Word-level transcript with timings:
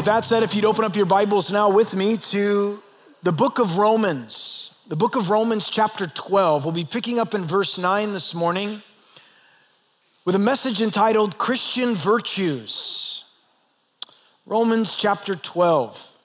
with 0.00 0.06
that 0.06 0.24
said, 0.24 0.42
if 0.42 0.54
you'd 0.54 0.64
open 0.64 0.86
up 0.86 0.96
your 0.96 1.04
Bibles 1.04 1.52
now 1.52 1.68
with 1.68 1.94
me 1.94 2.16
to 2.16 2.82
the 3.22 3.32
book 3.32 3.58
of 3.58 3.76
Romans, 3.76 4.72
the 4.88 4.96
book 4.96 5.14
of 5.14 5.28
Romans, 5.28 5.68
chapter 5.68 6.06
12. 6.06 6.64
We'll 6.64 6.72
be 6.72 6.86
picking 6.86 7.18
up 7.18 7.34
in 7.34 7.44
verse 7.44 7.76
9 7.76 8.14
this 8.14 8.34
morning 8.34 8.80
with 10.24 10.34
a 10.34 10.38
message 10.38 10.80
entitled 10.80 11.36
Christian 11.36 11.96
Virtues. 11.96 13.26
Romans 14.46 14.96
chapter 14.96 15.34
12, 15.34 16.16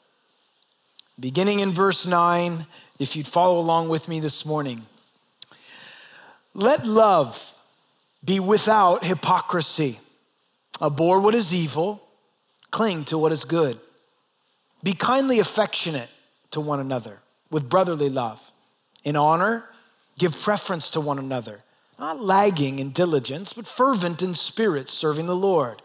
beginning 1.20 1.60
in 1.60 1.74
verse 1.74 2.06
9, 2.06 2.68
if 2.98 3.18
you'd 3.18 3.28
follow 3.28 3.60
along 3.60 3.90
with 3.90 4.08
me 4.08 4.22
this 4.22 4.46
morning. 4.46 4.84
Let 6.54 6.88
love 6.88 7.54
be 8.24 8.40
without 8.40 9.04
hypocrisy. 9.04 10.00
Abhor 10.82 11.20
what 11.20 11.36
is 11.36 11.54
evil, 11.54 12.05
cling 12.76 13.06
to 13.06 13.18
what 13.18 13.32
is 13.32 13.46
good. 13.46 13.80
Be 14.84 14.94
kindly 14.94 15.40
affectionate 15.40 16.10
to 16.52 16.60
one 16.60 16.82
another 16.82 17.20
with 17.50 17.70
brotherly 17.70 18.10
love. 18.10 18.52
In 19.06 19.16
honor, 19.16 19.70
give 20.20 20.38
preference 20.38 20.90
to 20.90 21.00
one 21.00 21.18
another, 21.18 21.62
not 21.98 22.22
lagging 22.22 22.80
in 22.80 22.90
diligence, 22.92 23.54
but 23.54 23.66
fervent 23.66 24.22
in 24.22 24.36
spirit, 24.36 24.90
serving 24.90 25.26
the 25.26 25.36
Lord, 25.38 25.82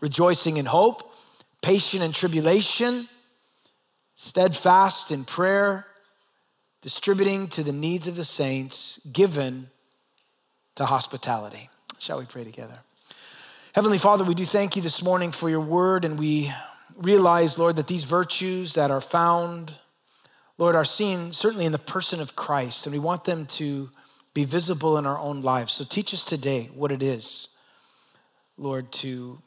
rejoicing 0.00 0.56
in 0.56 0.66
hope, 0.66 1.14
patient 1.62 2.02
in 2.02 2.10
tribulation, 2.10 3.08
steadfast 4.16 5.12
in 5.12 5.24
prayer, 5.24 5.86
distributing 6.80 7.46
to 7.50 7.62
the 7.62 7.70
needs 7.70 8.08
of 8.08 8.16
the 8.16 8.24
saints, 8.24 8.98
given 9.12 9.70
to 10.74 10.86
hospitality. 10.86 11.70
Shall 12.00 12.18
we 12.18 12.24
pray 12.24 12.42
together? 12.42 12.80
Heavenly 13.74 13.96
Father, 13.96 14.22
we 14.22 14.34
do 14.34 14.44
thank 14.44 14.76
you 14.76 14.82
this 14.82 15.02
morning 15.02 15.32
for 15.32 15.48
your 15.48 15.58
word, 15.58 16.04
and 16.04 16.18
we 16.18 16.52
realize, 16.94 17.58
Lord, 17.58 17.76
that 17.76 17.86
these 17.86 18.04
virtues 18.04 18.74
that 18.74 18.90
are 18.90 19.00
found, 19.00 19.72
Lord, 20.58 20.76
are 20.76 20.84
seen 20.84 21.32
certainly 21.32 21.64
in 21.64 21.72
the 21.72 21.78
person 21.78 22.20
of 22.20 22.36
Christ, 22.36 22.84
and 22.84 22.92
we 22.92 22.98
want 22.98 23.24
them 23.24 23.46
to 23.46 23.88
be 24.34 24.44
visible 24.44 24.98
in 24.98 25.06
our 25.06 25.18
own 25.18 25.40
lives. 25.40 25.72
So 25.72 25.86
teach 25.86 26.12
us 26.12 26.22
today 26.22 26.68
what 26.74 26.92
it 26.92 27.02
is, 27.02 27.48
Lord, 28.58 28.92
to 28.92 29.40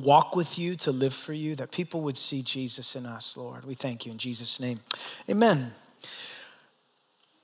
walk 0.00 0.34
with 0.34 0.58
you, 0.58 0.74
to 0.78 0.90
live 0.90 1.14
for 1.14 1.32
you, 1.32 1.54
that 1.54 1.70
people 1.70 2.00
would 2.00 2.18
see 2.18 2.42
Jesus 2.42 2.96
in 2.96 3.06
us, 3.06 3.36
Lord. 3.36 3.64
We 3.64 3.74
thank 3.74 4.04
you 4.04 4.10
in 4.10 4.18
Jesus' 4.18 4.58
name. 4.58 4.80
Amen. 5.30 5.74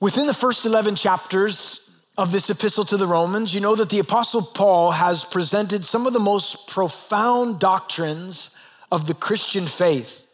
Within 0.01 0.27
the 0.27 0.33
first 0.33 0.65
11 0.65 0.97
chapters 0.97 1.88
of 2.19 2.33
this 2.33 2.49
epistle 2.49 2.83
to 2.83 2.97
the 2.97 3.07
Romans, 3.07 3.53
you 3.53 3.61
know 3.61 3.77
that 3.77 3.89
the 3.89 3.99
Apostle 3.99 4.41
Paul 4.41 4.91
has 4.91 5.23
presented 5.23 5.85
some 5.85 6.05
of 6.05 6.11
the 6.11 6.19
most 6.19 6.67
profound 6.67 7.61
doctrines 7.61 8.49
of 8.91 9.07
the 9.07 9.13
Christian 9.13 9.67
faith. 9.67 10.27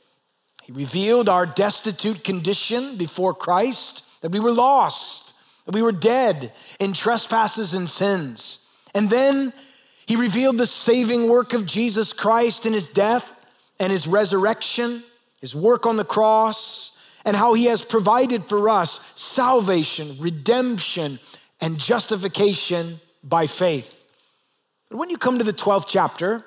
He 0.63 0.71
revealed 0.71 1.29
our 1.29 1.45
destitute 1.45 2.23
condition 2.23 2.97
before 2.97 3.35
Christ, 3.35 4.01
that 4.21 4.31
we 4.31 4.39
were 4.39 4.51
lost, 4.51 5.35
that 5.67 5.75
we 5.75 5.83
were 5.83 5.91
dead 5.91 6.51
in 6.79 6.93
trespasses 6.93 7.75
and 7.75 7.87
sins. 7.87 8.65
And 8.95 9.11
then 9.11 9.53
he 10.07 10.15
revealed 10.15 10.57
the 10.57 10.65
saving 10.65 11.29
work 11.29 11.53
of 11.53 11.67
Jesus 11.67 12.13
Christ 12.13 12.65
in 12.65 12.73
his 12.73 12.89
death 12.89 13.31
and 13.79 13.91
his 13.91 14.07
resurrection, 14.07 15.03
his 15.39 15.55
work 15.55 15.85
on 15.85 15.97
the 15.97 16.03
cross, 16.03 16.97
and 17.23 17.37
how 17.37 17.53
he 17.53 17.65
has 17.65 17.83
provided 17.83 18.45
for 18.45 18.69
us 18.69 19.01
salvation, 19.13 20.17
redemption, 20.19 21.19
and 21.61 21.77
justification 21.77 22.99
by 23.23 23.47
faith. 23.47 24.05
But 24.89 24.97
when 24.97 25.09
you 25.09 25.17
come 25.17 25.37
to 25.37 25.43
the 25.43 25.53
12th 25.53 25.85
chapter, 25.87 26.45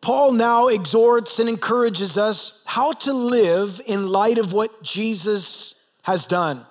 Paul 0.00 0.32
now 0.32 0.66
exhorts 0.66 1.38
and 1.38 1.48
encourages 1.48 2.18
us 2.18 2.60
how 2.64 2.92
to 2.92 3.12
live 3.12 3.80
in 3.86 4.08
light 4.08 4.38
of 4.38 4.52
what 4.52 4.82
Jesus 4.82 5.76
has 6.02 6.26
done. 6.26 6.66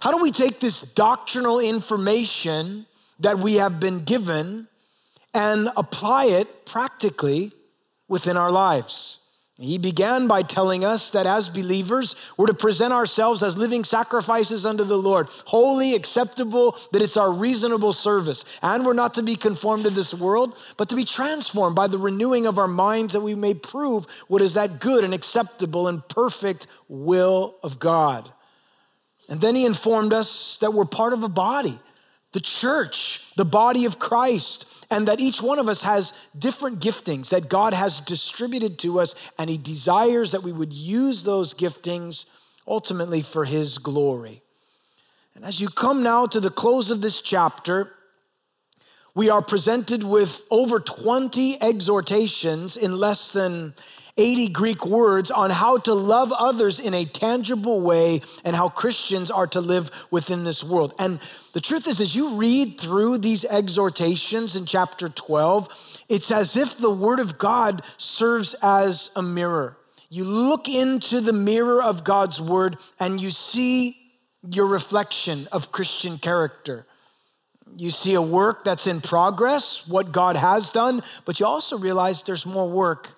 How 0.00 0.10
do 0.10 0.20
we 0.20 0.32
take 0.32 0.58
this 0.58 0.80
doctrinal 0.80 1.60
information 1.60 2.86
that 3.20 3.38
we 3.38 3.54
have 3.54 3.78
been 3.78 4.00
given 4.00 4.66
and 5.32 5.70
apply 5.76 6.24
it 6.26 6.66
practically 6.66 7.52
within 8.08 8.36
our 8.36 8.50
lives? 8.50 9.20
He 9.62 9.78
began 9.78 10.26
by 10.26 10.42
telling 10.42 10.84
us 10.84 11.10
that 11.10 11.24
as 11.24 11.48
believers, 11.48 12.16
we're 12.36 12.46
to 12.46 12.54
present 12.54 12.92
ourselves 12.92 13.44
as 13.44 13.56
living 13.56 13.84
sacrifices 13.84 14.66
unto 14.66 14.82
the 14.82 14.98
Lord, 14.98 15.28
holy, 15.46 15.94
acceptable, 15.94 16.76
that 16.90 17.00
it's 17.00 17.16
our 17.16 17.30
reasonable 17.30 17.92
service. 17.92 18.44
And 18.60 18.84
we're 18.84 18.92
not 18.92 19.14
to 19.14 19.22
be 19.22 19.36
conformed 19.36 19.84
to 19.84 19.90
this 19.90 20.12
world, 20.12 20.60
but 20.76 20.88
to 20.88 20.96
be 20.96 21.04
transformed 21.04 21.76
by 21.76 21.86
the 21.86 21.98
renewing 21.98 22.44
of 22.46 22.58
our 22.58 22.66
minds 22.66 23.12
that 23.12 23.20
we 23.20 23.36
may 23.36 23.54
prove 23.54 24.06
what 24.26 24.42
is 24.42 24.54
that 24.54 24.80
good 24.80 25.04
and 25.04 25.14
acceptable 25.14 25.86
and 25.86 26.06
perfect 26.08 26.66
will 26.88 27.54
of 27.62 27.78
God. 27.78 28.32
And 29.28 29.40
then 29.40 29.54
he 29.54 29.64
informed 29.64 30.12
us 30.12 30.58
that 30.58 30.74
we're 30.74 30.84
part 30.84 31.12
of 31.12 31.22
a 31.22 31.28
body, 31.28 31.78
the 32.32 32.40
church, 32.40 33.22
the 33.36 33.44
body 33.44 33.84
of 33.84 34.00
Christ 34.00 34.66
and 34.92 35.08
that 35.08 35.20
each 35.20 35.40
one 35.40 35.58
of 35.58 35.68
us 35.68 35.82
has 35.82 36.12
different 36.38 36.80
giftings 36.80 37.30
that 37.30 37.48
God 37.48 37.74
has 37.74 38.00
distributed 38.00 38.78
to 38.80 39.00
us, 39.00 39.14
and 39.38 39.48
He 39.48 39.58
desires 39.58 40.32
that 40.32 40.42
we 40.42 40.52
would 40.52 40.72
use 40.72 41.24
those 41.24 41.54
giftings 41.54 42.26
ultimately 42.68 43.22
for 43.22 43.44
His 43.44 43.78
glory. 43.78 44.42
And 45.34 45.44
as 45.44 45.60
you 45.60 45.68
come 45.68 46.02
now 46.02 46.26
to 46.26 46.40
the 46.40 46.50
close 46.50 46.90
of 46.90 47.00
this 47.00 47.20
chapter, 47.20 47.92
we 49.14 49.28
are 49.30 49.42
presented 49.42 50.04
with 50.04 50.42
over 50.50 50.78
20 50.78 51.60
exhortations 51.60 52.76
in 52.76 52.96
less 52.96 53.30
than 53.30 53.74
80 54.16 54.48
Greek 54.48 54.84
words 54.84 55.30
on 55.30 55.50
how 55.50 55.78
to 55.78 55.94
love 55.94 56.32
others 56.32 56.78
in 56.78 56.92
a 56.92 57.06
tangible 57.06 57.80
way 57.80 58.20
and 58.44 58.54
how 58.54 58.68
Christians 58.68 59.30
are 59.30 59.46
to 59.48 59.60
live 59.60 59.90
within 60.10 60.44
this 60.44 60.62
world. 60.62 60.94
And 60.98 61.18
the 61.54 61.60
truth 61.60 61.88
is, 61.88 62.00
as 62.00 62.14
you 62.14 62.34
read 62.34 62.78
through 62.78 63.18
these 63.18 63.44
exhortations 63.44 64.54
in 64.54 64.66
chapter 64.66 65.08
12, 65.08 66.02
it's 66.08 66.30
as 66.30 66.56
if 66.56 66.76
the 66.76 66.90
Word 66.90 67.20
of 67.20 67.38
God 67.38 67.82
serves 67.96 68.54
as 68.62 69.10
a 69.16 69.22
mirror. 69.22 69.78
You 70.10 70.24
look 70.24 70.68
into 70.68 71.22
the 71.22 71.32
mirror 71.32 71.82
of 71.82 72.04
God's 72.04 72.38
Word 72.38 72.76
and 73.00 73.18
you 73.18 73.30
see 73.30 73.96
your 74.46 74.66
reflection 74.66 75.48
of 75.50 75.72
Christian 75.72 76.18
character. 76.18 76.84
You 77.78 77.90
see 77.90 78.12
a 78.12 78.20
work 78.20 78.64
that's 78.64 78.86
in 78.86 79.00
progress, 79.00 79.88
what 79.88 80.12
God 80.12 80.36
has 80.36 80.70
done, 80.70 81.02
but 81.24 81.40
you 81.40 81.46
also 81.46 81.78
realize 81.78 82.22
there's 82.22 82.44
more 82.44 82.68
work 82.68 83.12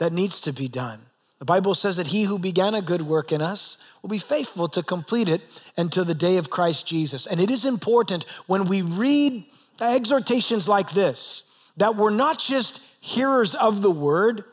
that 0.00 0.12
needs 0.12 0.40
to 0.40 0.52
be 0.52 0.66
done. 0.66 1.02
The 1.38 1.44
Bible 1.44 1.74
says 1.74 1.96
that 1.96 2.08
he 2.08 2.24
who 2.24 2.38
began 2.38 2.74
a 2.74 2.82
good 2.82 3.02
work 3.02 3.32
in 3.32 3.40
us 3.40 3.78
will 4.02 4.10
be 4.10 4.18
faithful 4.18 4.68
to 4.68 4.82
complete 4.82 5.28
it 5.28 5.42
until 5.76 6.04
the 6.04 6.14
day 6.14 6.36
of 6.36 6.50
Christ 6.50 6.86
Jesus. 6.86 7.26
And 7.26 7.40
it 7.40 7.50
is 7.50 7.64
important 7.64 8.26
when 8.46 8.66
we 8.66 8.82
read 8.82 9.44
exhortations 9.80 10.68
like 10.68 10.92
this 10.92 11.44
that 11.76 11.96
we're 11.96 12.10
not 12.10 12.38
just 12.38 12.82
hearers 13.00 13.54
of 13.54 13.80
the 13.80 13.90
word, 13.90 14.44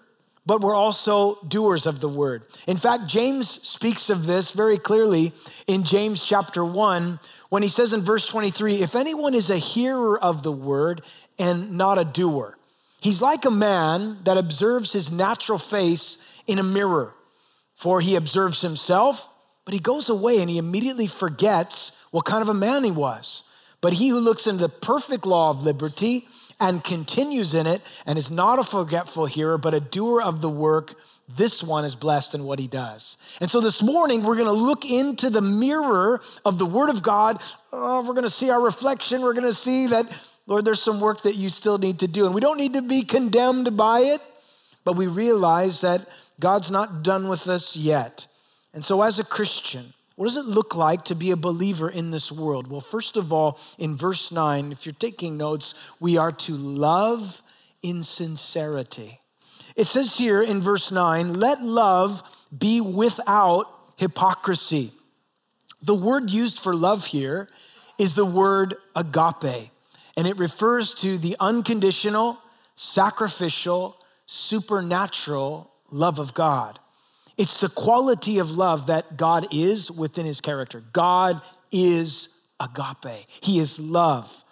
but 0.45 0.61
we're 0.61 0.75
also 0.75 1.39
doers 1.45 1.85
of 1.85 1.99
the 1.99 2.07
word. 2.07 2.43
In 2.67 2.77
fact, 2.77 3.07
James 3.07 3.49
speaks 3.67 4.09
of 4.09 4.25
this 4.25 4.51
very 4.51 4.77
clearly 4.77 5.33
in 5.65 5.83
James 5.83 6.23
chapter 6.23 6.63
1 6.63 7.19
when 7.49 7.63
he 7.63 7.69
says 7.69 7.91
in 7.91 8.01
verse 8.01 8.25
23 8.27 8.81
if 8.81 8.95
anyone 8.95 9.33
is 9.33 9.49
a 9.49 9.57
hearer 9.57 10.17
of 10.17 10.43
the 10.43 10.53
word 10.53 11.01
and 11.37 11.71
not 11.71 11.97
a 11.97 12.05
doer, 12.05 12.56
He's 12.99 13.21
like 13.21 13.45
a 13.45 13.51
man 13.51 14.19
that 14.23 14.37
observes 14.37 14.93
his 14.93 15.11
natural 15.11 15.59
face 15.59 16.17
in 16.47 16.59
a 16.59 16.63
mirror, 16.63 17.13
for 17.75 18.01
he 18.01 18.15
observes 18.15 18.61
himself, 18.61 19.29
but 19.65 19.73
he 19.73 19.79
goes 19.79 20.09
away 20.09 20.39
and 20.39 20.49
he 20.49 20.57
immediately 20.57 21.07
forgets 21.07 21.91
what 22.11 22.25
kind 22.25 22.41
of 22.41 22.49
a 22.49 22.53
man 22.53 22.83
he 22.83 22.91
was. 22.91 23.43
But 23.81 23.93
he 23.93 24.09
who 24.09 24.19
looks 24.19 24.47
into 24.47 24.61
the 24.61 24.69
perfect 24.69 25.25
law 25.25 25.51
of 25.51 25.63
liberty 25.63 26.27
and 26.59 26.83
continues 26.83 27.53
in 27.53 27.67
it 27.67 27.81
and 28.05 28.17
is 28.17 28.31
not 28.31 28.57
a 28.57 28.63
forgetful 28.63 29.27
hearer, 29.27 29.57
but 29.57 29.75
a 29.75 29.79
doer 29.79 30.21
of 30.21 30.41
the 30.41 30.49
work, 30.49 30.95
this 31.27 31.61
one 31.61 31.85
is 31.85 31.93
blessed 31.93 32.33
in 32.33 32.43
what 32.43 32.57
he 32.57 32.67
does. 32.67 33.17
And 33.39 33.51
so 33.51 33.61
this 33.61 33.83
morning, 33.83 34.23
we're 34.23 34.35
going 34.35 34.47
to 34.47 34.51
look 34.51 34.83
into 34.83 35.29
the 35.29 35.41
mirror 35.41 36.19
of 36.43 36.57
the 36.57 36.65
Word 36.65 36.89
of 36.89 37.03
God. 37.03 37.41
Oh, 37.71 38.01
we're 38.01 38.13
going 38.13 38.23
to 38.23 38.29
see 38.29 38.49
our 38.49 38.61
reflection. 38.61 39.21
We're 39.21 39.33
going 39.33 39.43
to 39.43 39.53
see 39.53 39.87
that 39.87 40.11
Lord, 40.47 40.63
there's 40.63 40.81
some 40.81 41.01
work 41.01 41.23
that 41.23 41.35
you 41.35 41.49
still 41.49 41.77
need 41.77 41.99
to 41.99 42.07
do. 42.07 42.25
And 42.25 42.33
we 42.33 42.41
don't 42.41 42.57
need 42.57 42.73
to 42.73 42.81
be 42.81 43.03
condemned 43.03 43.75
by 43.75 43.99
it, 43.99 44.21
but 44.85 44.95
we 44.95 45.05
realize 45.05 45.81
that 45.81 46.07
God's 46.39 46.71
not 46.71 47.03
done 47.03 47.27
with 47.27 47.47
us 47.47 47.75
yet. 47.75 48.27
And 48.73 48.85
so, 48.85 49.01
as 49.01 49.19
a 49.19 49.25
Christian, 49.25 49.93
what 50.15 50.25
does 50.25 50.37
it 50.37 50.45
look 50.45 50.73
like 50.73 51.03
to 51.05 51.15
be 51.15 51.31
a 51.31 51.35
believer 51.35 51.89
in 51.89 52.11
this 52.11 52.31
world? 52.31 52.67
Well, 52.67 52.81
first 52.81 53.17
of 53.17 53.33
all, 53.33 53.59
in 53.77 53.97
verse 53.97 54.31
9, 54.31 54.71
if 54.71 54.85
you're 54.85 54.93
taking 54.93 55.35
notes, 55.35 55.73
we 55.99 56.17
are 56.17 56.31
to 56.31 56.53
love 56.53 57.41
in 57.83 58.03
sincerity. 58.03 59.19
It 59.75 59.87
says 59.87 60.17
here 60.17 60.41
in 60.41 60.61
verse 60.61 60.91
9, 60.91 61.35
let 61.35 61.61
love 61.61 62.23
be 62.57 62.81
without 62.81 63.65
hypocrisy. 63.95 64.91
The 65.81 65.93
word 65.93 66.31
used 66.31 66.59
for 66.59 66.73
love 66.73 67.07
here 67.07 67.47
is 67.99 68.15
the 68.15 68.25
word 68.25 68.75
agape 68.95 69.71
and 70.17 70.27
it 70.27 70.37
refers 70.37 70.95
to 70.95 71.19
the 71.19 71.37
unconditional, 71.39 72.39
sacrificial, 72.75 73.95
supernatural 74.25 75.71
love 75.91 76.17
of 76.17 76.33
God. 76.33 76.79
It's 77.37 77.59
the 77.59 77.69
quality 77.69 78.39
of 78.39 78.49
love 78.49 78.87
that 78.87 79.15
God 79.15 79.47
is 79.53 79.91
within 79.91 80.25
his 80.25 80.41
character. 80.41 80.83
God 80.91 81.41
is 81.71 82.29
agape, 82.59 83.27
he 83.41 83.59
is 83.59 83.79
love. 83.79 84.43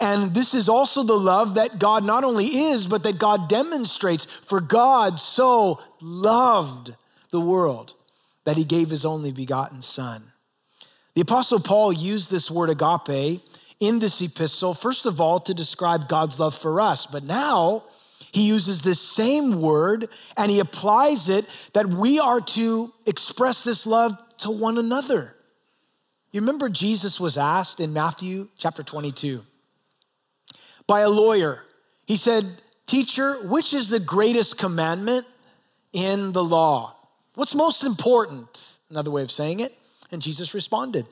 And 0.00 0.34
this 0.34 0.54
is 0.54 0.68
also 0.68 1.02
the 1.02 1.18
love 1.18 1.54
that 1.54 1.78
God 1.78 2.04
not 2.04 2.24
only 2.24 2.46
is, 2.46 2.86
but 2.86 3.04
that 3.04 3.18
God 3.18 3.48
demonstrates. 3.48 4.26
For 4.46 4.60
God 4.60 5.20
so 5.20 5.80
loved 6.00 6.94
the 7.30 7.40
world 7.40 7.94
that 8.44 8.56
he 8.56 8.64
gave 8.64 8.90
his 8.90 9.04
only 9.04 9.30
begotten 9.30 9.82
Son. 9.82 10.32
The 11.14 11.20
Apostle 11.20 11.60
Paul 11.60 11.92
used 11.92 12.30
this 12.30 12.50
word 12.50 12.70
agape 12.70 13.40
in 13.80 13.98
this 13.98 14.20
epistle, 14.20 14.74
first 14.74 15.06
of 15.06 15.20
all, 15.20 15.40
to 15.40 15.54
describe 15.54 16.08
God's 16.08 16.38
love 16.40 16.56
for 16.56 16.80
us. 16.80 17.06
But 17.06 17.24
now 17.24 17.84
he 18.32 18.42
uses 18.42 18.82
this 18.82 19.00
same 19.00 19.60
word 19.60 20.08
and 20.36 20.50
he 20.50 20.58
applies 20.60 21.28
it 21.28 21.46
that 21.72 21.88
we 21.88 22.18
are 22.18 22.40
to 22.40 22.92
express 23.06 23.64
this 23.64 23.86
love 23.86 24.16
to 24.38 24.50
one 24.50 24.78
another. 24.78 25.34
You 26.32 26.40
remember 26.40 26.68
Jesus 26.68 27.20
was 27.20 27.38
asked 27.38 27.78
in 27.78 27.92
Matthew 27.92 28.48
chapter 28.58 28.82
22 28.82 29.42
by 30.86 31.00
a 31.00 31.08
lawyer. 31.08 31.62
He 32.06 32.16
said, 32.16 32.60
Teacher, 32.86 33.36
which 33.46 33.72
is 33.72 33.90
the 33.90 34.00
greatest 34.00 34.58
commandment 34.58 35.26
in 35.92 36.32
the 36.32 36.44
law? 36.44 36.96
What's 37.34 37.54
most 37.54 37.84
important? 37.84 38.78
Another 38.90 39.10
way 39.10 39.22
of 39.22 39.30
saying 39.30 39.60
it. 39.60 39.72
And 40.10 40.20
Jesus 40.20 40.54
responded. 40.54 41.06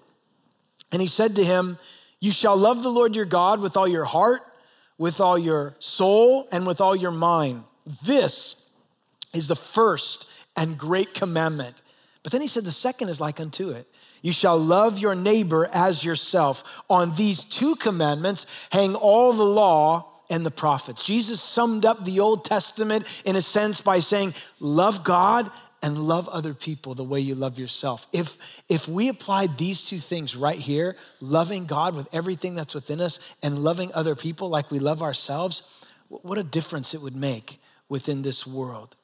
And 0.91 1.01
he 1.01 1.09
said 1.09 1.35
to 1.37 1.45
him, 1.45 1.79
You 2.23 2.31
shall 2.31 2.57
love 2.57 2.85
the 2.85 2.89
Lord 2.89 3.17
your 3.17 3.25
God 3.25 3.59
with 3.59 3.77
all 3.77 3.89
your 3.89 4.05
heart, 4.05 4.43
with 4.97 5.21
all 5.21 5.37
your 5.37 5.75
soul, 5.81 6.47
and 6.53 6.65
with 6.65 6.81
all 6.81 6.95
your 6.95 7.11
mind. 7.11 7.65
This 8.05 8.65
is 9.35 9.49
the 9.49 9.57
first 9.57 10.31
and 10.57 10.79
great 10.79 11.15
commandment. 11.15 11.83
But 12.23 12.31
then 12.31 12.41
he 12.41 12.47
said, 12.47 12.63
The 12.63 12.71
second 12.71 13.09
is 13.09 13.21
like 13.21 13.41
unto 13.41 13.71
it. 13.71 13.89
You 14.23 14.31
shall 14.31 14.57
love 14.57 15.01
your 15.01 15.17
neighbor 15.17 15.69
as 15.73 16.05
yourself. 16.05 16.63
On 16.89 17.17
these 17.17 17.45
two 17.45 17.75
commandments 17.75 18.47
hang 18.71 18.95
all 18.95 19.33
the 19.33 19.43
law 19.43 20.13
and 20.31 20.47
the 20.47 20.51
prophets. 20.53 21.03
Jesus 21.03 21.41
summed 21.41 21.85
up 21.85 22.05
the 22.05 22.21
Old 22.21 22.45
Testament 22.45 23.05
in 23.25 23.35
a 23.35 23.43
sense 23.43 23.81
by 23.81 23.99
saying, 23.99 24.33
Love 24.61 25.03
God 25.03 25.51
and 25.83 25.99
love 25.99 26.29
other 26.29 26.55
people 26.55 26.95
the 26.95 27.05
way 27.05 27.19
you 27.19 27.35
love 27.35 27.59
yourself. 27.59 28.07
If, 28.13 28.39
if 28.69 28.87
we 28.87 29.09
applied 29.09 29.59
these 29.59 29.83
two 29.83 29.99
things 29.99 30.37
right 30.37 30.59
here, 30.59 30.97
loving 31.21 31.67
God 31.67 31.97
with 31.97 32.09
everything 32.13 32.55
that's 32.55 32.75
within 32.75 33.01
us 33.01 33.19
and 33.43 33.59
loving 33.59 33.93
other 33.93 34.15
people 34.15 34.49
like 34.49 34.71
we 34.71 34.79
love 34.79 35.03
ourselves, 35.03 35.63
what 36.09 36.39
a 36.39 36.45
difference 36.45 36.95
it 36.95 37.03
would 37.03 37.17
make 37.17 37.61
within 37.89 38.23
this 38.23 38.47
world. 38.47 38.97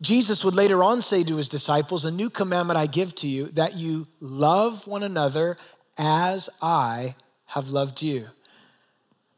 Jesus 0.00 0.44
would 0.44 0.54
later 0.54 0.84
on 0.84 1.02
say 1.02 1.24
to 1.24 1.36
his 1.36 1.48
disciples, 1.48 2.04
A 2.04 2.10
new 2.10 2.30
commandment 2.30 2.78
I 2.78 2.86
give 2.86 3.14
to 3.16 3.26
you, 3.26 3.46
that 3.48 3.76
you 3.76 4.06
love 4.20 4.86
one 4.86 5.02
another 5.02 5.56
as 5.96 6.48
I 6.62 7.16
have 7.46 7.70
loved 7.70 8.02
you. 8.02 8.28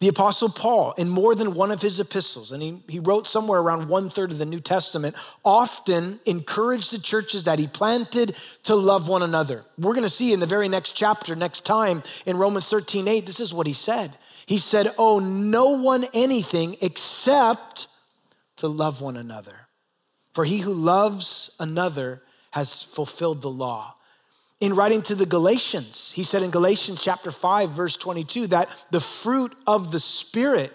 The 0.00 0.08
Apostle 0.08 0.48
Paul, 0.48 0.92
in 0.92 1.10
more 1.10 1.34
than 1.34 1.52
one 1.52 1.70
of 1.70 1.82
his 1.82 2.00
epistles, 2.00 2.52
and 2.52 2.62
he, 2.62 2.82
he 2.88 2.98
wrote 2.98 3.26
somewhere 3.26 3.60
around 3.60 3.88
one 3.88 4.08
third 4.08 4.32
of 4.32 4.38
the 4.38 4.46
New 4.46 4.60
Testament, 4.60 5.14
often 5.44 6.20
encouraged 6.24 6.90
the 6.90 6.98
churches 6.98 7.44
that 7.44 7.58
he 7.58 7.66
planted 7.66 8.34
to 8.62 8.74
love 8.74 9.08
one 9.08 9.22
another. 9.22 9.62
We're 9.76 9.92
going 9.92 10.04
to 10.04 10.08
see 10.08 10.32
in 10.32 10.40
the 10.40 10.46
very 10.46 10.68
next 10.68 10.92
chapter, 10.92 11.36
next 11.36 11.66
time, 11.66 12.02
in 12.24 12.38
Romans 12.38 12.66
13 12.70 13.06
8, 13.06 13.26
this 13.26 13.40
is 13.40 13.52
what 13.52 13.66
he 13.66 13.74
said. 13.74 14.16
He 14.46 14.58
said, 14.58 14.94
Oh, 14.96 15.18
no 15.18 15.70
one 15.70 16.06
anything 16.14 16.78
except 16.80 17.86
to 18.56 18.68
love 18.68 19.02
one 19.02 19.18
another. 19.18 19.68
For 20.32 20.46
he 20.46 20.58
who 20.58 20.72
loves 20.72 21.50
another 21.60 22.22
has 22.52 22.82
fulfilled 22.82 23.42
the 23.42 23.50
law. 23.50 23.96
In 24.60 24.74
writing 24.74 25.00
to 25.02 25.14
the 25.14 25.26
Galatians, 25.26 26.12
he 26.12 26.22
said 26.22 26.42
in 26.42 26.50
Galatians 26.50 27.00
chapter 27.00 27.30
5, 27.30 27.70
verse 27.70 27.96
22, 27.96 28.48
that 28.48 28.68
the 28.90 29.00
fruit 29.00 29.56
of 29.66 29.90
the 29.90 30.00
Spirit 30.00 30.72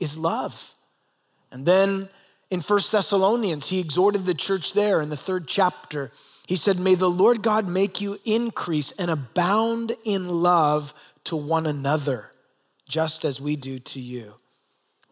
is 0.00 0.18
love. 0.18 0.74
And 1.52 1.64
then 1.64 2.08
in 2.50 2.60
First 2.60 2.90
Thessalonians, 2.90 3.68
he 3.68 3.78
exhorted 3.78 4.26
the 4.26 4.34
church 4.34 4.72
there 4.72 5.00
in 5.00 5.10
the 5.10 5.16
third 5.16 5.46
chapter. 5.46 6.10
He 6.46 6.56
said, 6.56 6.78
May 6.80 6.96
the 6.96 7.10
Lord 7.10 7.42
God 7.42 7.68
make 7.68 8.00
you 8.00 8.18
increase 8.24 8.90
and 8.92 9.10
abound 9.10 9.92
in 10.04 10.28
love 10.28 10.92
to 11.24 11.36
one 11.36 11.66
another, 11.66 12.32
just 12.88 13.24
as 13.24 13.40
we 13.40 13.54
do 13.54 13.78
to 13.78 14.00
you. 14.00 14.34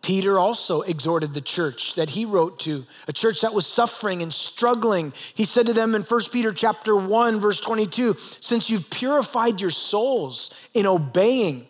Peter 0.03 0.37
also 0.37 0.83
exhorted 0.83 1.33
the 1.33 1.41
church 1.41 1.95
that 1.95 2.11
he 2.11 2.25
wrote 2.25 2.59
to, 2.59 2.85
a 3.07 3.13
church 3.13 3.41
that 3.41 3.55
was 3.55 3.67
suffering 3.67 4.21
and 4.21 4.35
struggling. 4.35 5.13
He 5.33 5.45
said 5.45 5.67
to 5.67 5.73
them 5.73 5.95
in 5.95 6.03
1 6.03 6.21
Peter 6.33 6.53
chapter 6.53 6.97
1 6.97 7.41
verse 7.41 7.61
22, 7.61 8.17
since 8.41 8.69
you've 8.69 8.91
purified 8.91 9.61
your 9.61 9.71
souls 9.71 10.53
in 10.75 10.87
obeying 10.87 11.69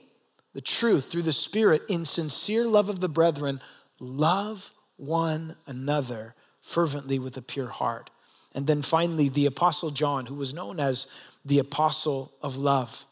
the 0.55 0.63
truth 0.63 1.11
through 1.11 1.23
the 1.23 1.33
spirit 1.33 1.83
in 1.89 2.07
sincere 2.07 2.65
love 2.65 2.89
of 2.89 3.01
the 3.01 3.09
brethren, 3.09 3.61
love 4.01 4.73
one 4.97 5.57
another 5.67 6.35
fervently 6.63 7.19
with 7.19 7.37
a 7.37 7.43
pure 7.43 7.69
heart. 7.69 8.09
And 8.55 8.67
then 8.67 8.81
finally 8.81 9.29
the 9.29 9.47
apostle 9.47 9.91
John, 9.91 10.27
who 10.27 10.35
was 10.35 10.55
known 10.55 10.81
as 10.81 11.07
the 11.45 11.59
apostle 11.59 12.33
of 12.41 12.57
love. 12.57 13.05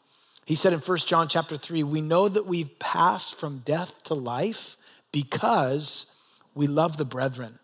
He 0.45 0.55
said 0.55 0.73
in 0.73 0.79
1 0.79 0.97
John 0.99 1.27
chapter 1.27 1.57
3, 1.57 1.83
we 1.83 2.01
know 2.01 2.27
that 2.27 2.47
we've 2.47 2.79
passed 2.79 3.35
from 3.35 3.59
death 3.59 4.03
to 4.05 4.15
life 4.15 4.77
because 5.11 6.13
we 6.55 6.67
love 6.67 6.97
the 6.97 7.05
brethren. 7.05 7.59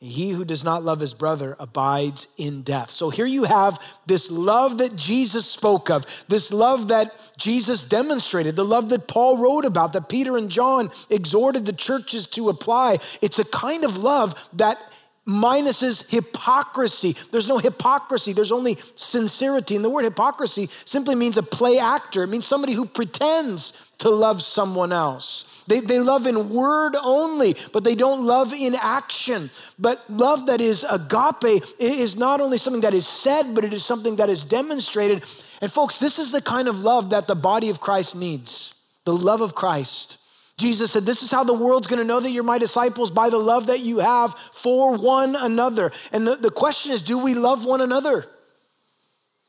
He 0.00 0.30
who 0.30 0.44
does 0.44 0.62
not 0.62 0.84
love 0.84 1.00
his 1.00 1.12
brother 1.12 1.56
abides 1.58 2.28
in 2.36 2.62
death. 2.62 2.92
So 2.92 3.10
here 3.10 3.26
you 3.26 3.44
have 3.44 3.80
this 4.06 4.30
love 4.30 4.78
that 4.78 4.94
Jesus 4.94 5.44
spoke 5.44 5.90
of, 5.90 6.06
this 6.28 6.52
love 6.52 6.86
that 6.88 7.12
Jesus 7.36 7.82
demonstrated, 7.82 8.54
the 8.54 8.64
love 8.64 8.90
that 8.90 9.08
Paul 9.08 9.38
wrote 9.38 9.64
about, 9.64 9.92
that 9.94 10.08
Peter 10.08 10.36
and 10.36 10.50
John 10.50 10.92
exhorted 11.10 11.66
the 11.66 11.72
churches 11.72 12.28
to 12.28 12.48
apply. 12.48 13.00
It's 13.20 13.40
a 13.40 13.44
kind 13.44 13.82
of 13.82 13.98
love 13.98 14.36
that 14.52 14.78
minuses 15.26 16.08
hypocrisy. 16.08 17.16
There's 17.32 17.48
no 17.48 17.58
hypocrisy, 17.58 18.32
there's 18.32 18.52
only 18.52 18.78
sincerity. 18.94 19.74
And 19.74 19.84
the 19.84 19.90
word 19.90 20.04
hypocrisy 20.04 20.70
simply 20.84 21.16
means 21.16 21.36
a 21.36 21.42
play 21.42 21.78
actor, 21.78 22.22
it 22.22 22.28
means 22.28 22.46
somebody 22.46 22.72
who 22.72 22.86
pretends 22.86 23.72
to 23.98 24.08
love 24.10 24.42
someone 24.42 24.92
else. 24.92 25.64
They, 25.66 25.80
they 25.80 25.98
love 25.98 26.26
in 26.26 26.50
word 26.50 26.96
only, 27.00 27.56
but 27.72 27.82
they 27.82 27.94
don't 27.94 28.24
love 28.24 28.52
in 28.52 28.74
action. 28.76 29.50
But 29.78 30.08
love 30.08 30.46
that 30.46 30.60
is 30.60 30.86
agape 30.88 31.64
is 31.78 32.16
not 32.16 32.40
only 32.40 32.58
something 32.58 32.82
that 32.82 32.94
is 32.94 33.08
said, 33.08 33.54
but 33.54 33.64
it 33.64 33.74
is 33.74 33.84
something 33.84 34.16
that 34.16 34.30
is 34.30 34.44
demonstrated. 34.44 35.24
And 35.60 35.70
folks, 35.70 35.98
this 35.98 36.18
is 36.18 36.30
the 36.30 36.40
kind 36.40 36.68
of 36.68 36.80
love 36.80 37.10
that 37.10 37.26
the 37.26 37.34
body 37.34 37.70
of 37.70 37.80
Christ 37.80 38.14
needs 38.16 38.74
the 39.04 39.16
love 39.16 39.40
of 39.40 39.54
Christ. 39.54 40.18
Jesus 40.58 40.92
said, 40.92 41.06
This 41.06 41.22
is 41.22 41.30
how 41.30 41.42
the 41.42 41.54
world's 41.54 41.86
gonna 41.86 42.04
know 42.04 42.20
that 42.20 42.30
you're 42.30 42.42
my 42.42 42.58
disciples 42.58 43.10
by 43.10 43.30
the 43.30 43.38
love 43.38 43.68
that 43.68 43.80
you 43.80 43.98
have 43.98 44.34
for 44.52 44.98
one 44.98 45.34
another. 45.34 45.92
And 46.12 46.26
the, 46.26 46.36
the 46.36 46.50
question 46.50 46.92
is, 46.92 47.00
do 47.00 47.16
we 47.16 47.34
love 47.34 47.64
one 47.64 47.80
another? 47.80 48.26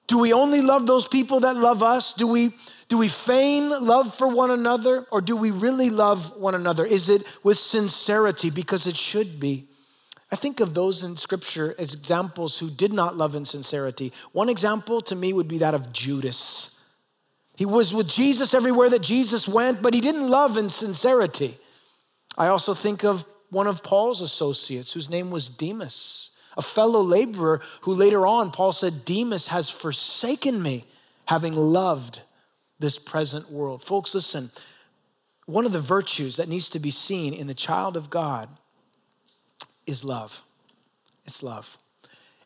Do 0.07 0.17
we 0.17 0.31
only 0.31 0.61
love 0.61 0.87
those 0.87 1.07
people 1.07 1.41
that 1.41 1.57
love 1.57 1.83
us? 1.83 2.13
Do 2.13 2.25
we 2.25 2.53
do 2.89 2.97
we 2.97 3.07
feign 3.07 3.69
love 3.69 4.15
for 4.15 4.27
one 4.27 4.49
another 4.49 5.05
or 5.11 5.21
do 5.21 5.35
we 5.35 5.51
really 5.51 5.91
love 5.91 6.35
one 6.35 6.55
another? 6.55 6.85
Is 6.85 7.07
it 7.07 7.23
with 7.43 7.59
sincerity? 7.59 8.49
Because 8.49 8.87
it 8.87 8.97
should 8.97 9.39
be. 9.39 9.67
I 10.31 10.35
think 10.35 10.59
of 10.59 10.73
those 10.73 11.03
in 11.03 11.15
scripture 11.15 11.75
as 11.77 11.93
examples 11.93 12.57
who 12.57 12.69
did 12.69 12.91
not 12.91 13.15
love 13.15 13.35
in 13.35 13.45
sincerity. 13.45 14.11
One 14.31 14.49
example 14.49 15.01
to 15.01 15.15
me 15.15 15.33
would 15.33 15.47
be 15.47 15.59
that 15.59 15.75
of 15.75 15.93
Judas. 15.93 16.79
He 17.55 17.65
was 17.65 17.93
with 17.93 18.07
Jesus 18.07 18.53
everywhere 18.55 18.89
that 18.89 19.01
Jesus 19.01 19.47
went, 19.47 19.81
but 19.81 19.93
he 19.93 20.01
didn't 20.01 20.27
love 20.27 20.57
in 20.57 20.69
sincerity. 20.69 21.57
I 22.37 22.47
also 22.47 22.73
think 22.73 23.03
of 23.03 23.25
one 23.49 23.67
of 23.67 23.83
Paul's 23.83 24.21
associates 24.21 24.93
whose 24.93 25.09
name 25.09 25.29
was 25.29 25.49
Demas, 25.49 26.31
a 26.57 26.61
fellow 26.61 27.01
laborer 27.01 27.61
who 27.81 27.93
later 27.93 28.25
on, 28.25 28.51
Paul 28.51 28.71
said, 28.71 29.05
Demas 29.05 29.47
has 29.47 29.69
forsaken 29.69 30.61
me, 30.61 30.85
having 31.25 31.53
loved 31.53 32.21
this 32.79 32.97
present 32.97 33.51
world. 33.51 33.83
Folks, 33.83 34.15
listen, 34.15 34.51
one 35.45 35.65
of 35.65 35.71
the 35.71 35.81
virtues 35.81 36.37
that 36.37 36.47
needs 36.47 36.69
to 36.69 36.79
be 36.79 36.91
seen 36.91 37.33
in 37.33 37.47
the 37.47 37.53
child 37.53 37.97
of 37.97 38.09
God 38.09 38.49
is 39.85 40.03
love. 40.03 40.43
It's 41.25 41.43
love. 41.43 41.77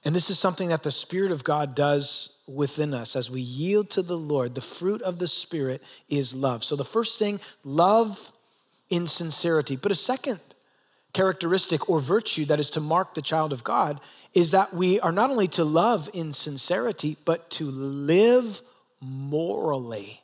And 0.06 0.14
this 0.14 0.30
is 0.30 0.38
something 0.38 0.70
that 0.70 0.84
the 0.84 0.92
Spirit 0.92 1.32
of 1.32 1.44
God 1.44 1.76
does 1.76 2.38
within 2.48 2.94
us 2.94 3.16
as 3.16 3.32
we 3.32 3.40
yield 3.40 3.90
to 3.92 4.02
the 4.02 4.18
Lord. 4.18 4.56
The 4.56 4.62
fruit 4.62 5.02
of 5.02 5.20
the 5.20 5.28
Spirit 5.28 5.82
is 6.10 6.34
love. 6.34 6.64
So, 6.64 6.76
the 6.76 6.84
first 6.84 7.18
thing, 7.18 7.40
love 7.64 8.32
in 8.90 9.08
sincerity. 9.08 9.76
But 9.76 9.92
a 9.92 9.96
second 9.96 10.40
characteristic 11.14 11.90
or 11.90 12.00
virtue 12.00 12.44
that 12.46 12.60
is 12.60 12.70
to 12.72 12.82
mark 12.82 13.14
the 13.14 13.22
child 13.22 13.54
of 13.54 13.64
God 13.64 14.02
is 14.34 14.52
that 14.52 14.74
we 14.74 15.00
are 15.00 15.12
not 15.12 15.30
only 15.30 15.48
to 15.50 15.64
love 15.64 16.10
in 16.12 16.34
sincerity, 16.34 17.18
but 17.24 17.50
to 17.52 17.66
live 17.66 18.62
morally. 19.00 20.23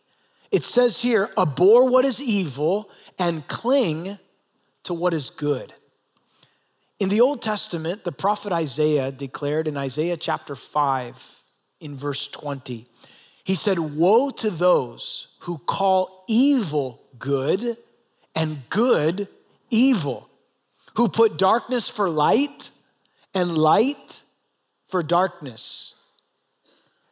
It 0.52 0.66
says 0.66 1.02
here, 1.02 1.30
abhor 1.38 1.88
what 1.88 2.06
is 2.06 2.20
evil 2.20 2.90
and 3.18 3.48
cling 3.48 4.18
to 4.84 4.94
what 4.94 5.14
is 5.14 5.30
good. 5.30 5.74
In 7.00 7.10
the 7.10 7.22
Old 7.22 7.42
Testament, 7.42 8.04
the 8.04 8.12
prophet 8.12 8.52
Isaiah 8.52 9.12
declared 9.12 9.68
in 9.68 9.78
Isaiah 9.78 10.18
chapter 10.18 10.56
5, 10.56 11.40
in 11.80 11.96
verse 11.96 12.28
20, 12.28 12.88
he 13.44 13.56
said, 13.56 13.80
Woe 13.80 14.30
to 14.32 14.50
those 14.50 15.36
who 15.40 15.60
call 15.60 16.26
evil 16.28 17.02
good 17.18 17.78
and 18.36 18.70
good 18.70 19.28
evil, 19.70 20.30
who 20.96 21.08
put 21.08 21.38
darkness 21.38 21.90
for 21.90 22.10
light 22.10 22.70
and 23.34 23.58
light 23.58 24.22
for 24.86 25.02
darkness. 25.02 25.96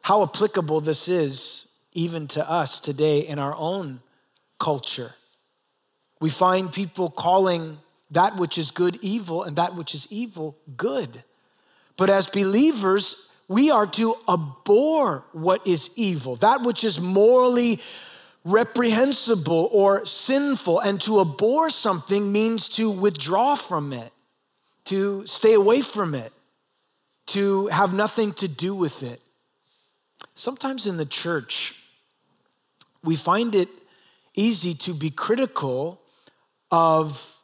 How 0.02 0.22
applicable 0.22 0.80
this 0.80 1.08
is 1.08 1.67
even 1.98 2.28
to 2.28 2.48
us 2.48 2.80
today 2.80 3.18
in 3.18 3.40
our 3.40 3.56
own 3.56 4.00
culture. 4.60 5.14
We 6.20 6.30
find 6.30 6.72
people 6.72 7.10
calling 7.10 7.78
that 8.12 8.36
which 8.36 8.56
is 8.56 8.70
good 8.70 8.98
evil 9.02 9.42
and 9.42 9.56
that 9.56 9.74
which 9.74 9.94
is 9.94 10.06
evil 10.08 10.56
good. 10.76 11.24
But 11.96 12.08
as 12.08 12.28
believers, 12.28 13.28
we 13.48 13.72
are 13.72 13.86
to 13.88 14.14
abhor 14.28 15.24
what 15.32 15.66
is 15.66 15.90
evil, 15.96 16.36
that 16.36 16.62
which 16.62 16.84
is 16.84 17.00
morally 17.00 17.80
reprehensible 18.44 19.68
or 19.72 20.06
sinful. 20.06 20.78
And 20.78 21.00
to 21.02 21.20
abhor 21.20 21.68
something 21.68 22.30
means 22.30 22.68
to 22.70 22.88
withdraw 22.88 23.56
from 23.56 23.92
it, 23.92 24.12
to 24.84 25.26
stay 25.26 25.54
away 25.54 25.80
from 25.80 26.14
it, 26.14 26.32
to 27.26 27.66
have 27.66 27.92
nothing 27.92 28.32
to 28.34 28.46
do 28.46 28.72
with 28.72 29.02
it. 29.02 29.20
Sometimes 30.36 30.86
in 30.86 30.96
the 30.96 31.04
church, 31.04 31.74
we 33.02 33.16
find 33.16 33.54
it 33.54 33.68
easy 34.34 34.74
to 34.74 34.94
be 34.94 35.10
critical 35.10 36.00
of 36.70 37.38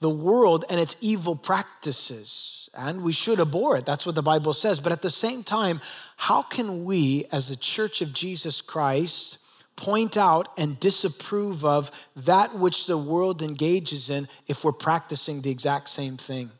the 0.00 0.10
world 0.10 0.64
and 0.68 0.78
its 0.78 0.96
evil 1.00 1.36
practices. 1.36 2.68
And 2.74 3.02
we 3.02 3.12
should 3.12 3.40
abhor 3.40 3.76
it. 3.76 3.86
That's 3.86 4.04
what 4.04 4.14
the 4.14 4.22
Bible 4.22 4.52
says. 4.52 4.80
But 4.80 4.92
at 4.92 5.02
the 5.02 5.10
same 5.10 5.42
time, 5.42 5.80
how 6.16 6.42
can 6.42 6.84
we, 6.84 7.24
as 7.32 7.48
the 7.48 7.56
church 7.56 8.02
of 8.02 8.12
Jesus 8.12 8.60
Christ, 8.60 9.38
point 9.76 10.16
out 10.16 10.48
and 10.58 10.78
disapprove 10.78 11.64
of 11.64 11.90
that 12.14 12.54
which 12.54 12.86
the 12.86 12.98
world 12.98 13.42
engages 13.42 14.10
in 14.10 14.28
if 14.46 14.64
we're 14.64 14.72
practicing 14.72 15.40
the 15.40 15.50
exact 15.50 15.88
same 15.88 16.16
thing? 16.16 16.50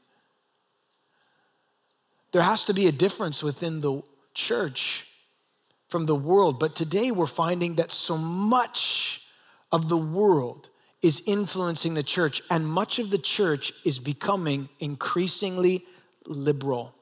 There 2.32 2.42
has 2.42 2.64
to 2.64 2.74
be 2.74 2.86
a 2.86 2.92
difference 2.92 3.42
within 3.42 3.80
the 3.80 4.02
church 4.32 5.06
from 5.88 6.06
the 6.06 6.14
world. 6.14 6.58
But 6.58 6.74
today 6.74 7.10
we're 7.10 7.26
finding 7.26 7.76
that 7.76 7.92
so 7.92 8.16
much 8.16 9.22
of 9.70 9.88
the 9.88 9.96
world 9.96 10.68
is 11.02 11.22
influencing 11.26 11.94
the 11.94 12.02
church, 12.02 12.40
and 12.48 12.66
much 12.66 12.98
of 12.98 13.10
the 13.10 13.18
church 13.18 13.72
is 13.84 13.98
becoming 13.98 14.70
increasingly 14.80 15.84
liberal. 16.24 16.94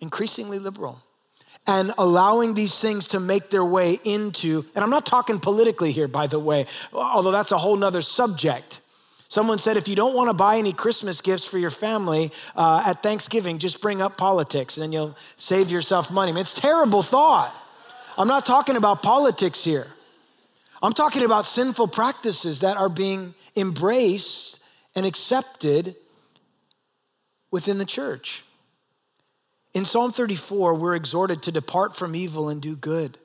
Increasingly 0.00 0.60
liberal. 0.60 1.02
And 1.66 1.92
allowing 1.98 2.54
these 2.54 2.78
things 2.78 3.08
to 3.08 3.18
make 3.18 3.50
their 3.50 3.64
way 3.64 3.98
into, 4.04 4.64
and 4.74 4.84
I'm 4.84 4.90
not 4.90 5.06
talking 5.06 5.40
politically 5.40 5.90
here, 5.90 6.06
by 6.06 6.26
the 6.28 6.38
way, 6.38 6.66
although 6.92 7.32
that's 7.32 7.50
a 7.50 7.58
whole 7.58 7.74
nother 7.74 8.02
subject. 8.02 8.80
Someone 9.28 9.58
said, 9.58 9.76
if 9.76 9.88
you 9.88 9.96
don't 9.96 10.14
want 10.14 10.28
to 10.28 10.34
buy 10.34 10.58
any 10.58 10.72
Christmas 10.72 11.20
gifts 11.20 11.44
for 11.44 11.58
your 11.58 11.70
family 11.70 12.30
uh, 12.54 12.84
at 12.86 13.02
Thanksgiving, 13.02 13.58
just 13.58 13.80
bring 13.80 14.00
up 14.00 14.16
politics 14.16 14.76
and 14.76 14.82
then 14.82 14.92
you'll 14.92 15.16
save 15.36 15.72
yourself 15.72 16.10
money. 16.10 16.30
I 16.30 16.34
mean, 16.34 16.42
it's 16.42 16.54
terrible 16.54 17.02
thought. 17.02 17.52
I'm 18.16 18.28
not 18.28 18.46
talking 18.46 18.76
about 18.76 19.02
politics 19.02 19.64
here. 19.64 19.88
I'm 20.82 20.92
talking 20.92 21.24
about 21.24 21.46
sinful 21.46 21.88
practices 21.88 22.60
that 22.60 22.76
are 22.76 22.88
being 22.88 23.34
embraced 23.56 24.60
and 24.94 25.06
accepted 25.06 25.96
within 27.50 27.78
the 27.78 27.84
church. 27.84 28.44
In 29.72 29.84
Psalm 29.84 30.12
34, 30.12 30.74
we're 30.74 30.94
exhorted 30.94 31.42
to 31.42 31.52
depart 31.52 31.96
from 31.96 32.14
evil 32.14 32.48
and 32.48 32.60
do 32.60 32.76
good. 32.76 33.18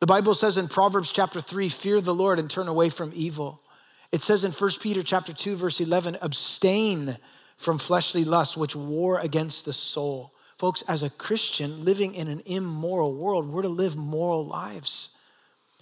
The 0.00 0.06
Bible 0.06 0.34
says 0.34 0.58
in 0.58 0.68
Proverbs 0.68 1.12
chapter 1.12 1.40
3, 1.40 1.68
fear 1.68 2.00
the 2.00 2.14
Lord 2.14 2.38
and 2.38 2.50
turn 2.50 2.68
away 2.68 2.90
from 2.90 3.12
evil. 3.14 3.62
It 4.10 4.22
says 4.22 4.44
in 4.44 4.52
1 4.52 4.70
Peter 4.80 5.02
chapter 5.02 5.32
2 5.32 5.56
verse 5.56 5.80
11, 5.80 6.18
abstain 6.20 7.16
from 7.56 7.78
fleshly 7.78 8.24
lusts 8.24 8.56
which 8.56 8.76
war 8.76 9.18
against 9.18 9.64
the 9.64 9.72
soul. 9.72 10.34
Folks, 10.62 10.82
as 10.82 11.02
a 11.02 11.10
Christian 11.10 11.84
living 11.84 12.14
in 12.14 12.28
an 12.28 12.40
immoral 12.46 13.12
world, 13.12 13.48
we're 13.48 13.62
to 13.62 13.68
live 13.68 13.96
moral 13.96 14.46
lives 14.46 15.08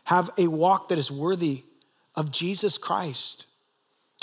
have 0.05 0.31
a 0.39 0.47
walk 0.47 0.89
that 0.89 0.97
is 0.97 1.11
worthy 1.11 1.65
of 2.15 2.33
Jesus 2.33 2.79
Christ. 2.79 3.45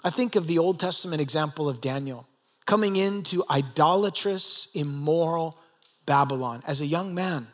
I 0.03 0.09
think 0.09 0.35
of 0.35 0.47
the 0.47 0.57
Old 0.57 0.79
Testament 0.79 1.21
example 1.21 1.69
of 1.69 1.79
Daniel 1.79 2.27
coming 2.65 2.95
into 2.95 3.43
idolatrous, 3.51 4.69
immoral 4.73 5.59
Babylon 6.07 6.63
as 6.65 6.81
a 6.81 6.87
young 6.87 7.13
man. 7.13 7.49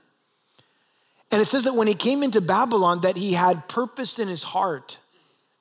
And 1.29 1.41
it 1.41 1.50
says 1.50 1.65
that 1.65 1.75
when 1.75 1.89
he 1.89 1.95
came 1.95 2.24
into 2.24 2.39
Babylon 2.39 3.01
that 3.01 3.17
he 3.17 3.33
had 3.33 3.67
purposed 3.67 4.17
in 4.17 4.29
his 4.29 4.43
heart 4.43 4.98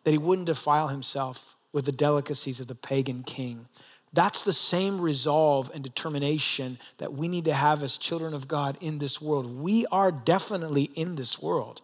that 0.04 0.12
he 0.12 0.18
wouldn't 0.18 0.46
defile 0.46 0.86
himself 0.86 1.56
with 1.72 1.86
the 1.86 1.90
delicacies 1.90 2.60
of 2.60 2.68
the 2.68 2.76
pagan 2.76 3.24
king. 3.24 3.66
That's 4.12 4.42
the 4.42 4.52
same 4.52 5.00
resolve 5.00 5.70
and 5.72 5.82
determination 5.82 6.78
that 6.98 7.14
we 7.14 7.28
need 7.28 7.46
to 7.46 7.54
have 7.54 7.82
as 7.82 7.96
children 7.96 8.34
of 8.34 8.46
God 8.46 8.76
in 8.80 8.98
this 8.98 9.22
world. 9.22 9.60
We 9.60 9.86
are 9.86 10.12
definitely 10.12 10.84
in 10.94 11.16
this 11.16 11.40
world 11.40 11.80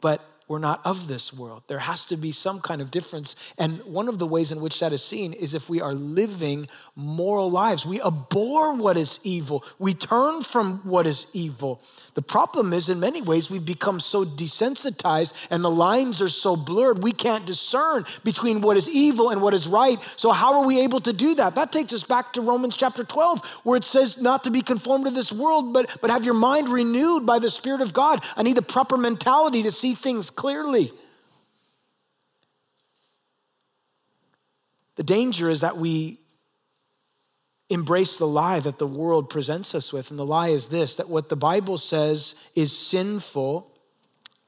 but 0.00 0.24
we're 0.48 0.58
not 0.58 0.80
of 0.84 1.08
this 1.08 1.32
world. 1.32 1.62
There 1.68 1.80
has 1.80 2.06
to 2.06 2.16
be 2.16 2.32
some 2.32 2.60
kind 2.60 2.80
of 2.80 2.90
difference. 2.90 3.36
And 3.58 3.82
one 3.84 4.08
of 4.08 4.18
the 4.18 4.26
ways 4.26 4.50
in 4.50 4.60
which 4.60 4.80
that 4.80 4.92
is 4.94 5.04
seen 5.04 5.34
is 5.34 5.52
if 5.54 5.68
we 5.68 5.80
are 5.80 5.92
living 5.92 6.68
moral 6.96 7.50
lives. 7.50 7.84
We 7.84 8.00
abhor 8.00 8.74
what 8.74 8.96
is 8.96 9.20
evil, 9.22 9.64
we 9.78 9.94
turn 9.94 10.42
from 10.42 10.78
what 10.84 11.06
is 11.06 11.26
evil. 11.32 11.80
The 12.14 12.22
problem 12.22 12.72
is, 12.72 12.88
in 12.88 12.98
many 12.98 13.22
ways, 13.22 13.50
we've 13.50 13.64
become 13.64 14.00
so 14.00 14.24
desensitized 14.24 15.34
and 15.50 15.62
the 15.62 15.70
lines 15.70 16.20
are 16.20 16.28
so 16.28 16.56
blurred, 16.56 17.02
we 17.02 17.12
can't 17.12 17.46
discern 17.46 18.04
between 18.24 18.60
what 18.60 18.76
is 18.76 18.88
evil 18.88 19.30
and 19.30 19.40
what 19.40 19.54
is 19.54 19.68
right. 19.68 20.00
So, 20.16 20.32
how 20.32 20.60
are 20.60 20.66
we 20.66 20.80
able 20.80 21.00
to 21.00 21.12
do 21.12 21.34
that? 21.36 21.54
That 21.54 21.70
takes 21.70 21.92
us 21.92 22.02
back 22.02 22.32
to 22.32 22.40
Romans 22.40 22.74
chapter 22.74 23.04
12, 23.04 23.44
where 23.62 23.76
it 23.76 23.84
says 23.84 24.20
not 24.20 24.44
to 24.44 24.50
be 24.50 24.62
conformed 24.62 25.04
to 25.04 25.10
this 25.10 25.30
world, 25.30 25.72
but, 25.72 25.88
but 26.00 26.10
have 26.10 26.24
your 26.24 26.34
mind 26.34 26.68
renewed 26.68 27.26
by 27.26 27.38
the 27.38 27.50
Spirit 27.50 27.80
of 27.80 27.92
God. 27.92 28.24
I 28.36 28.42
need 28.42 28.56
the 28.56 28.62
proper 28.62 28.96
mentality 28.96 29.62
to 29.62 29.70
see 29.70 29.94
things 29.94 30.30
clearly. 30.38 30.92
The 34.94 35.02
danger 35.02 35.50
is 35.50 35.62
that 35.62 35.76
we 35.76 36.20
embrace 37.68 38.16
the 38.16 38.26
lie 38.26 38.60
that 38.60 38.78
the 38.78 38.86
world 38.86 39.28
presents 39.30 39.74
us 39.74 39.92
with. 39.92 40.10
And 40.10 40.18
the 40.18 40.24
lie 40.24 40.50
is 40.50 40.68
this 40.68 40.94
that 40.94 41.08
what 41.08 41.28
the 41.28 41.36
Bible 41.36 41.76
says 41.76 42.36
is 42.54 42.76
sinful 42.76 43.68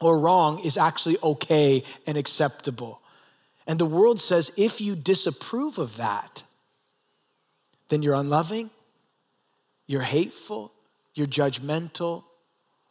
or 0.01 0.21
wrong 0.21 0.61
is 0.61 0.79
actually 0.79 1.17
okay 1.25 1.83
and 2.07 2.17
acceptable. 2.17 3.01
And 3.67 3.81
the 3.81 3.85
world 3.85 4.21
says 4.21 4.53
if 4.57 4.81
you 4.81 4.95
disapprove 4.95 5.77
of 5.77 5.97
that, 5.97 6.45
then 7.89 8.01
you're 8.03 8.15
unloving, 8.15 8.71
you're 9.89 10.03
hateful, 10.03 10.73
you're 11.15 11.27
judgmental, 11.27 12.23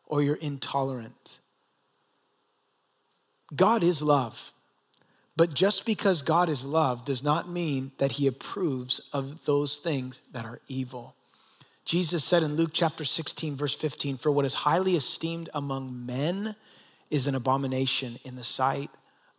or 0.05 0.21
you're 0.21 0.35
intolerant. 0.35 1.39
God 3.55 3.83
is 3.83 4.01
love. 4.01 4.51
But 5.35 5.53
just 5.53 5.85
because 5.85 6.21
God 6.21 6.49
is 6.49 6.65
love 6.65 7.05
does 7.05 7.23
not 7.23 7.49
mean 7.49 7.91
that 7.97 8.13
he 8.13 8.27
approves 8.27 8.99
of 9.13 9.45
those 9.45 9.77
things 9.77 10.21
that 10.31 10.45
are 10.45 10.59
evil. 10.67 11.15
Jesus 11.85 12.23
said 12.23 12.43
in 12.43 12.55
Luke 12.55 12.71
chapter 12.73 13.05
16, 13.05 13.55
verse 13.55 13.73
15, 13.73 14.17
For 14.17 14.31
what 14.31 14.45
is 14.45 14.53
highly 14.53 14.95
esteemed 14.95 15.49
among 15.53 16.05
men 16.05 16.55
is 17.09 17.25
an 17.25 17.35
abomination 17.35 18.19
in 18.23 18.35
the 18.35 18.43
sight 18.43 18.91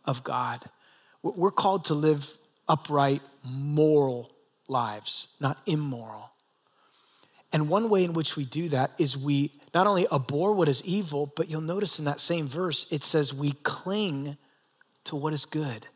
of 0.03 0.23
God. 0.23 0.69
We're 1.23 1.51
called 1.51 1.85
to 1.85 1.93
live 1.93 2.35
upright, 2.67 3.21
moral 3.43 4.31
lives, 4.67 5.27
not 5.39 5.59
immoral. 5.65 6.31
And 7.53 7.69
one 7.69 7.89
way 7.89 8.03
in 8.03 8.13
which 8.13 8.35
we 8.35 8.45
do 8.45 8.69
that 8.69 8.91
is 8.97 9.17
we 9.17 9.51
not 9.73 9.87
only 9.87 10.07
abhor 10.11 10.53
what 10.53 10.67
is 10.67 10.83
evil, 10.83 11.31
but 11.35 11.49
you'll 11.49 11.61
notice 11.61 11.99
in 11.99 12.05
that 12.05 12.19
same 12.19 12.47
verse, 12.47 12.85
it 12.91 13.03
says 13.03 13.33
we 13.33 13.53
cling 13.63 14.37
to 15.05 15.15
what 15.15 15.33
is 15.33 15.45
good. 15.45 15.87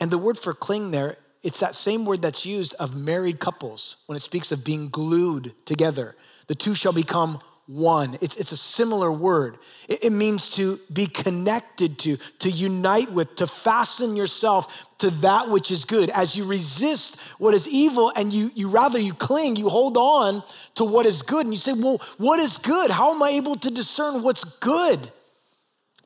And 0.00 0.10
the 0.10 0.18
word 0.18 0.38
for 0.38 0.54
cling 0.54 0.90
there, 0.90 1.18
it's 1.42 1.60
that 1.60 1.76
same 1.76 2.04
word 2.04 2.22
that's 2.22 2.46
used 2.46 2.74
of 2.74 2.96
married 2.96 3.38
couples 3.38 4.02
when 4.06 4.16
it 4.16 4.22
speaks 4.22 4.50
of 4.50 4.64
being 4.64 4.88
glued 4.88 5.54
together. 5.66 6.16
The 6.46 6.54
two 6.54 6.74
shall 6.74 6.92
become 6.92 7.38
one. 7.70 8.18
It's, 8.20 8.34
it's 8.34 8.50
a 8.50 8.56
similar 8.56 9.12
word. 9.12 9.56
It, 9.88 10.04
it 10.04 10.10
means 10.10 10.50
to 10.50 10.80
be 10.92 11.06
connected 11.06 11.98
to, 12.00 12.16
to 12.40 12.50
unite 12.50 13.12
with, 13.12 13.36
to 13.36 13.46
fasten 13.46 14.16
yourself 14.16 14.66
to 14.98 15.10
that 15.10 15.48
which 15.48 15.70
is 15.70 15.84
good. 15.84 16.10
As 16.10 16.34
you 16.36 16.44
resist 16.44 17.16
what 17.38 17.54
is 17.54 17.68
evil 17.68 18.12
and 18.16 18.32
you, 18.32 18.50
you 18.54 18.68
rather 18.68 18.98
you 18.98 19.14
cling, 19.14 19.54
you 19.54 19.68
hold 19.68 19.96
on 19.96 20.42
to 20.74 20.84
what 20.84 21.06
is 21.06 21.22
good. 21.22 21.46
And 21.46 21.54
you 21.54 21.58
say, 21.58 21.72
well, 21.72 22.02
what 22.18 22.40
is 22.40 22.58
good? 22.58 22.90
How 22.90 23.14
am 23.14 23.22
I 23.22 23.30
able 23.30 23.56
to 23.56 23.70
discern 23.70 24.22
what's 24.22 24.42
good? 24.42 25.12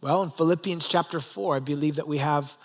Well, 0.02 0.23
in 0.23 0.30
Philippians 0.30 0.87
chapter 0.87 1.18
4, 1.18 1.56
I 1.56 1.61
believe 1.61 1.97
that 1.97 2.06
we 2.06 2.18
have 2.18 2.59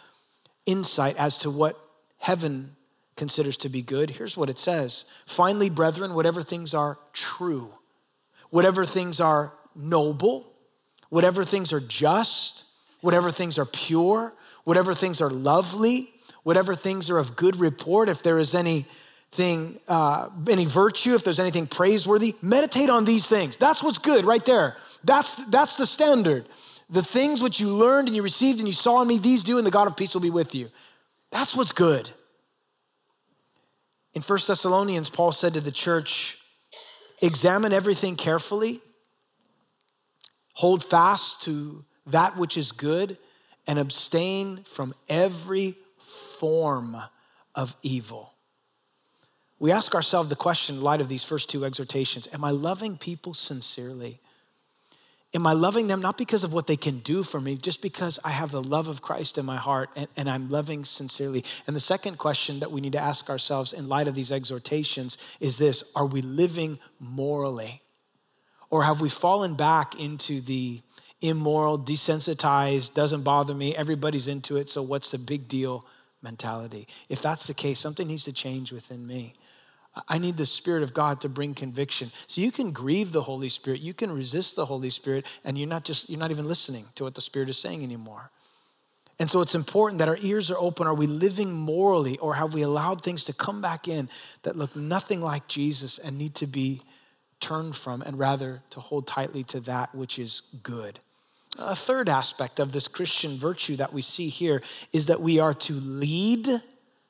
insight 0.65 1.15
as 1.15 1.38
to 1.39 1.50
what 1.50 1.82
heaven 2.18 2.75
considers 3.15 3.56
to 3.58 3.70
be 3.70 3.82
good. 3.82 4.12
Here's 4.12 4.36
what 4.36 4.50
it 4.50 4.60
says 4.60 5.06
Finally, 5.25 5.70
brethren, 5.70 6.15
whatever 6.15 6.44
things 6.44 6.74
are 6.74 6.98
true, 7.13 7.72
whatever 8.50 8.86
things 8.86 9.20
are 9.20 9.53
noble, 9.75 10.51
whatever 11.10 11.44
things 11.44 11.72
are 11.74 11.79
just, 11.79 12.65
whatever 13.01 13.32
things 13.32 13.58
are 13.58 13.65
pure, 13.65 14.34
whatever 14.63 14.94
things 14.94 15.22
are 15.22 15.29
lovely, 15.29 16.10
whatever 16.44 16.75
things 16.75 17.10
are 17.10 17.18
of 17.18 17.36
good 17.36 17.56
report, 17.56 18.10
if 18.10 18.24
there 18.24 18.38
is 18.38 18.56
anything, 18.56 19.79
uh, 19.88 20.29
any 20.48 20.65
virtue, 20.65 21.13
if 21.13 21.24
there's 21.24 21.39
anything 21.39 21.68
praiseworthy, 21.68 22.36
meditate 22.41 22.89
on 22.89 23.06
these 23.06 23.27
things. 23.27 23.56
That's 23.56 23.84
what's 23.84 24.00
good 24.00 24.25
right 24.25 24.44
there. 24.46 24.75
That's, 25.03 25.36
that's 25.36 25.77
the 25.77 25.86
standard. 25.86 26.48
The 26.89 27.03
things 27.03 27.41
which 27.44 27.60
you 27.60 27.70
learned 27.70 28.08
and 28.08 28.15
you 28.15 28.24
received 28.24 28.60
and 28.60 28.68
you 28.68 28.74
saw 28.74 29.01
in 29.01 29.08
me, 29.08 29.20
these 29.20 29.44
do, 29.44 29.58
and 29.58 29.68
the 29.68 29.72
God 29.72 29.88
of 29.88 29.96
peace 29.96 30.13
will 30.13 30.22
be 30.22 30.32
with 30.32 30.56
you. 30.56 30.70
That's 31.32 31.56
what's 31.56 31.72
good. 31.72 32.10
In 34.15 34.24
First 34.24 34.48
Thessalonians, 34.48 35.10
Paul 35.10 35.32
said 35.32 35.53
to 35.53 35.62
the 35.62 35.72
church, 35.72 36.38
examine 37.22 37.74
everything 37.74 38.16
carefully, 38.16 38.82
hold 40.54 40.84
fast 40.84 41.42
to 41.44 41.84
that 42.08 42.38
which 42.38 42.58
is 42.58 42.72
good, 42.72 43.18
and 43.68 43.78
abstain 43.78 44.64
from 44.64 44.96
every 45.08 45.78
form 45.98 46.98
of 47.54 47.76
evil. 47.84 48.34
We 49.60 49.72
ask 49.72 49.94
ourselves 49.94 50.30
the 50.30 50.36
question 50.36 50.78
in 50.78 50.82
light 50.82 51.02
of 51.02 51.10
these 51.10 51.24
first 51.24 51.50
two 51.50 51.66
exhortations 51.66 52.28
Am 52.34 52.44
I 52.44 52.52
loving 52.52 52.98
people 52.98 53.34
sincerely? 53.34 54.20
Am 55.36 55.45
I 55.45 55.53
loving 55.53 55.88
them 55.88 56.01
not 56.01 56.17
because 56.17 56.43
of 56.43 56.53
what 56.53 56.65
they 56.65 56.75
can 56.75 57.00
do 57.00 57.21
for 57.21 57.39
me, 57.39 57.55
just 57.55 57.83
because 57.83 58.19
I 58.24 58.31
have 58.31 58.51
the 58.51 58.63
love 58.63 58.88
of 58.88 59.03
Christ 59.03 59.38
in 59.38 59.45
my 59.45 59.57
heart 59.57 59.91
and, 59.95 60.07
and, 60.17 60.27
I'm 60.27 60.50
loving 60.50 60.86
sincerely? 60.86 61.45
And 61.67 61.75
the 61.75 61.81
second 61.81 62.17
question 62.17 62.59
that 62.62 62.71
we 62.71 62.81
need 62.81 62.93
to 62.93 63.00
ask 63.00 63.29
ourselves 63.29 63.71
in 63.71 63.88
light 63.88 64.07
of 64.07 64.15
these 64.15 64.31
exhortations 64.31 65.19
is 65.39 65.57
this 65.57 65.83
Are 65.95 66.05
we 66.05 66.24
living 66.24 66.79
morally? 67.00 67.83
Or 68.71 68.83
have 68.83 69.01
we 69.01 69.09
fallen 69.09 69.55
back 69.55 70.00
into 70.00 70.41
the 70.41 70.81
immoral, 71.21 71.77
desensitized, 71.77 72.93
doesn't 72.93 73.24
bother 73.24 73.53
me, 73.53 73.75
everybody's 73.75 74.27
into 74.27 74.57
it, 74.57 74.69
so 74.69 74.81
what's 74.81 75.12
the 75.12 75.17
big 75.17 75.48
deal 75.48 75.86
mentality? 76.21 76.88
If 77.07 77.21
that's 77.21 77.45
the 77.45 77.53
case, 77.53 77.79
something 77.79 78.07
needs 78.07 78.24
to 78.24 78.33
change 78.33 78.71
within 78.71 79.05
me. 79.05 79.36
I 80.08 80.18
need 80.18 80.38
the 80.38 80.46
Spirit 80.46 80.84
of 80.84 80.94
God 80.94 81.22
to 81.22 81.29
bring 81.29 81.53
conviction. 81.53 82.12
So 82.27 82.41
you 82.41 82.51
can 82.51 82.72
grieve 82.72 83.12
the 83.12 83.24
Holy 83.24 83.50
Spirit, 83.50 83.82
you 83.82 83.94
can 83.94 84.12
resist 84.12 84.56
the 84.56 84.65
Holy 84.65 84.89
Spirit, 84.89 85.25
and 85.44 85.58
you're 85.58 85.68
not 85.68 85.84
just 85.84 86.10
you're 86.10 86.20
not 86.20 86.32
even 86.32 86.48
listening 86.48 86.86
to 86.96 87.03
what 87.03 87.15
the 87.15 87.22
Spirit 87.22 87.50
is 87.50 87.58
saying 87.58 87.84
anymore. 87.84 88.32
And 89.20 89.29
so 89.29 89.41
it's 89.41 89.56
important 89.56 90.00
that 90.00 90.08
our 90.08 90.18
ears 90.22 90.50
are 90.50 90.58
open. 90.58 90.88
Are 90.88 90.94
we 90.94 91.06
living 91.06 91.51
morally, 91.51 92.18
or 92.20 92.36
have 92.36 92.53
we 92.53 92.62
allowed 92.62 93.03
things 93.03 93.25
to 93.25 93.34
come 93.34 93.62
back 93.62 93.88
in 93.88 94.10
that 94.44 94.56
look 94.56 94.75
nothing 94.75 95.22
like 95.22 95.48
Jesus 95.48 95.98
and 95.98 96.18
need 96.18 96.36
to 96.36 96.48
be 96.48 96.82
turned 97.41 97.75
from, 97.75 98.01
and 98.01 98.18
rather 98.18 98.62
to 98.70 98.79
hold 98.79 99.08
tightly 99.08 99.44
to 99.46 99.60
that 99.62 99.94
which 99.94 100.18
is 100.18 100.41
good? 100.63 101.00
A 101.58 101.75
third 101.75 102.08
aspect 102.08 102.60
of 102.60 102.72
this 102.72 102.88
Christian 102.88 103.38
virtue 103.38 103.75
that 103.75 103.91
we 103.91 104.01
see 104.01 104.29
here 104.29 104.62
is 104.94 105.08
that 105.08 105.20
we 105.20 105.39
are 105.39 105.53
to 105.56 105.74
lead 105.74 106.62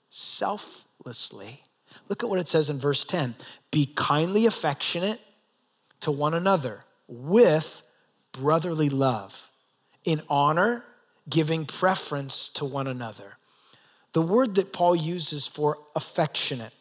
selflessly. 0.09 1.63
Look 2.07 2.23
at 2.23 2.29
what 2.29 2.39
it 2.39 2.47
says 2.47 2.69
in 2.69 2.79
verse 2.79 3.03
10 3.03 3.35
Be 3.71 3.85
kindly 3.95 4.45
affectionate 4.45 5.19
to 6.01 6.11
one 6.11 6.33
another 6.33 6.85
with 7.07 7.81
brotherly 8.31 8.89
love, 8.89 9.47
in 10.05 10.21
honor, 10.29 10.85
giving 11.29 11.65
preference 11.65 12.49
to 12.49 12.65
one 12.65 12.87
another. 12.87 13.37
The 14.13 14.21
word 14.21 14.55
that 14.55 14.73
Paul 14.73 14.95
uses 14.95 15.45
for 15.45 15.77
affectionate 15.95 16.73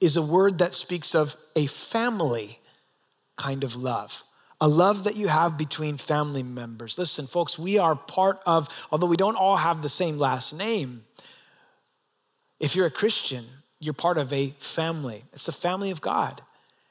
is 0.00 0.16
a 0.16 0.22
word 0.22 0.58
that 0.58 0.74
speaks 0.74 1.14
of 1.14 1.36
a 1.54 1.66
family 1.66 2.58
kind 3.36 3.64
of 3.64 3.76
love 3.76 4.24
a 4.60 4.68
love 4.68 5.04
that 5.04 5.16
you 5.16 5.28
have 5.28 5.58
between 5.58 5.98
family 5.98 6.42
members. 6.42 6.96
Listen, 6.96 7.26
folks, 7.26 7.58
we 7.58 7.76
are 7.76 7.94
part 7.94 8.40
of, 8.46 8.68
although 8.90 9.06
we 9.06 9.16
don't 9.16 9.36
all 9.36 9.58
have 9.58 9.82
the 9.82 9.88
same 9.90 10.16
last 10.16 10.54
name, 10.54 11.04
if 12.60 12.74
you're 12.74 12.86
a 12.86 12.90
Christian, 12.90 13.44
you're 13.84 13.92
part 13.92 14.16
of 14.16 14.32
a 14.32 14.54
family. 14.58 15.24
It's 15.34 15.48
a 15.48 15.52
family 15.52 15.90
of 15.90 16.00
God. 16.00 16.40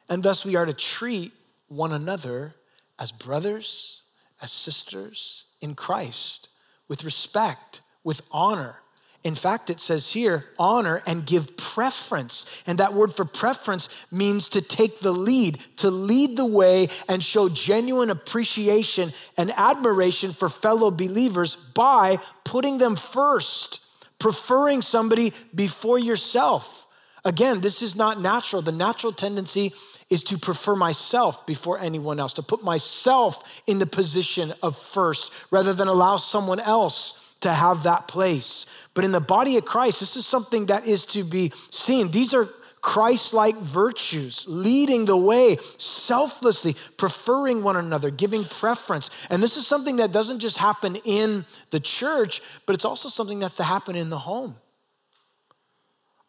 And 0.08 0.22
thus 0.22 0.46
we 0.46 0.56
are 0.56 0.66
to 0.66 0.74
treat 0.74 1.34
one 1.68 1.92
another 1.92 2.54
as 3.00 3.12
brothers, 3.12 4.02
as 4.42 4.52
sisters 4.52 5.46
in 5.60 5.74
Christ, 5.74 6.50
with 6.88 7.04
respect, 7.04 7.82
with 8.04 8.22
honor. 8.32 8.76
In 9.24 9.34
fact, 9.34 9.70
it 9.70 9.80
says 9.80 10.12
here, 10.12 10.46
honor 10.60 11.02
and 11.08 11.26
give 11.26 11.58
preference. 11.58 12.46
And 12.68 12.78
that 12.78 12.94
word 12.94 13.16
for 13.16 13.26
preference 13.26 13.90
means 14.12 14.50
to 14.50 14.62
take 14.62 15.00
the 15.00 15.14
lead, 15.14 15.60
to 15.78 15.90
lead 15.90 16.38
the 16.38 16.46
way 16.46 16.90
and 17.08 17.24
show 17.24 17.50
genuine 17.50 18.12
appreciation 18.12 19.14
and 19.36 19.52
admiration 19.56 20.34
for 20.34 20.50
fellow 20.50 20.92
believers 20.92 21.56
by 21.56 22.20
putting 22.44 22.78
them 22.78 22.96
first, 22.98 23.80
preferring 24.24 24.82
somebody 24.82 25.34
before 25.54 26.00
yourself. 26.00 26.88
Again, 27.26 27.60
this 27.60 27.82
is 27.82 27.94
not 27.94 28.22
natural. 28.22 28.62
The 28.62 28.72
natural 28.72 29.12
tendency 29.12 29.74
is 30.10 30.24
to 30.24 30.38
prefer 30.38 30.76
myself 30.76 31.46
before 31.46 31.78
anyone 31.78 32.22
else, 32.22 32.32
to 32.34 32.42
put 32.42 32.64
myself 32.64 33.44
in 33.68 33.80
the 33.80 33.86
position 33.86 34.54
of 34.64 34.78
first 34.78 35.30
rather 35.52 35.74
than 35.74 35.90
allow 35.90 36.16
someone 36.16 36.62
else 36.62 37.20
to 37.42 37.52
have 37.52 37.84
that 37.84 38.08
place. 38.08 38.66
But 38.94 39.04
in 39.04 39.12
the 39.12 39.20
body 39.20 39.58
of 39.58 39.66
Christ, 39.66 40.00
this 40.00 40.16
is 40.16 40.26
something 40.26 40.68
that 40.68 40.88
is 40.88 41.04
to 41.08 41.26
be 41.26 41.52
seen. 41.70 42.12
These 42.12 42.34
are 42.34 42.48
Christ 42.84 43.34
like 43.34 43.56
virtues, 43.56 44.46
leading 44.46 45.06
the 45.06 45.16
way 45.16 45.58
selflessly, 45.78 46.76
preferring 46.98 47.64
one 47.64 47.78
another, 47.78 48.12
giving 48.12 48.44
preference. 48.44 49.10
And 49.30 49.42
this 49.42 49.56
is 49.56 49.66
something 49.66 49.96
that 49.96 50.12
doesn't 50.12 50.40
just 50.40 50.58
happen 50.58 50.98
in 50.98 51.46
the 51.72 51.80
church, 51.80 52.42
but 52.66 52.76
it's 52.76 52.84
also 52.84 53.08
something 53.08 53.40
that's 53.40 53.56
to 53.56 53.64
happen 53.64 53.96
in 53.96 54.10
the 54.10 54.20
home. 54.20 54.58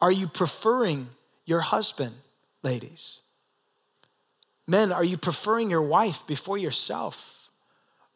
Are 0.00 0.12
you 0.12 0.28
preferring 0.28 1.08
your 1.44 1.60
husband, 1.60 2.14
ladies? 2.62 3.18
Men, 4.68 4.92
are 4.92 5.04
you 5.04 5.18
preferring 5.18 5.70
your 5.70 5.82
wife 5.82 6.24
before 6.24 6.56
yourself? 6.56 7.48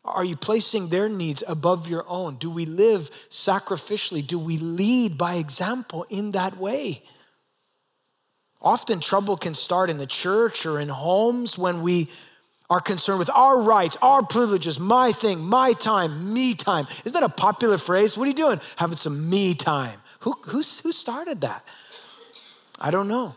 Are 0.05 0.25
you 0.25 0.37
placing 0.37 0.91
their 0.91 1.09
needs 1.09 1.43
above 1.49 1.89
your 1.89 2.09
own? 2.09 2.37
Do 2.37 2.51
we 2.51 2.67
live 2.67 3.11
sacrificially? 3.31 4.25
Do 4.25 4.39
we 4.39 4.59
lead 4.59 5.19
by 5.19 5.35
example 5.35 6.07
in 6.09 6.31
that 6.33 6.57
way? 6.57 7.03
Often 8.61 9.01
trouble 9.01 9.37
can 9.37 9.55
start 9.55 9.89
in 9.89 9.99
the 9.99 10.07
church 10.07 10.67
or 10.67 10.81
in 10.81 10.89
homes 10.89 11.57
when 11.57 11.81
we 11.83 12.09
are 12.71 12.81
concerned 12.81 13.19
with 13.19 13.31
our 13.31 13.63
rights, 13.63 13.97
our 14.03 14.23
privileges, 14.23 14.79
my 14.79 15.13
thing, 15.13 15.41
my 15.41 15.73
time, 15.73 16.35
me 16.35 16.55
time. 16.55 16.87
Isn't 17.05 17.19
that 17.19 17.23
a 17.23 17.33
popular 17.33 17.79
phrase? 17.79 18.19
What 18.19 18.25
are 18.25 18.29
you 18.29 18.35
doing? 18.35 18.61
Having 18.77 18.97
some 18.97 19.31
me 19.31 19.55
time. 19.55 20.01
Who, 20.21 20.33
who, 20.47 20.59
who 20.59 20.93
started 20.93 21.41
that? 21.41 21.65
I 22.79 22.91
don't 22.91 23.09
know. 23.09 23.37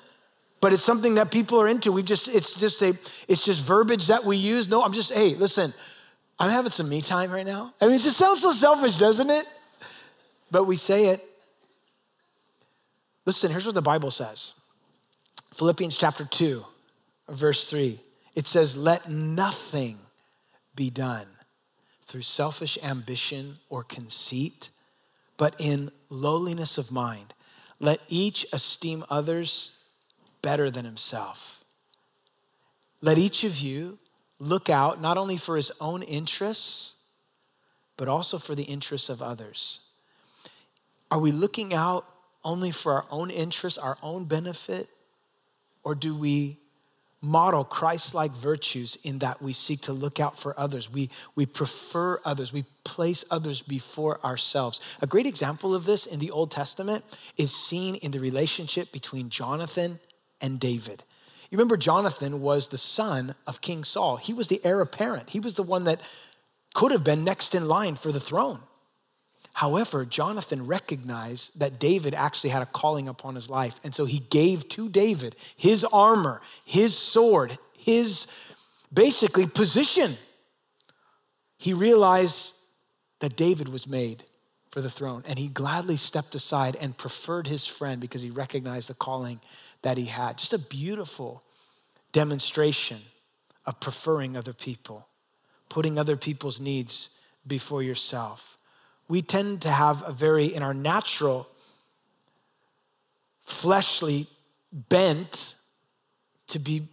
But 0.59 0.73
it's 0.73 0.83
something 0.83 1.15
that 1.15 1.31
people 1.31 1.61
are 1.61 1.67
into. 1.67 1.91
We 1.91 2.03
just, 2.03 2.27
it's 2.27 2.53
just 2.53 2.81
a, 2.81 2.97
it's 3.27 3.43
just 3.43 3.61
verbiage 3.61 4.07
that 4.07 4.25
we 4.25 4.37
use. 4.37 4.67
No, 4.67 4.83
I'm 4.83 4.93
just, 4.93 5.11
hey, 5.11 5.35
listen, 5.35 5.73
I'm 6.39 6.49
having 6.49 6.71
some 6.71 6.89
me 6.89 7.01
time 7.01 7.31
right 7.31 7.45
now. 7.45 7.73
I 7.79 7.85
mean, 7.85 7.95
it 7.95 8.01
just 8.01 8.17
sounds 8.17 8.41
so 8.41 8.51
selfish, 8.51 8.97
doesn't 8.97 9.29
it? 9.29 9.45
But 10.51 10.65
we 10.65 10.75
say 10.75 11.07
it. 11.07 11.23
Listen, 13.25 13.51
here's 13.51 13.65
what 13.65 13.75
the 13.75 13.81
Bible 13.81 14.11
says 14.11 14.55
Philippians 15.53 15.97
chapter 15.97 16.25
2, 16.25 16.65
verse 17.29 17.69
3. 17.69 17.99
It 18.35 18.47
says, 18.47 18.77
Let 18.77 19.09
nothing 19.09 19.99
be 20.75 20.89
done 20.89 21.27
through 22.07 22.21
selfish 22.21 22.77
ambition 22.83 23.59
or 23.69 23.83
conceit, 23.83 24.69
but 25.37 25.55
in 25.59 25.91
lowliness 26.09 26.77
of 26.77 26.91
mind. 26.91 27.33
Let 27.79 28.01
each 28.07 28.45
esteem 28.53 29.03
others 29.09 29.71
better 30.41 30.69
than 30.69 30.85
himself. 30.85 31.63
Let 33.01 33.17
each 33.17 33.43
of 33.43 33.57
you 33.57 33.97
look 34.39 34.69
out 34.69 35.01
not 35.01 35.17
only 35.17 35.37
for 35.37 35.55
his 35.55 35.71
own 35.79 36.01
interests, 36.03 36.95
but 37.97 38.07
also 38.07 38.39
for 38.39 38.55
the 38.55 38.63
interests 38.63 39.09
of 39.09 39.21
others? 39.21 39.81
Are 41.11 41.19
we 41.19 41.31
looking 41.31 41.73
out 41.73 42.05
only 42.43 42.71
for 42.71 42.93
our 42.93 43.05
own 43.11 43.29
interests, 43.29 43.77
our 43.77 43.97
own 44.01 44.25
benefit? 44.25 44.89
Or 45.83 45.95
do 45.95 46.15
we 46.15 46.57
model 47.21 47.63
Christ 47.63 48.15
like 48.15 48.31
virtues 48.31 48.97
in 49.03 49.19
that 49.19 49.41
we 49.41 49.53
seek 49.53 49.81
to 49.81 49.93
look 49.93 50.19
out 50.19 50.37
for 50.37 50.59
others? 50.59 50.91
We, 50.91 51.09
we 51.35 51.45
prefer 51.45 52.19
others, 52.25 52.51
we 52.51 52.65
place 52.83 53.23
others 53.29 53.61
before 53.61 54.23
ourselves. 54.25 54.81
A 55.01 55.07
great 55.07 55.27
example 55.27 55.75
of 55.75 55.85
this 55.85 56.05
in 56.05 56.19
the 56.19 56.31
Old 56.31 56.51
Testament 56.51 57.05
is 57.37 57.55
seen 57.55 57.95
in 57.95 58.11
the 58.11 58.19
relationship 58.19 58.91
between 58.91 59.29
Jonathan 59.29 59.99
and 60.39 60.59
David. 60.59 61.03
You 61.49 61.57
remember, 61.57 61.77
Jonathan 61.77 62.41
was 62.41 62.69
the 62.69 62.77
son 62.77 63.35
of 63.45 63.61
King 63.61 63.83
Saul. 63.83 64.17
He 64.17 64.33
was 64.33 64.47
the 64.47 64.61
heir 64.63 64.81
apparent, 64.81 65.31
he 65.31 65.39
was 65.39 65.55
the 65.55 65.63
one 65.63 65.83
that 65.83 66.01
could 66.73 66.91
have 66.91 67.03
been 67.03 67.23
next 67.23 67.53
in 67.53 67.67
line 67.67 67.95
for 67.95 68.11
the 68.11 68.19
throne. 68.19 68.61
However, 69.53 70.05
Jonathan 70.05 70.65
recognized 70.65 71.59
that 71.59 71.79
David 71.79 72.13
actually 72.13 72.51
had 72.51 72.61
a 72.61 72.67
calling 72.67 73.07
upon 73.07 73.35
his 73.35 73.49
life. 73.49 73.79
And 73.83 73.93
so 73.93 74.05
he 74.05 74.19
gave 74.19 74.67
to 74.69 74.89
David 74.89 75.35
his 75.55 75.83
armor, 75.85 76.41
his 76.63 76.97
sword, 76.97 77.59
his 77.77 78.27
basically 78.93 79.47
position. 79.47 80.17
He 81.57 81.73
realized 81.73 82.55
that 83.19 83.35
David 83.35 83.69
was 83.69 83.87
made 83.87 84.23
for 84.69 84.81
the 84.81 84.89
throne, 84.89 85.23
and 85.27 85.37
he 85.37 85.47
gladly 85.47 85.97
stepped 85.97 86.33
aside 86.33 86.77
and 86.77 86.97
preferred 86.97 87.47
his 87.47 87.67
friend 87.67 87.99
because 87.99 88.21
he 88.21 88.29
recognized 88.29 88.89
the 88.89 88.93
calling 88.93 89.41
that 89.81 89.97
he 89.97 90.05
had. 90.05 90.37
Just 90.37 90.53
a 90.53 90.57
beautiful 90.57 91.43
demonstration 92.13 92.99
of 93.65 93.79
preferring 93.79 94.37
other 94.37 94.53
people, 94.53 95.07
putting 95.69 95.97
other 95.97 96.15
people's 96.15 96.59
needs 96.59 97.19
before 97.45 97.83
yourself. 97.83 98.57
We 99.11 99.21
tend 99.21 99.61
to 99.63 99.69
have 99.69 100.07
a 100.07 100.13
very, 100.13 100.45
in 100.45 100.63
our 100.63 100.73
natural, 100.73 101.49
fleshly 103.41 104.27
bent 104.71 105.55
to 106.47 106.59
be 106.59 106.87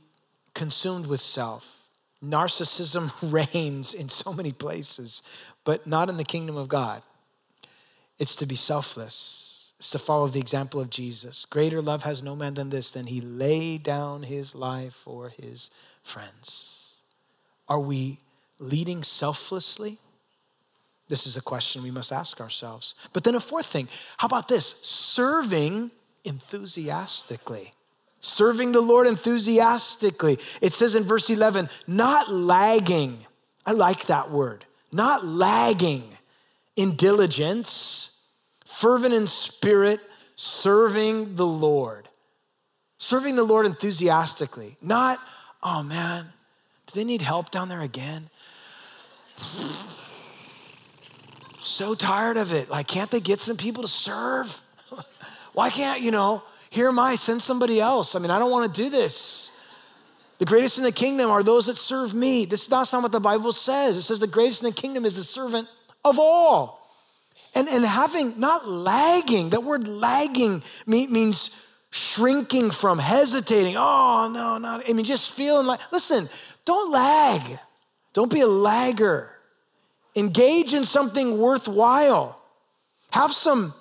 consumed 0.53 1.07
with 1.07 1.21
self. 1.21 1.87
Narcissism 2.21 3.13
reigns 3.55 3.95
in 3.95 4.09
so 4.09 4.33
many 4.33 4.51
places, 4.51 5.23
but 5.63 5.87
not 5.87 6.09
in 6.09 6.17
the 6.17 6.25
kingdom 6.25 6.57
of 6.57 6.67
God. 6.67 7.05
It's 8.19 8.35
to 8.35 8.47
be 8.47 8.57
selfless, 8.57 9.73
it's 9.79 9.91
to 9.91 9.99
follow 10.01 10.27
the 10.27 10.41
example 10.41 10.81
of 10.81 10.91
Jesus. 10.91 11.45
Greater 11.45 11.81
love 11.81 12.03
has 12.03 12.21
no 12.21 12.35
man 12.35 12.55
than 12.55 12.71
this, 12.71 12.91
than 12.91 13.07
he 13.07 13.21
lay 13.21 13.79
down 13.79 14.25
his 14.25 14.57
life 14.57 14.93
for 14.93 15.29
his 15.29 15.71
friends. 16.03 16.97
Are 17.69 17.79
we 17.79 18.19
leading 18.59 19.05
selflessly? 19.05 19.99
This 21.09 21.27
is 21.27 21.37
a 21.37 21.41
question 21.41 21.83
we 21.83 21.91
must 21.91 22.13
ask 22.13 22.41
ourselves. 22.41 22.95
But 23.13 23.25
then 23.25 23.35
a 23.35 23.41
fourth 23.41 23.67
thing 23.67 23.89
how 24.19 24.27
about 24.27 24.49
this? 24.49 24.77
Serving 24.83 25.91
enthusiastically. 26.25 27.73
Serving 28.21 28.73
the 28.73 28.81
Lord 28.81 29.07
enthusiastically. 29.07 30.39
It 30.61 30.75
says 30.75 30.95
in 30.95 31.05
verse 31.05 31.31
11, 31.31 31.69
not 31.87 32.33
lagging. 32.33 33.27
I 33.65 33.73
like 33.73 34.07
that 34.07 34.31
word. 34.31 34.65
Not 34.91 35.25
lagging 35.25 36.05
in 36.75 36.97
diligence, 36.97 38.11
fervent 38.65 39.15
in 39.15 39.27
spirit, 39.27 40.01
serving 40.35 41.37
the 41.37 41.47
Lord. 41.47 42.09
Serving 42.99 43.37
the 43.37 43.45
Lord 43.45 43.67
enthusiastically. 43.67 44.77
Not, 44.83 45.21
oh 45.63 45.83
man, 45.83 46.27
do 46.87 46.99
they 46.99 47.05
need 47.05 47.23
help 47.23 47.51
down 47.51 47.69
there 47.69 47.83
again? 47.83 48.31
So 51.61 51.95
tired 51.95 52.37
of 52.37 52.53
it. 52.53 52.71
Like, 52.71 52.87
can't 52.87 53.11
they 53.11 53.21
get 53.21 53.41
some 53.41 53.57
people 53.57 53.83
to 53.83 53.89
serve? 53.89 54.63
Why 55.53 55.71
can't, 55.71 56.01
you 56.01 56.11
know, 56.11 56.43
here 56.71 56.89
am 56.89 56.99
I, 56.99 57.15
send 57.17 57.43
somebody 57.43 57.81
else. 57.81 58.15
I 58.15 58.19
mean, 58.19 58.31
I 58.31 58.39
don't 58.39 58.51
want 58.51 58.73
to 58.75 58.83
do 58.83 58.91
this. 58.91 59.51
The 60.39 60.45
greatest 60.45 60.79
in 60.79 60.85
the 60.85 60.93
kingdom 60.93 61.31
are 61.31 61.43
those 61.43 61.67
that 61.67 61.79
serve 61.79 62.15
me. 62.15 62.45
This 62.45 62.63
is 62.63 62.71
not 62.71 62.93
what 62.93 63.11
the 63.11 63.21
Bible 63.21 63.53
says. 63.53 63.97
It 63.97 64.03
says 64.03 64.21
the 64.21 64.27
greatest 64.27 64.63
in 64.63 64.67
the 64.67 64.75
kingdom 64.75 65.05
is 65.05 65.17
the 65.17 65.25
servant 65.25 65.67
of 66.05 66.19
all. 66.19 66.79
And, 67.55 67.69
and 67.69 67.85
having, 67.85 68.39
not 68.39 68.69
lagging, 68.69 69.51
that 69.51 69.65
word 69.65 69.89
lagging 69.89 70.63
means 70.87 71.51
shrinking 71.91 72.71
from, 72.71 72.99
hesitating. 72.99 73.77
Oh, 73.77 74.31
no, 74.33 74.59
not, 74.59 74.89
I 74.89 74.93
mean, 74.93 75.05
just 75.05 75.31
feeling 75.31 75.67
like, 75.67 75.81
listen, 75.91 76.29
don't 76.65 76.93
lag. 76.93 77.59
Don't 78.13 78.31
be 78.31 78.41
a 78.41 78.47
lagger. 78.47 79.31
Engage 80.17 80.75
in 80.75 80.85
something 80.85 81.39
worthwhile. 81.39 82.41
Have 83.11 83.33
some 83.33 83.75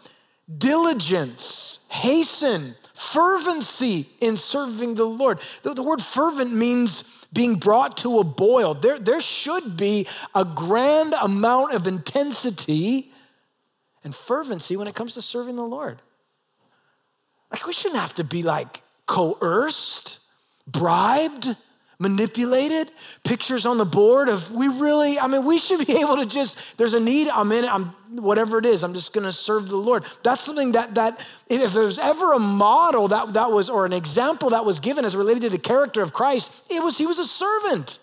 diligence, 0.57 1.79
hasten, 1.89 2.75
fervency 2.93 4.09
in 4.19 4.37
serving 4.37 4.95
the 4.95 5.05
Lord. 5.05 5.39
The, 5.63 5.73
the, 5.73 5.83
word 5.83 6.01
fervent 6.01 6.53
means 6.53 7.03
being 7.33 7.55
brought 7.55 7.97
to 7.97 8.19
a 8.19 8.23
boil. 8.23 8.73
There, 8.73 8.99
there 8.99 9.21
should 9.21 9.77
be 9.77 10.07
a 10.33 10.45
grand 10.45 11.13
amount 11.13 11.73
of 11.73 11.85
intensity 11.85 13.11
and 14.03 14.15
fervency 14.15 14.77
when 14.77 14.87
it 14.87 14.95
comes 14.95 15.13
to 15.15 15.21
serving 15.21 15.57
the 15.57 15.63
Lord. 15.63 16.01
Like, 17.51 17.65
we 17.65 17.73
shouldn't 17.73 17.99
have 17.99 18.15
to 18.15 18.23
be 18.23 18.43
like 18.43 18.81
coerced, 19.05 20.19
bribed 20.65 21.55
manipulated, 21.99 22.91
pictures 23.23 23.65
on 23.65 23.77
the 23.77 23.85
board 23.85 24.29
of 24.29 24.51
we 24.51 24.67
really, 24.67 25.19
I 25.19 25.27
mean, 25.27 25.45
we 25.45 25.57
should 25.57 25.85
be 25.85 25.93
able 25.99 26.17
to 26.17 26.25
just, 26.25 26.57
there's 26.77 26.93
a 26.93 26.99
need, 26.99 27.27
I'm 27.27 27.51
in 27.51 27.65
it, 27.65 27.73
I'm 27.73 27.95
whatever 28.11 28.57
it 28.59 28.65
is, 28.65 28.83
I'm 28.83 28.93
just 28.93 29.13
gonna 29.13 29.31
serve 29.31 29.67
the 29.69 29.77
Lord. 29.77 30.03
That's 30.23 30.43
something 30.43 30.73
that 30.73 30.95
that 30.95 31.19
if 31.49 31.73
there's 31.73 31.99
ever 31.99 32.33
a 32.33 32.39
model 32.39 33.07
that 33.09 33.33
that 33.33 33.51
was 33.51 33.69
or 33.69 33.85
an 33.85 33.93
example 33.93 34.51
that 34.51 34.65
was 34.65 34.79
given 34.79 35.05
as 35.05 35.15
related 35.15 35.43
to 35.43 35.49
the 35.49 35.57
character 35.57 36.01
of 36.01 36.13
Christ, 36.13 36.51
it 36.69 36.83
was 36.83 36.97
he 36.97 37.05
was 37.05 37.19
a 37.19 37.27
servant. 37.27 37.99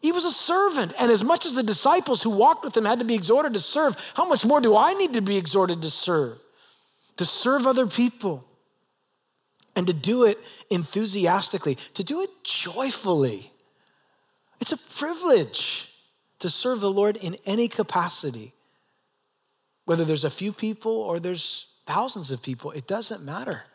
He 0.00 0.12
was 0.12 0.24
a 0.24 0.30
servant. 0.30 0.92
And 0.96 1.10
as 1.10 1.24
much 1.24 1.44
as 1.44 1.54
the 1.54 1.62
disciples 1.64 2.22
who 2.22 2.30
walked 2.30 2.64
with 2.64 2.76
him 2.76 2.84
had 2.84 3.00
to 3.00 3.04
be 3.04 3.16
exhorted 3.16 3.52
to 3.54 3.60
serve, 3.60 3.96
how 4.14 4.28
much 4.28 4.44
more 4.44 4.60
do 4.60 4.76
I 4.76 4.94
need 4.94 5.12
to 5.14 5.20
be 5.20 5.36
exhorted 5.36 5.82
to 5.82 5.90
serve? 5.90 6.40
To 7.16 7.24
serve 7.24 7.66
other 7.66 7.86
people 7.86 8.47
and 9.78 9.86
to 9.86 9.92
do 9.92 10.24
it 10.24 10.40
enthusiastically, 10.70 11.76
to 11.94 12.02
do 12.02 12.20
it 12.20 12.30
joyfully. 12.42 13.52
It's 14.60 14.72
a 14.72 14.76
privilege 14.76 15.92
to 16.40 16.50
serve 16.50 16.80
the 16.80 16.90
Lord 16.90 17.16
in 17.16 17.36
any 17.46 17.68
capacity. 17.68 18.54
Whether 19.84 20.04
there's 20.04 20.24
a 20.24 20.30
few 20.30 20.52
people 20.52 20.90
or 20.90 21.20
there's 21.20 21.68
thousands 21.86 22.32
of 22.32 22.42
people, 22.42 22.72
it 22.72 22.88
doesn't 22.88 23.22
matter. 23.22 23.66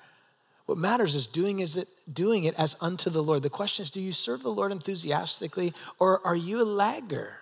What 0.65 0.77
matters 0.77 1.15
is 1.15 1.25
doing 1.25 1.61
is 1.61 1.77
it 1.77 1.87
doing 2.11 2.43
it 2.43 2.55
as 2.55 2.75
unto 2.81 3.09
the 3.09 3.23
Lord. 3.23 3.41
The 3.41 3.49
question 3.49 3.83
is, 3.83 3.89
do 3.89 4.01
you 4.01 4.11
serve 4.11 4.43
the 4.43 4.51
Lord 4.51 4.73
enthusiastically 4.73 5.73
or 5.99 6.19
are 6.27 6.35
you 6.35 6.61
a 6.61 6.67
lagger? 6.67 7.37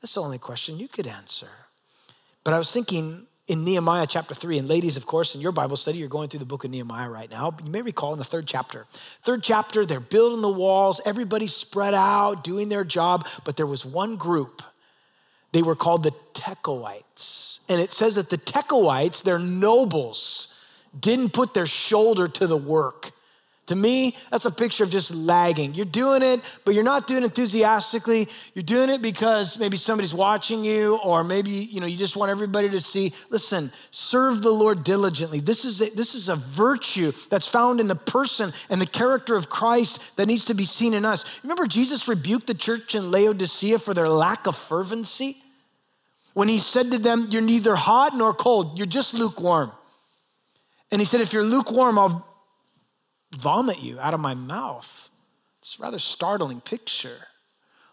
That's 0.00 0.14
the 0.14 0.22
only 0.22 0.38
question 0.38 0.78
you 0.78 0.86
could 0.86 1.08
answer. 1.08 1.50
But 2.44 2.54
I 2.54 2.58
was 2.58 2.70
thinking 2.70 3.26
in 3.48 3.64
Nehemiah 3.64 4.06
chapter 4.06 4.34
3. 4.34 4.58
And 4.58 4.68
ladies, 4.68 4.96
of 4.96 5.06
course, 5.06 5.34
in 5.34 5.40
your 5.40 5.52
Bible 5.52 5.76
study, 5.76 5.98
you're 5.98 6.08
going 6.08 6.28
through 6.28 6.38
the 6.38 6.46
book 6.46 6.64
of 6.64 6.70
Nehemiah 6.70 7.10
right 7.10 7.30
now. 7.30 7.56
You 7.64 7.70
may 7.70 7.82
recall 7.82 8.12
in 8.12 8.18
the 8.18 8.24
third 8.24 8.46
chapter. 8.46 8.86
Third 9.24 9.42
chapter, 9.42 9.84
they're 9.84 10.00
building 10.00 10.42
the 10.42 10.48
walls, 10.50 11.00
everybody's 11.04 11.54
spread 11.54 11.94
out, 11.94 12.44
doing 12.44 12.68
their 12.68 12.84
job, 12.84 13.26
but 13.44 13.56
there 13.56 13.66
was 13.66 13.84
one 13.84 14.16
group. 14.16 14.62
They 15.52 15.62
were 15.62 15.74
called 15.74 16.02
the 16.02 16.12
Tekoites. 16.34 17.60
And 17.68 17.80
it 17.80 17.92
says 17.92 18.16
that 18.16 18.28
the 18.28 18.38
Tekoites, 18.38 19.22
their 19.22 19.38
nobles, 19.38 20.54
didn't 20.98 21.32
put 21.32 21.54
their 21.54 21.66
shoulder 21.66 22.28
to 22.28 22.46
the 22.46 22.56
work. 22.56 23.12
To 23.68 23.74
me, 23.74 24.16
that's 24.30 24.46
a 24.46 24.50
picture 24.50 24.84
of 24.84 24.90
just 24.90 25.14
lagging. 25.14 25.74
You're 25.74 25.84
doing 25.84 26.22
it, 26.22 26.40
but 26.64 26.74
you're 26.74 26.82
not 26.82 27.06
doing 27.06 27.22
it 27.22 27.26
enthusiastically. 27.26 28.26
You're 28.54 28.62
doing 28.62 28.88
it 28.88 29.02
because 29.02 29.58
maybe 29.58 29.76
somebody's 29.76 30.14
watching 30.14 30.64
you, 30.64 30.96
or 30.96 31.22
maybe 31.22 31.50
you 31.50 31.80
know 31.80 31.86
you 31.86 31.96
just 31.96 32.16
want 32.16 32.30
everybody 32.30 32.70
to 32.70 32.80
see. 32.80 33.12
Listen, 33.28 33.70
serve 33.90 34.40
the 34.40 34.50
Lord 34.50 34.84
diligently. 34.84 35.40
This 35.40 35.66
is 35.66 35.82
a, 35.82 35.90
this 35.90 36.14
is 36.14 36.30
a 36.30 36.36
virtue 36.36 37.12
that's 37.28 37.46
found 37.46 37.78
in 37.78 37.88
the 37.88 37.94
person 37.94 38.54
and 38.70 38.80
the 38.80 38.86
character 38.86 39.36
of 39.36 39.50
Christ 39.50 40.00
that 40.16 40.26
needs 40.26 40.46
to 40.46 40.54
be 40.54 40.64
seen 40.64 40.94
in 40.94 41.04
us. 41.04 41.26
Remember, 41.42 41.66
Jesus 41.66 42.08
rebuked 42.08 42.46
the 42.46 42.54
church 42.54 42.94
in 42.94 43.10
Laodicea 43.10 43.78
for 43.78 43.92
their 43.92 44.08
lack 44.08 44.46
of 44.46 44.56
fervency 44.56 45.42
when 46.32 46.48
he 46.48 46.58
said 46.58 46.90
to 46.92 46.98
them, 46.98 47.28
"You're 47.30 47.42
neither 47.42 47.76
hot 47.76 48.16
nor 48.16 48.32
cold. 48.32 48.78
You're 48.78 48.86
just 48.86 49.12
lukewarm." 49.12 49.72
And 50.90 51.02
he 51.02 51.04
said, 51.04 51.20
"If 51.20 51.34
you're 51.34 51.44
lukewarm, 51.44 51.98
I'll 51.98 52.27
vomit 53.32 53.80
you 53.80 53.98
out 54.00 54.14
of 54.14 54.20
my 54.20 54.34
mouth. 54.34 55.08
It's 55.60 55.78
a 55.78 55.82
rather 55.82 55.98
startling 55.98 56.60
picture. 56.60 57.28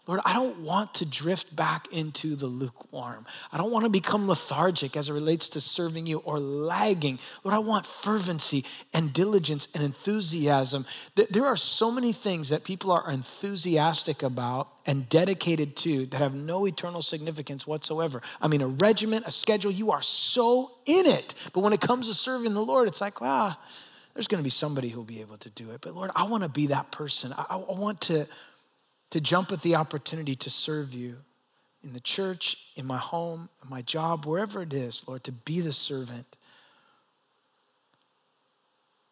Lord, 0.06 0.20
I 0.24 0.34
don't 0.34 0.60
want 0.60 0.94
to 0.94 1.04
drift 1.04 1.56
back 1.56 1.88
into 1.90 2.36
the 2.36 2.46
lukewarm. 2.46 3.26
I 3.50 3.58
don't 3.58 3.72
want 3.72 3.86
to 3.86 3.90
become 3.90 4.28
lethargic 4.28 4.96
as 4.96 5.10
it 5.10 5.12
relates 5.12 5.48
to 5.50 5.60
serving 5.60 6.06
you 6.06 6.18
or 6.18 6.38
lagging. 6.38 7.18
Lord, 7.42 7.56
I 7.56 7.58
want 7.58 7.86
fervency 7.86 8.64
and 8.94 9.12
diligence 9.12 9.66
and 9.74 9.82
enthusiasm. 9.82 10.86
There 11.16 11.44
are 11.44 11.56
so 11.56 11.90
many 11.90 12.12
things 12.12 12.50
that 12.50 12.62
people 12.62 12.92
are 12.92 13.10
enthusiastic 13.10 14.22
about 14.22 14.68
and 14.86 15.08
dedicated 15.08 15.74
to 15.78 16.06
that 16.06 16.18
have 16.18 16.34
no 16.34 16.68
eternal 16.68 17.02
significance 17.02 17.66
whatsoever. 17.66 18.22
I 18.40 18.46
mean, 18.46 18.62
a 18.62 18.68
regiment, 18.68 19.26
a 19.26 19.32
schedule, 19.32 19.72
you 19.72 19.90
are 19.90 20.02
so 20.02 20.70
in 20.84 21.06
it. 21.06 21.34
But 21.52 21.60
when 21.60 21.72
it 21.72 21.80
comes 21.80 22.06
to 22.06 22.14
serving 22.14 22.54
the 22.54 22.64
Lord, 22.64 22.86
it's 22.86 23.00
like, 23.00 23.20
wow, 23.20 23.56
ah, 23.56 23.60
there's 24.16 24.28
going 24.28 24.40
to 24.40 24.44
be 24.44 24.50
somebody 24.50 24.88
who'll 24.88 25.04
be 25.04 25.20
able 25.20 25.36
to 25.36 25.50
do 25.50 25.70
it. 25.72 25.82
But 25.82 25.94
Lord, 25.94 26.10
I 26.16 26.22
want 26.24 26.42
to 26.42 26.48
be 26.48 26.68
that 26.68 26.90
person. 26.90 27.34
I, 27.36 27.44
I 27.50 27.56
want 27.56 28.00
to, 28.02 28.26
to 29.10 29.20
jump 29.20 29.52
at 29.52 29.60
the 29.60 29.74
opportunity 29.74 30.34
to 30.36 30.48
serve 30.48 30.94
you 30.94 31.16
in 31.84 31.92
the 31.92 32.00
church, 32.00 32.56
in 32.76 32.86
my 32.86 32.96
home, 32.96 33.50
in 33.62 33.68
my 33.68 33.82
job, 33.82 34.24
wherever 34.24 34.62
it 34.62 34.72
is, 34.72 35.04
Lord, 35.06 35.22
to 35.24 35.32
be 35.32 35.60
the 35.60 35.72
servant. 35.72 36.38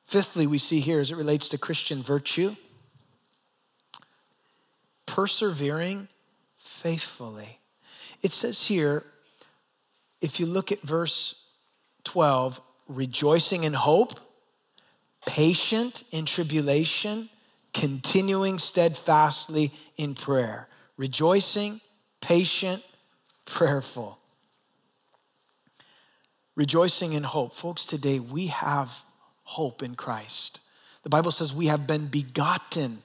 Fifthly, 0.07 0.47
we 0.47 0.57
see 0.57 0.81
here 0.81 1.01
as 1.01 1.11
it 1.11 1.17
relates 1.17 1.51
to 1.51 1.59
Christian 1.59 2.03
virtue, 2.03 2.57
persevering 5.05 6.09
faithfully. 6.57 7.59
It 8.23 8.33
says 8.33 8.65
here, 8.69 9.05
if 10.23 10.41
you 10.41 10.47
look 10.47 10.73
at 10.73 10.81
verse 10.81 11.45
12, 12.05 12.63
rejoicing 12.89 13.65
in 13.65 13.75
hope, 13.75 14.19
patient 15.27 16.05
in 16.11 16.27
tribulation, 16.27 17.29
continuing 17.73 18.59
steadfastly 18.59 19.73
in 19.97 20.15
prayer. 20.15 20.67
Rejoicing, 20.97 21.81
patient, 22.21 22.83
prayerful. 23.45 24.19
Rejoicing 26.57 27.13
in 27.13 27.25
hope. 27.25 27.53
Folks, 27.53 27.85
today 27.85 28.19
we 28.21 28.47
have 28.49 29.03
hope 29.43 29.83
in 29.83 29.95
Christ. 29.95 30.61
The 31.03 31.11
Bible 31.11 31.33
says 31.33 31.53
we 31.53 31.67
have 31.67 31.87
been 31.87 32.07
begotten 32.07 33.03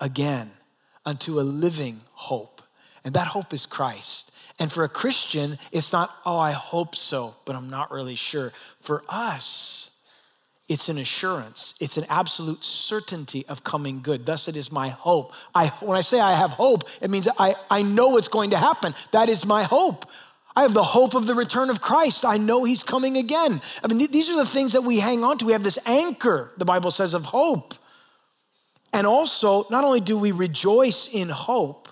again 0.00 0.50
unto 1.04 1.38
a 1.38 1.42
living 1.42 2.02
hope. 2.12 2.62
And 3.04 3.14
that 3.14 3.28
hope 3.28 3.52
is 3.54 3.66
Christ. 3.66 4.32
And 4.58 4.70
for 4.70 4.84
a 4.84 4.88
Christian, 4.88 5.58
it's 5.72 5.92
not, 5.92 6.10
oh, 6.26 6.38
I 6.38 6.52
hope 6.52 6.94
so, 6.94 7.36
but 7.44 7.56
I'm 7.56 7.70
not 7.70 7.90
really 7.90 8.14
sure. 8.14 8.52
For 8.80 9.02
us, 9.08 9.89
it's 10.70 10.88
an 10.88 10.98
assurance, 10.98 11.74
it's 11.80 11.96
an 11.96 12.06
absolute 12.08 12.64
certainty 12.64 13.44
of 13.48 13.64
coming 13.64 14.02
good. 14.02 14.24
Thus, 14.24 14.46
it 14.46 14.56
is 14.56 14.70
my 14.70 14.90
hope. 14.90 15.32
I, 15.52 15.70
when 15.80 15.98
I 15.98 16.00
say 16.00 16.20
I 16.20 16.36
have 16.36 16.52
hope, 16.52 16.84
it 17.00 17.10
means 17.10 17.26
I, 17.40 17.56
I 17.68 17.82
know 17.82 18.16
it's 18.16 18.28
going 18.28 18.50
to 18.50 18.56
happen. 18.56 18.94
That 19.10 19.28
is 19.28 19.44
my 19.44 19.64
hope. 19.64 20.08
I 20.54 20.62
have 20.62 20.72
the 20.72 20.84
hope 20.84 21.14
of 21.14 21.26
the 21.26 21.34
return 21.34 21.70
of 21.70 21.80
Christ. 21.80 22.24
I 22.24 22.36
know 22.36 22.62
he's 22.62 22.84
coming 22.84 23.16
again. 23.16 23.60
I 23.82 23.88
mean, 23.88 23.98
th- 23.98 24.12
these 24.12 24.30
are 24.30 24.36
the 24.36 24.46
things 24.46 24.72
that 24.74 24.82
we 24.82 25.00
hang 25.00 25.24
on 25.24 25.38
to. 25.38 25.44
We 25.44 25.54
have 25.54 25.64
this 25.64 25.78
anchor, 25.86 26.52
the 26.56 26.64
Bible 26.64 26.92
says, 26.92 27.14
of 27.14 27.24
hope. 27.24 27.74
And 28.92 29.08
also, 29.08 29.66
not 29.70 29.82
only 29.82 30.00
do 30.00 30.16
we 30.16 30.30
rejoice 30.30 31.08
in 31.08 31.30
hope, 31.30 31.88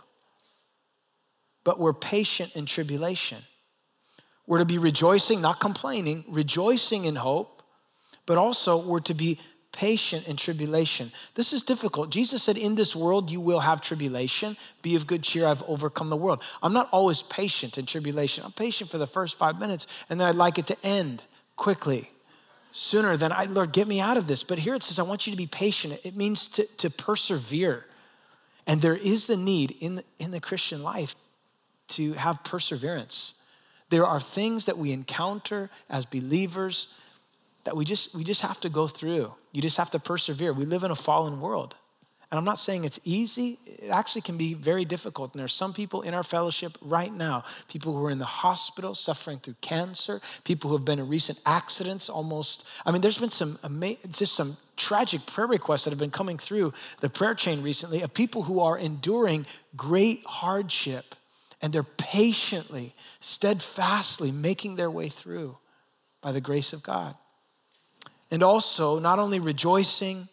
but 1.65 1.81
we're 1.81 1.93
patient 1.93 2.55
in 2.55 2.65
tribulation. 2.65 3.39
We're 4.47 4.59
to 4.59 4.65
be 4.65 4.79
rejoicing, 4.79 5.41
not 5.41 5.59
complaining, 5.59 6.25
rejoicing 6.29 7.07
in 7.07 7.17
hope, 7.17 7.58
but 8.29 8.37
also 8.37 8.77
we're 8.77 9.01
to 9.01 9.15
be 9.15 9.41
patient 9.73 10.29
in 10.29 10.37
tribulation. 10.37 11.13
This 11.35 11.55
is 11.55 11.63
difficult. 11.63 12.11
Jesus 12.11 12.43
said, 12.43 12.59
In 12.59 12.75
this 12.75 12.95
world 12.95 13.31
you 13.31 13.41
will 13.41 13.61
have 13.61 13.81
tribulation. 13.81 14.59
Be 14.83 14.97
of 14.97 15.07
good 15.07 15.23
cheer, 15.23 15.47
I've 15.47 15.63
overcome 15.63 16.11
the 16.11 16.17
world. 16.17 16.43
I'm 16.63 16.75
not 16.75 16.91
always 16.93 17.23
patient 17.23 17.79
in 17.79 17.87
tribulation. 17.87 18.45
I'm 18.45 18.53
patient 18.53 18.91
for 18.91 18.99
the 18.99 19.07
first 19.07 19.39
five 19.39 19.59
minutes, 19.59 19.87
and 20.11 20.21
then 20.21 20.29
I'd 20.29 20.35
like 20.35 20.59
it 20.59 20.67
to 20.67 20.77
end 20.85 21.23
quickly 21.57 22.11
sooner 22.71 23.17
than 23.17 23.33
I, 23.33 23.45
Lord, 23.45 23.73
get 23.73 23.89
me 23.89 23.99
out 23.99 24.19
of 24.19 24.27
this. 24.27 24.45
But 24.45 24.59
here 24.59 24.75
it 24.75 24.83
says, 24.83 24.99
I 24.99 25.03
want 25.05 25.27
you 25.27 25.31
to 25.31 25.37
be 25.37 25.47
patient. 25.47 25.99
It 26.05 26.15
means 26.15 26.49
to, 26.49 26.67
to 26.77 26.91
persevere. 26.91 27.87
And 28.67 28.83
there 28.83 28.97
is 28.97 29.27
the 29.27 29.39
need 29.39 29.71
in 29.81 29.95
the, 29.97 30.05
in 30.19 30.33
the 30.33 30.41
Christian 30.41 30.83
life 30.83 31.17
to 31.89 32.13
have 32.13 32.45
perseverance. 32.45 33.35
There 33.89 34.05
are 34.05 34.21
things 34.21 34.67
that 34.67 34.77
we 34.77 34.93
encounter 34.93 35.71
as 35.89 36.05
believers 36.05 36.89
that 37.69 37.77
we 37.77 37.85
just, 37.85 38.15
we 38.15 38.25
just 38.25 38.41
have 38.41 38.59
to 38.61 38.71
go 38.71 38.89
through. 38.89 39.31
You 39.53 39.61
just 39.61 39.77
have 39.77 39.91
to 39.91 39.99
persevere. 39.99 40.55
We 40.55 40.65
live 40.65 40.85
in 40.85 40.91
a 40.91 40.97
fallen 40.97 41.39
world. 41.39 41.75
And 42.31 42.39
I'm 42.39 42.45
not 42.45 42.59
saying 42.59 42.85
it's 42.85 42.99
easy, 43.05 43.59
it 43.67 43.91
actually 43.91 44.23
can 44.23 44.39
be 44.39 44.55
very 44.55 44.87
difficult. 44.87 45.35
And 45.35 45.41
there's 45.41 45.53
some 45.53 45.75
people 45.75 46.01
in 46.01 46.15
our 46.15 46.23
fellowship 46.23 46.79
right 46.81 47.13
now, 47.13 47.45
people 47.69 47.93
who 47.93 48.07
are 48.07 48.11
in 48.11 48.19
the 48.19 48.25
hospital 48.25 48.95
suffering 48.95 49.39
through 49.39 49.57
cancer, 49.61 50.23
people 50.45 50.71
who 50.71 50.77
have 50.79 50.87
been 50.87 50.99
in 50.99 51.09
recent 51.09 51.41
accidents 51.45 52.09
almost. 52.09 52.67
I 52.87 52.91
mean, 52.91 53.03
there's 53.03 53.19
been 53.19 53.31
some 53.31 53.59
just 54.11 54.35
some 54.35 54.57
tragic 54.79 55.27
prayer 55.27 55.47
requests 55.47 55.85
that 55.85 55.91
have 55.91 55.99
been 55.99 56.11
coming 56.11 56.39
through 56.39 56.73
the 57.01 57.11
prayer 57.11 57.35
chain 57.35 57.63
recently 57.63 58.01
of 58.01 58.15
people 58.15 58.45
who 58.45 58.61
are 58.61 58.79
enduring 58.79 59.45
great 59.77 60.25
hardship 60.25 61.15
and 61.61 61.75
they're 61.75 61.83
patiently, 61.83 62.95
steadfastly 63.21 64.31
making 64.31 64.77
their 64.77 64.91
way 64.91 65.11
through 65.11 65.59
by 66.23 66.33
the 66.33 66.41
grace 66.41 66.73
of 66.73 66.83
God. 66.83 67.15
And 68.31 68.43
also, 68.43 68.99
not 68.99 69.19
only 69.19 69.41
rejoicing, 69.41 70.29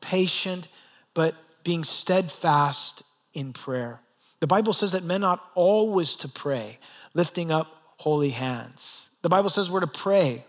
patient, 0.00 0.68
but 1.14 1.34
being 1.64 1.84
steadfast 1.84 3.02
in 3.34 3.52
prayer. 3.52 4.00
The 4.40 4.46
Bible 4.46 4.72
says 4.72 4.92
that 4.92 5.02
men 5.02 5.24
ought 5.24 5.42
always 5.54 6.16
to 6.16 6.28
pray, 6.28 6.78
lifting 7.14 7.50
up 7.50 7.68
holy 7.98 8.30
hands. 8.30 9.08
The 9.22 9.28
Bible 9.28 9.50
says 9.50 9.70
we're 9.70 9.80
to 9.80 9.86
pray 9.86 10.44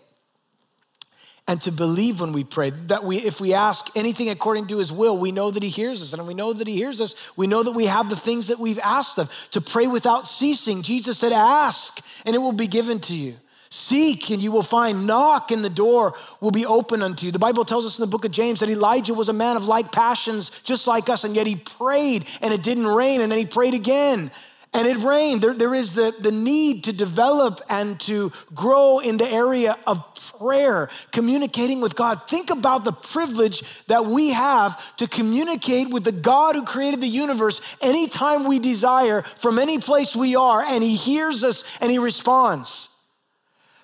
and 1.47 1.61
to 1.61 1.71
believe 1.71 2.19
when 2.19 2.33
we 2.33 2.43
pray. 2.43 2.71
That 2.71 3.03
we, 3.03 3.17
if 3.17 3.39
we 3.39 3.53
ask 3.53 3.87
anything 3.95 4.29
according 4.29 4.67
to 4.67 4.77
his 4.77 4.91
will, 4.91 5.17
we 5.17 5.31
know 5.31 5.49
that 5.49 5.63
he 5.63 5.69
hears 5.69 6.01
us. 6.01 6.13
And 6.13 6.27
we 6.27 6.33
know 6.33 6.51
that 6.51 6.67
he 6.67 6.75
hears 6.75 6.99
us. 6.99 7.15
We 7.35 7.47
know 7.47 7.63
that 7.63 7.71
we 7.71 7.85
have 7.85 8.09
the 8.09 8.17
things 8.17 8.47
that 8.47 8.59
we've 8.59 8.79
asked 8.79 9.17
of. 9.17 9.31
To 9.51 9.61
pray 9.61 9.87
without 9.87 10.27
ceasing. 10.27 10.81
Jesus 10.81 11.17
said, 11.17 11.31
Ask, 11.31 12.01
and 12.25 12.35
it 12.35 12.39
will 12.39 12.51
be 12.51 12.67
given 12.67 12.99
to 13.01 13.15
you. 13.15 13.37
Seek 13.69 14.29
and 14.29 14.41
you 14.41 14.51
will 14.51 14.63
find. 14.63 15.05
Knock 15.05 15.51
and 15.51 15.63
the 15.63 15.69
door 15.69 16.13
will 16.41 16.51
be 16.51 16.65
open 16.65 17.01
unto 17.01 17.25
you. 17.25 17.31
The 17.31 17.39
Bible 17.39 17.65
tells 17.65 17.85
us 17.85 17.97
in 17.97 18.03
the 18.03 18.07
book 18.07 18.25
of 18.25 18.31
James 18.31 18.59
that 18.61 18.69
Elijah 18.69 19.13
was 19.13 19.29
a 19.29 19.33
man 19.33 19.57
of 19.57 19.65
like 19.65 19.91
passions, 19.91 20.51
just 20.63 20.87
like 20.87 21.09
us, 21.09 21.23
and 21.23 21.35
yet 21.35 21.47
he 21.47 21.55
prayed 21.55 22.25
and 22.41 22.53
it 22.53 22.63
didn't 22.63 22.87
rain, 22.87 23.21
and 23.21 23.31
then 23.31 23.39
he 23.39 23.45
prayed 23.45 23.73
again 23.73 24.31
and 24.73 24.87
it 24.87 24.97
rained. 24.97 25.41
There, 25.41 25.53
there 25.53 25.73
is 25.73 25.93
the, 25.93 26.13
the 26.19 26.31
need 26.31 26.83
to 26.85 26.93
develop 26.93 27.61
and 27.69 27.99
to 28.01 28.31
grow 28.53 28.99
in 28.99 29.17
the 29.17 29.29
area 29.29 29.77
of 29.87 30.03
prayer, 30.37 30.89
communicating 31.11 31.81
with 31.81 31.95
God. 31.95 32.27
Think 32.27 32.49
about 32.49 32.85
the 32.85 32.91
privilege 32.91 33.63
that 33.87 34.05
we 34.05 34.29
have 34.29 34.79
to 34.97 35.07
communicate 35.07 35.89
with 35.89 36.03
the 36.03 36.11
God 36.11 36.55
who 36.55 36.63
created 36.63 37.01
the 37.01 37.07
universe 37.07 37.61
anytime 37.81 38.45
we 38.45 38.59
desire, 38.59 39.23
from 39.37 39.57
any 39.57 39.79
place 39.79 40.15
we 40.15 40.35
are, 40.35 40.61
and 40.61 40.83
He 40.83 40.95
hears 40.95 41.43
us 41.43 41.63
and 41.81 41.91
He 41.91 41.97
responds. 41.97 42.89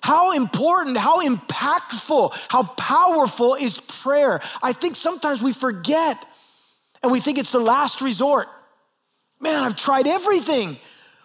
How 0.04 0.32
important, 0.32 0.98
how 0.98 1.22
impactful, 1.22 2.34
how 2.48 2.64
powerful 2.64 3.54
is 3.54 3.80
prayer? 3.80 4.42
I 4.62 4.74
think 4.74 4.96
sometimes 4.96 5.40
we 5.40 5.50
forget 5.50 6.22
and 7.02 7.10
we 7.10 7.20
think 7.20 7.38
it's 7.38 7.52
the 7.52 7.58
last 7.58 8.02
resort. 8.02 8.48
Man, 9.40 9.62
I've 9.62 9.76
tried 9.76 10.06
everything. 10.06 10.76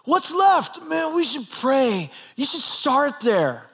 What's 0.06 0.34
left? 0.34 0.82
Man, 0.86 1.14
we 1.14 1.26
should 1.26 1.50
pray. 1.50 2.10
You 2.38 2.46
should 2.46 2.62
start 2.62 3.20
there. 3.20 3.68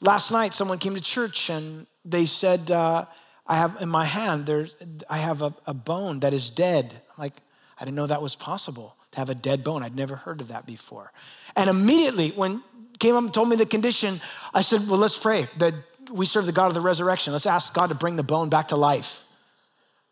Last 0.00 0.30
night, 0.30 0.54
someone 0.54 0.78
came 0.78 0.94
to 0.94 1.02
church 1.02 1.50
and 1.50 1.86
they 2.02 2.24
said, 2.24 2.70
uh, 2.70 3.04
I 3.46 3.56
have 3.56 3.76
in 3.82 3.90
my 3.90 4.06
hand, 4.06 4.46
there's, 4.46 4.74
I 5.10 5.18
have 5.18 5.42
a, 5.42 5.54
a 5.66 5.74
bone 5.74 6.20
that 6.20 6.32
is 6.32 6.48
dead. 6.48 6.94
I'm 7.10 7.24
like, 7.24 7.34
I 7.78 7.84
didn't 7.84 7.96
know 7.96 8.06
that 8.06 8.22
was 8.22 8.34
possible 8.34 8.96
to 9.10 9.18
have 9.18 9.28
a 9.28 9.34
dead 9.34 9.62
bone. 9.62 9.82
I'd 9.82 9.94
never 9.94 10.16
heard 10.16 10.40
of 10.40 10.48
that 10.48 10.64
before. 10.64 11.12
And 11.54 11.68
immediately, 11.68 12.30
when 12.30 12.62
came 12.98 13.16
up 13.16 13.24
and 13.24 13.34
told 13.34 13.48
me 13.48 13.56
the 13.56 13.66
condition, 13.66 14.20
I 14.52 14.62
said, 14.62 14.88
Well, 14.88 14.98
let's 14.98 15.18
pray 15.18 15.48
that 15.58 15.74
we 16.10 16.26
serve 16.26 16.46
the 16.46 16.52
God 16.52 16.66
of 16.66 16.74
the 16.74 16.80
resurrection. 16.80 17.32
Let's 17.32 17.46
ask 17.46 17.72
God 17.74 17.88
to 17.88 17.94
bring 17.94 18.16
the 18.16 18.22
bone 18.22 18.48
back 18.48 18.68
to 18.68 18.76
life. 18.76 19.24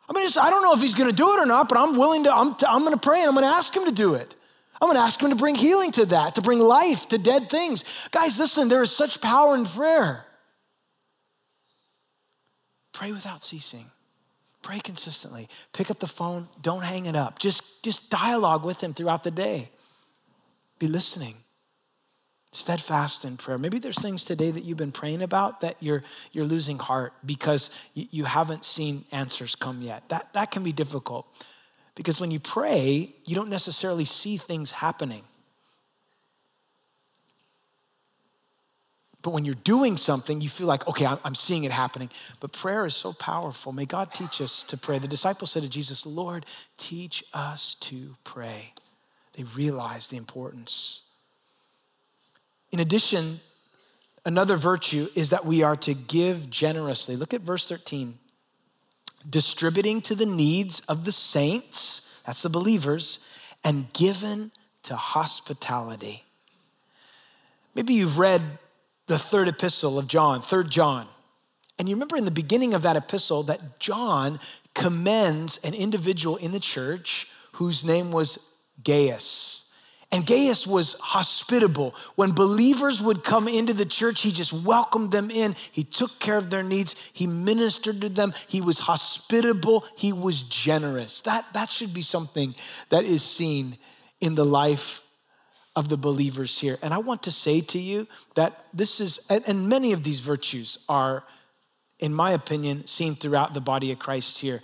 I 0.08 0.14
mean, 0.14 0.28
I 0.36 0.50
don't 0.50 0.62
know 0.62 0.72
if 0.72 0.80
he's 0.80 0.94
going 0.94 1.08
to 1.08 1.14
do 1.14 1.32
it 1.34 1.38
or 1.38 1.46
not, 1.46 1.68
but 1.68 1.78
I'm 1.78 1.96
willing 1.96 2.24
to, 2.24 2.34
I'm, 2.34 2.56
I'm 2.66 2.80
going 2.80 2.92
to 2.92 3.00
pray 3.00 3.20
and 3.20 3.28
I'm 3.28 3.34
going 3.34 3.46
to 3.46 3.56
ask 3.56 3.74
him 3.74 3.84
to 3.86 3.92
do 3.92 4.14
it. 4.14 4.34
I'm 4.80 4.88
going 4.88 4.96
to 4.96 5.04
ask 5.04 5.22
him 5.22 5.30
to 5.30 5.36
bring 5.36 5.54
healing 5.54 5.92
to 5.92 6.06
that, 6.06 6.34
to 6.34 6.42
bring 6.42 6.58
life 6.58 7.08
to 7.08 7.18
dead 7.18 7.48
things. 7.48 7.84
Guys, 8.10 8.38
listen, 8.38 8.68
there 8.68 8.82
is 8.82 8.90
such 8.90 9.20
power 9.20 9.54
in 9.54 9.64
prayer. 9.64 10.24
Pray 12.92 13.12
without 13.12 13.44
ceasing. 13.44 13.86
Pray 14.60 14.80
consistently. 14.80 15.48
Pick 15.72 15.90
up 15.90 16.00
the 16.00 16.06
phone, 16.06 16.48
don't 16.60 16.82
hang 16.82 17.06
it 17.06 17.16
up. 17.16 17.38
Just, 17.38 17.82
just 17.82 18.10
dialogue 18.10 18.64
with 18.64 18.80
him 18.80 18.92
throughout 18.92 19.24
the 19.24 19.30
day. 19.30 19.70
Be 20.78 20.88
listening 20.88 21.36
steadfast 22.52 23.24
in 23.24 23.38
prayer. 23.38 23.58
Maybe 23.58 23.78
there's 23.78 24.00
things 24.00 24.24
today 24.24 24.50
that 24.50 24.62
you've 24.62 24.78
been 24.78 24.92
praying 24.92 25.22
about 25.22 25.62
that 25.62 25.82
you're, 25.82 26.04
you're 26.32 26.44
losing 26.44 26.78
heart 26.78 27.14
because 27.24 27.70
you, 27.94 28.24
haven't 28.24 28.64
seen 28.64 29.04
answers 29.10 29.54
come 29.54 29.80
yet. 29.80 30.08
That, 30.10 30.32
that 30.34 30.50
can 30.50 30.62
be 30.62 30.72
difficult 30.72 31.26
because 31.94 32.20
when 32.20 32.30
you 32.30 32.38
pray, 32.38 33.14
you 33.24 33.34
don't 33.34 33.48
necessarily 33.48 34.04
see 34.04 34.36
things 34.36 34.70
happening. 34.70 35.22
But 39.22 39.30
when 39.30 39.44
you're 39.44 39.54
doing 39.54 39.96
something, 39.96 40.40
you 40.40 40.48
feel 40.48 40.66
like, 40.66 40.86
okay, 40.88 41.06
I'm 41.06 41.36
seeing 41.36 41.64
it 41.64 41.70
happening. 41.70 42.10
But 42.40 42.52
prayer 42.52 42.84
is 42.84 42.94
so 42.94 43.12
powerful. 43.12 43.72
May 43.72 43.86
God 43.86 44.12
teach 44.12 44.40
us 44.40 44.64
to 44.64 44.76
pray. 44.76 44.98
The 44.98 45.08
disciples 45.08 45.52
said 45.52 45.62
to 45.62 45.68
Jesus, 45.68 46.04
Lord, 46.04 46.44
teach 46.76 47.22
us 47.32 47.76
to 47.80 48.16
pray. 48.24 48.74
They 49.34 49.44
realized 49.44 50.10
the 50.10 50.16
importance 50.16 51.02
in 52.72 52.80
addition, 52.80 53.40
another 54.24 54.56
virtue 54.56 55.08
is 55.14 55.30
that 55.30 55.44
we 55.44 55.62
are 55.62 55.76
to 55.76 55.94
give 55.94 56.50
generously. 56.50 57.16
Look 57.16 57.34
at 57.34 57.42
verse 57.42 57.68
13. 57.68 58.18
Distributing 59.28 60.00
to 60.02 60.14
the 60.14 60.26
needs 60.26 60.80
of 60.88 61.04
the 61.04 61.12
saints, 61.12 62.08
that's 62.26 62.42
the 62.42 62.48
believers, 62.48 63.20
and 63.62 63.92
given 63.92 64.50
to 64.82 64.96
hospitality. 64.96 66.24
Maybe 67.74 67.94
you've 67.94 68.18
read 68.18 68.58
the 69.06 69.18
third 69.18 69.48
epistle 69.48 69.98
of 69.98 70.08
John, 70.08 70.42
third 70.42 70.70
John. 70.70 71.06
And 71.78 71.88
you 71.88 71.94
remember 71.94 72.16
in 72.16 72.24
the 72.24 72.30
beginning 72.30 72.74
of 72.74 72.82
that 72.82 72.96
epistle 72.96 73.42
that 73.44 73.78
John 73.78 74.40
commends 74.74 75.58
an 75.58 75.74
individual 75.74 76.36
in 76.36 76.52
the 76.52 76.60
church 76.60 77.28
whose 77.52 77.84
name 77.84 78.12
was 78.12 78.50
Gaius. 78.82 79.61
And 80.12 80.26
Gaius 80.26 80.66
was 80.66 80.92
hospitable. 81.00 81.94
When 82.16 82.32
believers 82.32 83.00
would 83.00 83.24
come 83.24 83.48
into 83.48 83.72
the 83.72 83.86
church, 83.86 84.20
he 84.20 84.30
just 84.30 84.52
welcomed 84.52 85.10
them 85.10 85.30
in. 85.30 85.56
He 85.72 85.84
took 85.84 86.20
care 86.20 86.36
of 86.36 86.50
their 86.50 86.62
needs. 86.62 86.94
He 87.14 87.26
ministered 87.26 88.02
to 88.02 88.10
them. 88.10 88.34
He 88.46 88.60
was 88.60 88.80
hospitable. 88.80 89.86
He 89.96 90.12
was 90.12 90.42
generous. 90.42 91.22
That, 91.22 91.46
that 91.54 91.70
should 91.70 91.94
be 91.94 92.02
something 92.02 92.54
that 92.90 93.06
is 93.06 93.22
seen 93.22 93.78
in 94.20 94.34
the 94.34 94.44
life 94.44 95.00
of 95.74 95.88
the 95.88 95.96
believers 95.96 96.58
here. 96.58 96.78
And 96.82 96.92
I 96.92 96.98
want 96.98 97.22
to 97.22 97.30
say 97.30 97.62
to 97.62 97.78
you 97.78 98.06
that 98.34 98.66
this 98.74 99.00
is, 99.00 99.18
and 99.30 99.66
many 99.66 99.94
of 99.94 100.04
these 100.04 100.20
virtues 100.20 100.78
are, 100.90 101.24
in 101.98 102.12
my 102.12 102.32
opinion, 102.32 102.86
seen 102.86 103.16
throughout 103.16 103.54
the 103.54 103.62
body 103.62 103.90
of 103.90 103.98
Christ 103.98 104.40
here. 104.40 104.60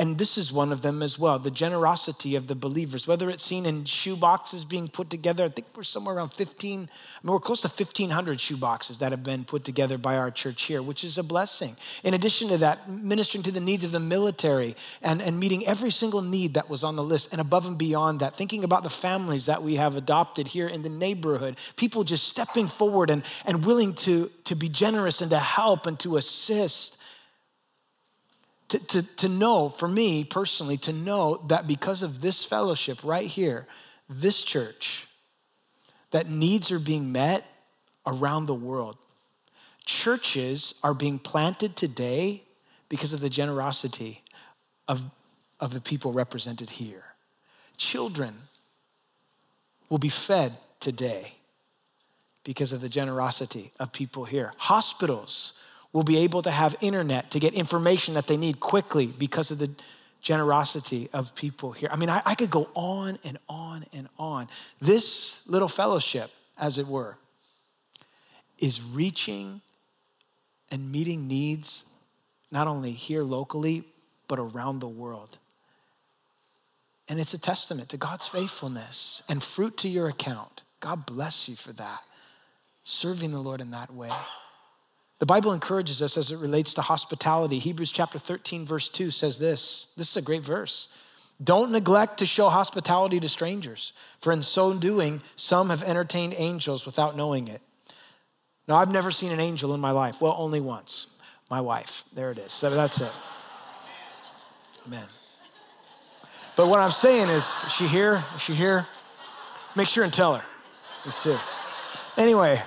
And 0.00 0.16
this 0.16 0.38
is 0.38 0.50
one 0.50 0.72
of 0.72 0.80
them 0.80 1.02
as 1.02 1.18
well 1.18 1.38
the 1.38 1.50
generosity 1.50 2.34
of 2.34 2.46
the 2.46 2.54
believers, 2.54 3.06
whether 3.06 3.28
it's 3.28 3.44
seen 3.44 3.66
in 3.66 3.84
shoe 3.84 4.16
boxes 4.16 4.64
being 4.64 4.88
put 4.88 5.10
together. 5.10 5.44
I 5.44 5.48
think 5.50 5.66
we're 5.76 5.84
somewhere 5.84 6.16
around 6.16 6.30
15, 6.30 6.78
I 6.78 7.26
mean, 7.26 7.32
we're 7.34 7.38
close 7.38 7.60
to 7.60 7.68
1,500 7.68 8.40
shoe 8.40 8.56
boxes 8.56 8.96
that 8.96 9.10
have 9.10 9.22
been 9.22 9.44
put 9.44 9.62
together 9.62 9.98
by 9.98 10.16
our 10.16 10.30
church 10.30 10.62
here, 10.62 10.82
which 10.82 11.04
is 11.04 11.18
a 11.18 11.22
blessing. 11.22 11.76
In 12.02 12.14
addition 12.14 12.48
to 12.48 12.56
that, 12.56 12.88
ministering 12.88 13.42
to 13.42 13.50
the 13.50 13.60
needs 13.60 13.84
of 13.84 13.92
the 13.92 14.00
military 14.00 14.74
and, 15.02 15.20
and 15.20 15.38
meeting 15.38 15.66
every 15.66 15.90
single 15.90 16.22
need 16.22 16.54
that 16.54 16.70
was 16.70 16.82
on 16.82 16.96
the 16.96 17.04
list, 17.04 17.28
and 17.30 17.38
above 17.38 17.66
and 17.66 17.76
beyond 17.76 18.20
that, 18.20 18.34
thinking 18.34 18.64
about 18.64 18.84
the 18.84 18.88
families 18.88 19.44
that 19.44 19.62
we 19.62 19.74
have 19.74 19.98
adopted 19.98 20.48
here 20.48 20.66
in 20.66 20.80
the 20.80 20.88
neighborhood, 20.88 21.58
people 21.76 22.04
just 22.04 22.26
stepping 22.26 22.68
forward 22.68 23.10
and, 23.10 23.22
and 23.44 23.66
willing 23.66 23.92
to, 23.92 24.30
to 24.44 24.54
be 24.54 24.70
generous 24.70 25.20
and 25.20 25.30
to 25.30 25.38
help 25.38 25.84
and 25.84 26.00
to 26.00 26.16
assist 26.16 26.96
to, 28.70 28.78
to, 28.78 29.02
to 29.02 29.28
know, 29.28 29.68
for 29.68 29.88
me 29.88 30.24
personally, 30.24 30.76
to 30.78 30.92
know 30.92 31.42
that 31.48 31.66
because 31.66 32.02
of 32.02 32.20
this 32.20 32.44
fellowship 32.44 33.02
right 33.02 33.26
here, 33.26 33.66
this 34.08 34.42
church, 34.42 35.06
that 36.12 36.28
needs 36.28 36.72
are 36.72 36.78
being 36.78 37.12
met 37.12 37.44
around 38.06 38.46
the 38.46 38.54
world. 38.54 38.96
Churches 39.84 40.74
are 40.82 40.94
being 40.94 41.18
planted 41.18 41.76
today 41.76 42.44
because 42.88 43.12
of 43.12 43.20
the 43.20 43.28
generosity 43.28 44.22
of, 44.88 45.02
of 45.58 45.72
the 45.72 45.80
people 45.80 46.12
represented 46.12 46.70
here. 46.70 47.04
Children 47.76 48.34
will 49.88 49.98
be 49.98 50.08
fed 50.08 50.56
today 50.78 51.34
because 52.44 52.72
of 52.72 52.80
the 52.80 52.88
generosity 52.88 53.72
of 53.80 53.92
people 53.92 54.24
here. 54.24 54.52
Hospitals 54.58 55.54
will 55.92 56.04
be 56.04 56.18
able 56.18 56.42
to 56.42 56.50
have 56.50 56.76
internet 56.80 57.30
to 57.32 57.40
get 57.40 57.54
information 57.54 58.14
that 58.14 58.26
they 58.26 58.36
need 58.36 58.60
quickly 58.60 59.06
because 59.06 59.50
of 59.50 59.58
the 59.58 59.70
generosity 60.22 61.08
of 61.12 61.34
people 61.34 61.72
here. 61.72 61.88
I 61.90 61.96
mean, 61.96 62.10
I, 62.10 62.22
I, 62.24 62.34
could 62.34 62.50
go 62.50 62.68
on 62.74 63.18
and 63.24 63.38
on 63.48 63.86
and 63.92 64.08
on. 64.18 64.48
This 64.80 65.40
little 65.46 65.68
fellowship, 65.68 66.30
as 66.58 66.78
it 66.78 66.86
were, 66.86 67.16
is 68.58 68.82
reaching 68.82 69.62
and 70.70 70.92
meeting 70.92 71.26
needs 71.26 71.84
not 72.50 72.66
only 72.66 72.92
here 72.92 73.22
locally, 73.22 73.84
but 74.28 74.38
around 74.38 74.80
the 74.80 74.88
world. 74.88 75.38
And 77.08 77.18
it's 77.18 77.34
a 77.34 77.38
testament 77.38 77.88
to 77.88 77.96
God's 77.96 78.26
faithfulness 78.26 79.22
and 79.28 79.42
fruit 79.42 79.76
to 79.78 79.88
your 79.88 80.06
account. 80.06 80.62
God 80.80 81.06
bless 81.06 81.48
you 81.48 81.56
for 81.56 81.72
that, 81.72 82.02
serving 82.84 83.32
the 83.32 83.40
Lord 83.40 83.60
in 83.60 83.70
that 83.72 83.92
way. 83.92 84.10
The 85.20 85.26
Bible 85.26 85.52
encourages 85.52 86.00
us 86.00 86.16
as 86.16 86.32
it 86.32 86.38
relates 86.38 86.74
to 86.74 86.82
hospitality. 86.82 87.58
Hebrews 87.58 87.92
chapter 87.92 88.18
13, 88.18 88.66
verse 88.66 88.88
2 88.88 89.10
says 89.10 89.38
this. 89.38 89.88
This 89.96 90.10
is 90.10 90.16
a 90.16 90.22
great 90.22 90.42
verse. 90.42 90.88
Don't 91.42 91.70
neglect 91.70 92.18
to 92.18 92.26
show 92.26 92.48
hospitality 92.48 93.20
to 93.20 93.28
strangers, 93.28 93.92
for 94.18 94.32
in 94.32 94.42
so 94.42 94.74
doing, 94.74 95.22
some 95.36 95.70
have 95.70 95.82
entertained 95.82 96.34
angels 96.36 96.84
without 96.84 97.16
knowing 97.16 97.48
it. 97.48 97.60
Now, 98.66 98.76
I've 98.76 98.90
never 98.90 99.10
seen 99.10 99.30
an 99.30 99.40
angel 99.40 99.74
in 99.74 99.80
my 99.80 99.90
life. 99.90 100.20
Well, 100.20 100.34
only 100.38 100.60
once. 100.60 101.06
My 101.50 101.60
wife. 101.60 102.04
There 102.14 102.30
it 102.30 102.38
is. 102.38 102.52
So 102.52 102.70
that's 102.70 103.00
it. 103.00 103.12
Amen. 104.86 105.06
But 106.56 106.68
what 106.68 106.78
I'm 106.78 106.92
saying 106.92 107.28
is, 107.28 107.44
is 107.66 107.72
she 107.72 107.88
here? 107.88 108.24
Is 108.36 108.42
she 108.42 108.54
here? 108.54 108.86
Make 109.74 109.88
sure 109.88 110.04
and 110.04 110.12
tell 110.12 110.34
her. 110.34 110.44
Let's 111.04 111.18
see. 111.18 111.36
Anyway, 112.16 112.62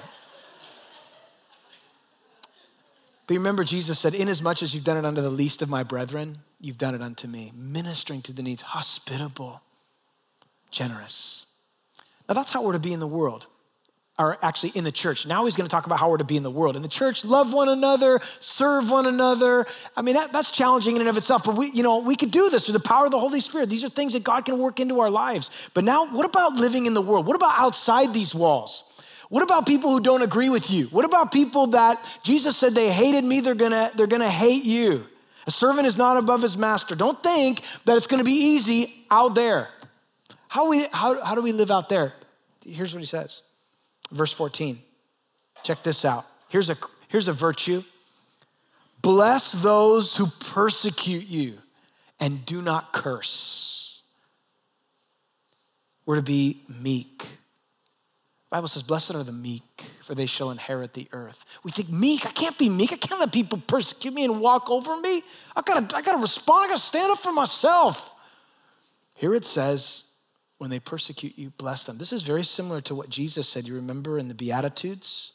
But 3.25 3.35
remember, 3.35 3.63
Jesus 3.63 3.99
said, 3.99 4.13
Inasmuch 4.13 4.61
as 4.61 4.73
you've 4.75 4.83
done 4.83 4.97
it 4.97 5.05
unto 5.05 5.21
the 5.21 5.29
least 5.29 5.61
of 5.61 5.69
my 5.69 5.83
brethren, 5.83 6.39
you've 6.59 6.77
done 6.77 6.93
it 6.93 7.01
unto 7.01 7.27
me. 7.27 7.51
Ministering 7.55 8.21
to 8.23 8.33
the 8.33 8.43
needs, 8.43 8.61
hospitable, 8.61 9.61
generous. 10.71 11.45
Now, 12.27 12.33
that's 12.33 12.51
how 12.51 12.61
we're 12.63 12.73
to 12.73 12.79
be 12.79 12.93
in 12.93 12.99
the 12.99 13.07
world, 13.07 13.47
or 14.19 14.37
actually 14.41 14.71
in 14.75 14.83
the 14.83 14.91
church. 14.91 15.25
Now 15.25 15.45
he's 15.45 15.55
going 15.55 15.67
to 15.67 15.71
talk 15.71 15.85
about 15.85 15.99
how 15.99 16.09
we're 16.09 16.17
to 16.17 16.23
be 16.25 16.37
in 16.37 16.43
the 16.43 16.51
world. 16.51 16.75
In 16.75 16.81
the 16.81 16.87
church, 16.87 17.23
love 17.23 17.53
one 17.53 17.69
another, 17.69 18.19
serve 18.39 18.89
one 18.89 19.05
another. 19.05 19.65
I 19.95 20.01
mean, 20.01 20.15
that, 20.15 20.33
that's 20.33 20.51
challenging 20.51 20.95
in 20.95 21.01
and 21.01 21.09
of 21.09 21.17
itself, 21.17 21.43
but 21.45 21.55
we, 21.55 21.71
you 21.71 21.83
know, 21.83 21.99
we 21.99 22.15
could 22.15 22.31
do 22.31 22.49
this 22.49 22.65
through 22.65 22.73
the 22.73 22.79
power 22.79 23.05
of 23.05 23.11
the 23.11 23.19
Holy 23.19 23.39
Spirit. 23.39 23.69
These 23.69 23.83
are 23.83 23.89
things 23.89 24.13
that 24.13 24.23
God 24.23 24.45
can 24.45 24.57
work 24.57 24.79
into 24.79 24.99
our 24.99 25.09
lives. 25.09 25.49
But 25.73 25.85
now, 25.85 26.07
what 26.13 26.25
about 26.25 26.55
living 26.55 26.85
in 26.85 26.93
the 26.93 27.01
world? 27.01 27.25
What 27.25 27.35
about 27.35 27.57
outside 27.57 28.13
these 28.13 28.35
walls? 28.35 28.83
What 29.33 29.41
about 29.41 29.65
people 29.65 29.89
who 29.89 29.99
don't 29.99 30.21
agree 30.21 30.49
with 30.49 30.69
you? 30.69 30.85
What 30.89 31.05
about 31.05 31.31
people 31.31 31.65
that 31.71 31.99
Jesus 32.21 32.55
said 32.55 32.75
they 32.75 32.93
hated 32.93 33.23
me, 33.23 33.39
they're 33.39 33.55
gonna, 33.55 33.89
they're 33.95 34.05
gonna 34.05 34.29
hate 34.29 34.63
you? 34.63 35.07
A 35.47 35.51
servant 35.51 35.87
is 35.87 35.97
not 35.97 36.17
above 36.17 36.43
his 36.43 36.55
master. 36.55 36.93
Don't 36.93 37.21
think 37.23 37.63
that 37.85 37.97
it's 37.97 38.05
gonna 38.05 38.23
be 38.23 38.35
easy 38.35 38.93
out 39.09 39.33
there. 39.33 39.69
How, 40.49 40.69
we, 40.69 40.85
how, 40.91 41.19
how 41.23 41.33
do 41.33 41.41
we 41.41 41.51
live 41.51 41.71
out 41.71 41.89
there? 41.89 42.13
Here's 42.63 42.93
what 42.93 42.99
he 42.99 43.07
says. 43.07 43.41
Verse 44.11 44.31
14. 44.31 44.79
Check 45.63 45.81
this 45.81 46.05
out. 46.05 46.27
Here's 46.49 46.69
a, 46.69 46.77
here's 47.07 47.27
a 47.27 47.33
virtue. 47.33 47.83
Bless 49.01 49.51
those 49.51 50.15
who 50.15 50.27
persecute 50.27 51.25
you 51.25 51.57
and 52.19 52.45
do 52.45 52.61
not 52.61 52.93
curse. 52.93 54.03
We're 56.05 56.17
to 56.17 56.21
be 56.21 56.61
meek. 56.69 57.39
Bible 58.53 58.67
says, 58.67 58.83
Blessed 58.83 59.15
are 59.15 59.23
the 59.23 59.31
meek, 59.31 59.85
for 60.03 60.13
they 60.13 60.27
shall 60.27 60.51
inherit 60.51 60.93
the 60.93 61.07
earth. 61.11 61.43
We 61.63 61.71
think, 61.71 61.89
meek, 61.89 62.23
I 62.23 62.29
can't 62.29 62.55
be 62.55 62.69
meek. 62.69 62.93
I 62.93 62.97
can't 62.97 63.19
let 63.19 63.33
people 63.33 63.59
persecute 63.65 64.13
me 64.13 64.23
and 64.23 64.39
walk 64.39 64.69
over 64.69 64.95
me. 64.95 65.23
I 65.55 65.63
gotta, 65.63 65.97
I 65.97 66.03
gotta 66.03 66.19
respond, 66.19 66.65
I 66.65 66.67
gotta 66.67 66.79
stand 66.79 67.11
up 67.11 67.17
for 67.17 67.31
myself. 67.31 68.13
Here 69.15 69.33
it 69.33 69.47
says, 69.47 70.03
when 70.59 70.69
they 70.69 70.79
persecute 70.79 71.35
you, 71.35 71.49
bless 71.57 71.83
them. 71.85 71.97
This 71.97 72.13
is 72.13 72.21
very 72.21 72.43
similar 72.43 72.79
to 72.81 72.93
what 72.93 73.09
Jesus 73.09 73.49
said. 73.49 73.67
You 73.67 73.73
remember 73.73 74.19
in 74.19 74.27
the 74.27 74.35
Beatitudes? 74.35 75.31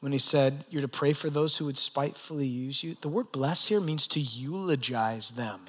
When 0.00 0.12
he 0.12 0.18
said, 0.18 0.64
You're 0.70 0.80
to 0.80 0.88
pray 0.88 1.12
for 1.12 1.28
those 1.28 1.58
who 1.58 1.66
would 1.66 1.76
spitefully 1.76 2.46
use 2.46 2.82
you. 2.82 2.96
The 3.02 3.08
word 3.10 3.32
bless 3.32 3.68
here 3.68 3.82
means 3.82 4.08
to 4.08 4.20
eulogize 4.20 5.32
them, 5.32 5.60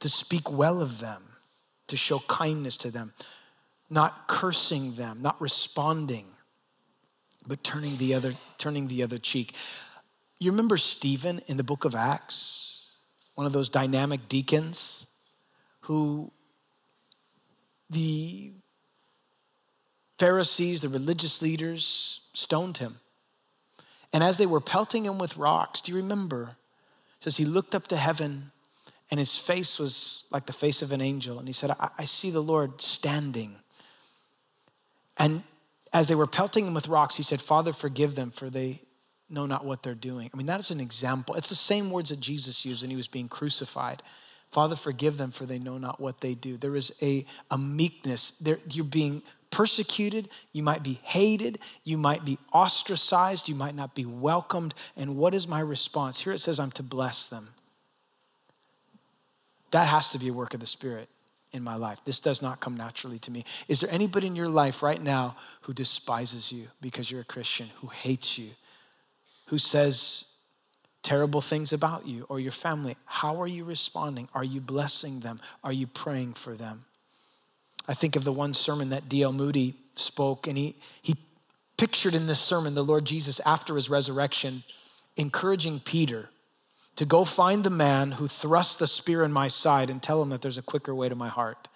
to 0.00 0.08
speak 0.08 0.50
well 0.50 0.82
of 0.82 0.98
them, 0.98 1.22
to 1.86 1.96
show 1.96 2.24
kindness 2.26 2.76
to 2.78 2.90
them 2.90 3.12
not 3.90 4.28
cursing 4.28 4.94
them, 4.94 5.20
not 5.20 5.40
responding, 5.40 6.26
but 7.46 7.64
turning 7.64 7.96
the 7.98 8.14
other, 8.14 8.34
turning 8.56 8.86
the 8.86 9.02
other 9.02 9.18
cheek. 9.18 9.54
You 10.38 10.52
remember 10.52 10.76
Stephen 10.76 11.40
in 11.48 11.56
the 11.56 11.64
book 11.64 11.84
of 11.84 11.94
Acts, 11.94 12.92
one 13.34 13.46
of 13.46 13.52
those 13.52 13.68
dynamic 13.68 14.28
deacons 14.28 15.06
who 15.80 16.30
the 17.90 18.52
Pharisees, 20.18 20.80
the 20.82 20.88
religious 20.88 21.42
leaders, 21.42 22.20
stoned 22.32 22.76
him. 22.76 23.00
And 24.12 24.22
as 24.22 24.38
they 24.38 24.46
were 24.46 24.60
pelting 24.60 25.06
him 25.06 25.18
with 25.18 25.36
rocks, 25.36 25.80
do 25.80 25.90
you 25.90 25.96
remember? 25.96 26.56
It 27.18 27.24
says 27.24 27.36
he 27.38 27.44
looked 27.44 27.74
up 27.74 27.88
to 27.88 27.96
heaven 27.96 28.52
and 29.10 29.18
his 29.18 29.36
face 29.36 29.78
was 29.78 30.24
like 30.30 30.46
the 30.46 30.52
face 30.52 30.82
of 30.82 30.92
an 30.92 31.00
angel. 31.00 31.38
And 31.38 31.48
he 31.48 31.52
said, 31.52 31.70
I, 31.72 31.90
I 31.98 32.04
see 32.04 32.30
the 32.30 32.42
Lord 32.42 32.80
standing 32.80 33.56
and 35.20 35.42
as 35.92 36.08
they 36.08 36.14
were 36.14 36.26
pelting 36.26 36.66
him 36.66 36.74
with 36.74 36.88
rocks, 36.88 37.16
he 37.16 37.22
said, 37.22 37.40
Father, 37.42 37.72
forgive 37.72 38.14
them, 38.14 38.30
for 38.30 38.48
they 38.48 38.80
know 39.28 39.44
not 39.44 39.64
what 39.64 39.82
they're 39.82 39.94
doing. 39.94 40.30
I 40.32 40.36
mean, 40.36 40.46
that 40.46 40.60
is 40.60 40.70
an 40.70 40.80
example. 40.80 41.34
It's 41.34 41.50
the 41.50 41.54
same 41.54 41.90
words 41.90 42.08
that 42.08 42.20
Jesus 42.20 42.64
used 42.64 42.82
when 42.82 42.90
he 42.90 42.96
was 42.96 43.06
being 43.06 43.28
crucified. 43.28 44.02
Father, 44.50 44.74
forgive 44.74 45.18
them, 45.18 45.30
for 45.30 45.46
they 45.46 45.58
know 45.58 45.78
not 45.78 46.00
what 46.00 46.22
they 46.22 46.34
do. 46.34 46.56
There 46.56 46.74
is 46.74 46.92
a, 47.02 47.26
a 47.50 47.58
meekness. 47.58 48.32
There, 48.40 48.58
you're 48.70 48.84
being 48.84 49.22
persecuted, 49.50 50.28
you 50.52 50.62
might 50.62 50.82
be 50.82 51.00
hated, 51.02 51.58
you 51.84 51.98
might 51.98 52.24
be 52.24 52.38
ostracized, 52.52 53.48
you 53.48 53.54
might 53.54 53.74
not 53.74 53.94
be 53.94 54.06
welcomed. 54.06 54.74
And 54.96 55.16
what 55.16 55.34
is 55.34 55.46
my 55.46 55.60
response? 55.60 56.20
Here 56.20 56.32
it 56.32 56.40
says, 56.40 56.58
I'm 56.58 56.70
to 56.72 56.82
bless 56.82 57.26
them. 57.26 57.50
That 59.70 59.86
has 59.86 60.08
to 60.10 60.18
be 60.18 60.28
a 60.28 60.32
work 60.32 60.54
of 60.54 60.60
the 60.60 60.66
Spirit 60.66 61.08
in 61.52 61.62
my 61.62 61.74
life. 61.74 62.00
This 62.04 62.20
does 62.20 62.40
not 62.40 62.60
come 62.60 62.76
naturally 62.76 63.18
to 63.20 63.30
me. 63.30 63.44
Is 63.68 63.80
there 63.80 63.90
anybody 63.90 64.26
in 64.26 64.36
your 64.36 64.48
life 64.48 64.82
right 64.82 65.02
now 65.02 65.36
who 65.62 65.72
despises 65.72 66.52
you 66.52 66.68
because 66.80 67.10
you're 67.10 67.22
a 67.22 67.24
Christian, 67.24 67.70
who 67.80 67.88
hates 67.88 68.38
you, 68.38 68.50
who 69.46 69.58
says 69.58 70.26
terrible 71.02 71.40
things 71.40 71.72
about 71.72 72.06
you 72.06 72.26
or 72.28 72.38
your 72.38 72.52
family? 72.52 72.96
How 73.04 73.40
are 73.40 73.46
you 73.46 73.64
responding? 73.64 74.28
Are 74.34 74.44
you 74.44 74.60
blessing 74.60 75.20
them? 75.20 75.40
Are 75.64 75.72
you 75.72 75.86
praying 75.86 76.34
for 76.34 76.54
them? 76.54 76.84
I 77.88 77.94
think 77.94 78.14
of 78.14 78.24
the 78.24 78.32
one 78.32 78.54
sermon 78.54 78.90
that 78.90 79.08
D.L. 79.08 79.32
Moody 79.32 79.74
spoke, 79.96 80.46
and 80.46 80.56
he, 80.56 80.76
he 81.02 81.16
pictured 81.76 82.14
in 82.14 82.26
this 82.26 82.38
sermon 82.38 82.74
the 82.74 82.84
Lord 82.84 83.04
Jesus 83.04 83.40
after 83.44 83.74
his 83.74 83.90
resurrection 83.90 84.62
encouraging 85.16 85.80
Peter 85.80 86.28
to 86.96 87.04
go 87.04 87.24
find 87.24 87.64
the 87.64 87.70
man 87.70 88.12
who 88.12 88.28
thrust 88.28 88.78
the 88.78 88.86
spear 88.86 89.22
in 89.22 89.32
my 89.32 89.48
side 89.48 89.90
and 89.90 90.02
tell 90.02 90.22
him 90.22 90.28
that 90.30 90.42
there's 90.42 90.58
a 90.58 90.62
quicker 90.62 90.94
way 90.94 91.08
to 91.08 91.14
my 91.14 91.28
heart. 91.28 91.68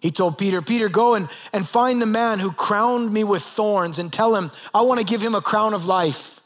He 0.00 0.10
told 0.10 0.38
Peter, 0.38 0.62
Peter, 0.62 0.88
go 0.88 1.14
and, 1.14 1.28
and 1.52 1.66
find 1.66 2.00
the 2.00 2.06
man 2.06 2.38
who 2.38 2.52
crowned 2.52 3.12
me 3.12 3.24
with 3.24 3.42
thorns 3.42 3.98
and 3.98 4.12
tell 4.12 4.34
him, 4.34 4.50
I 4.72 4.82
want 4.82 5.00
to 5.00 5.06
give 5.06 5.20
him 5.20 5.34
a 5.34 5.42
crown 5.42 5.74
of 5.74 5.86
life. 5.86 6.40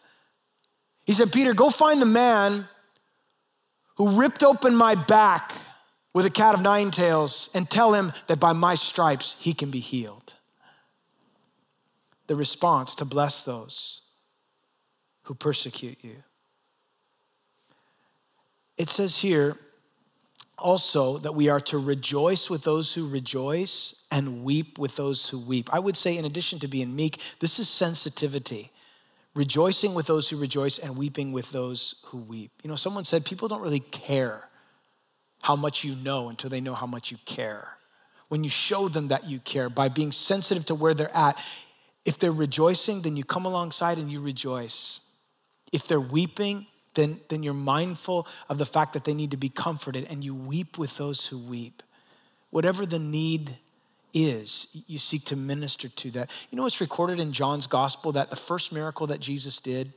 He 1.05 1.13
said, 1.13 1.33
Peter, 1.33 1.53
go 1.53 1.71
find 1.71 2.01
the 2.01 2.07
man 2.07 2.69
who 3.97 4.21
ripped 4.21 4.43
open 4.43 4.75
my 4.75 4.95
back 4.95 5.53
with 6.15 6.27
a 6.27 6.31
cat 6.31 6.55
of 6.55 6.61
nine 6.61 6.91
tails 6.91 7.51
and 7.55 7.71
tell 7.71 7.95
him 7.95 8.13
that 8.27 8.41
by 8.41 8.53
my 8.53 8.75
stripes 8.75 9.37
he 9.39 9.53
can 9.53 9.71
be 9.71 9.81
healed. 9.81 10.35
The 12.27 12.37
response 12.37 12.95
to 12.97 13.05
bless 13.05 13.43
those 13.43 14.03
who 15.25 15.35
persecute 15.35 15.99
you. 16.03 16.23
It 18.83 18.91
says 18.91 19.19
here, 19.19 19.59
also 20.59 21.19
that 21.19 21.37
we 21.37 21.49
are 21.49 21.61
to 21.61 21.79
rejoice 21.79 22.51
with 22.51 22.65
those 22.65 22.95
who 22.95 23.09
rejoice 23.09 23.95
and 24.11 24.43
weep 24.43 24.77
with 24.77 24.97
those 24.97 25.29
who 25.29 25.39
weep. 25.39 25.73
I 25.73 25.79
would 25.79 25.97
say, 25.97 26.17
in 26.17 26.25
addition 26.25 26.59
to 26.59 26.67
being 26.67 26.97
meek, 26.97 27.21
this 27.39 27.61
is 27.61 27.69
sensitivity. 27.69 28.73
Rejoicing 29.37 29.95
with 29.95 30.07
those 30.09 30.31
who 30.31 30.37
rejoice 30.37 30.79
and 30.79 30.97
weeping 30.97 31.31
with 31.31 31.53
those 31.53 32.03
who 32.07 32.19
weep. 32.19 32.51
You 32.65 32.71
know, 32.71 32.75
someone 32.75 33.05
said 33.05 33.25
people 33.25 33.47
don't 33.47 33.63
really 33.63 33.79
care 33.79 34.49
how 35.43 35.55
much 35.55 35.85
you 35.85 35.95
know 35.95 36.29
until 36.29 36.51
they 36.51 36.61
know 36.61 36.75
how 36.75 36.89
much 36.89 37.13
you 37.13 37.19
care. 37.25 37.77
When 38.27 38.43
you 38.43 38.51
show 38.51 38.89
them 38.89 39.07
that 39.09 39.31
you 39.31 39.39
care 39.39 39.71
by 39.71 39.91
being 39.91 40.11
sensitive 40.11 40.67
to 40.67 40.75
where 40.75 40.93
they're 40.93 41.17
at, 41.17 41.41
if 42.05 42.19
they're 42.19 42.33
rejoicing, 42.33 43.03
then 43.03 43.17
you 43.17 43.23
come 43.23 43.47
alongside 43.47 43.99
and 43.99 44.11
you 44.11 44.21
rejoice. 44.21 45.03
If 45.71 45.87
they're 45.87 46.01
weeping, 46.01 46.67
then, 46.95 47.21
then 47.29 47.43
you're 47.43 47.55
mindful 47.55 48.27
of 48.49 48.59
the 48.59 48.67
fact 48.67 48.93
that 48.93 49.05
they 49.05 49.15
need 49.15 49.31
to 49.31 49.37
be 49.37 49.49
comforted 49.49 50.07
and 50.11 50.23
you 50.23 50.35
weep 50.35 50.79
with 50.79 50.97
those 50.97 51.27
who 51.27 51.39
weep. 51.39 51.83
Whatever 52.51 52.85
the 52.85 52.99
need 52.99 53.59
is, 54.13 54.69
you 54.87 54.99
seek 54.99 55.25
to 55.27 55.37
minister 55.37 55.89
to 55.89 56.11
that. 56.11 56.31
You 56.51 56.59
know, 56.59 56.67
it's 56.67 56.81
recorded 56.81 57.19
in 57.19 57.33
John's 57.33 57.67
gospel 57.67 58.13
that 58.13 58.31
the 58.31 58.37
first 58.37 58.73
miracle 58.73 59.07
that 59.07 59.21
Jesus 59.21 59.59
did, 59.59 59.93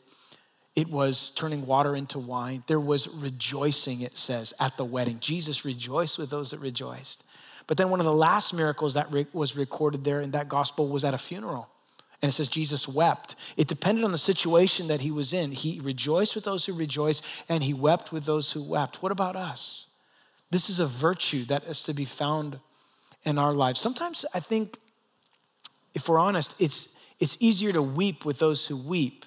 it 0.76 0.90
was 0.90 1.32
turning 1.32 1.66
water 1.66 1.96
into 1.96 2.20
wine. 2.20 2.64
There 2.68 2.80
was 2.80 3.08
rejoicing, 3.08 4.02
it 4.02 4.18
says, 4.18 4.54
at 4.60 4.78
the 4.78 4.86
wedding. 4.86 5.20
Jesus 5.20 5.66
rejoiced 5.66 6.18
with 6.18 6.30
those 6.30 6.52
that 6.52 6.60
rejoiced. 6.60 7.24
But 7.68 7.78
then 7.78 7.90
one 7.90 8.00
of 8.00 8.06
the 8.06 8.14
last 8.14 8.54
miracles 8.54 8.94
that 8.94 9.12
was 9.34 9.56
recorded 9.56 10.04
there 10.04 10.22
in 10.22 10.32
that 10.32 10.48
gospel 10.48 10.88
was 10.88 11.04
at 11.04 11.14
a 11.14 11.18
funeral. 11.18 11.70
And 12.22 12.30
it 12.30 12.34
says 12.34 12.48
Jesus 12.48 12.88
wept. 12.88 13.36
It 13.58 13.68
depended 13.68 14.04
on 14.04 14.12
the 14.12 14.18
situation 14.18 14.88
that 14.88 15.02
he 15.02 15.12
was 15.12 15.34
in. 15.34 15.52
He 15.52 15.80
rejoiced 15.84 16.34
with 16.34 16.46
those 16.46 16.66
who 16.66 16.74
rejoiced, 16.74 17.24
and 17.50 17.64
he 17.64 17.74
wept 17.74 18.12
with 18.12 18.26
those 18.26 18.54
who 18.54 18.64
wept. 18.64 19.04
What 19.04 19.12
about 19.12 19.36
us? 19.36 19.88
This 20.50 20.70
is 20.70 20.80
a 20.80 20.88
virtue 20.88 21.46
that 21.46 21.64
is 21.66 21.84
to 21.84 21.94
be 21.94 22.06
found 22.06 22.60
in 23.24 23.38
our 23.38 23.54
lives. 23.54 23.80
Sometimes 23.80 24.26
I 24.34 24.40
think, 24.40 24.78
if 25.94 26.08
we're 26.08 26.20
honest, 26.20 26.56
it's, 26.60 26.90
it's 27.20 27.36
easier 27.40 27.74
to 27.74 27.82
weep 27.82 28.24
with 28.24 28.40
those 28.40 28.68
who 28.68 28.78
weep. 28.78 29.26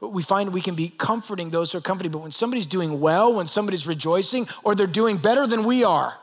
We 0.00 0.22
find 0.22 0.54
we 0.54 0.62
can 0.62 0.76
be 0.76 0.88
comforting 0.88 1.50
those 1.50 1.72
who 1.72 1.78
are 1.78 1.82
comforting, 1.82 2.12
but 2.12 2.22
when 2.22 2.30
somebody's 2.30 2.66
doing 2.66 3.00
well, 3.00 3.34
when 3.34 3.46
somebody's 3.46 3.86
rejoicing, 3.86 4.48
or 4.64 4.74
they're 4.74 4.86
doing 4.86 5.18
better 5.18 5.46
than 5.46 5.64
we 5.64 5.84
are, 5.84 6.16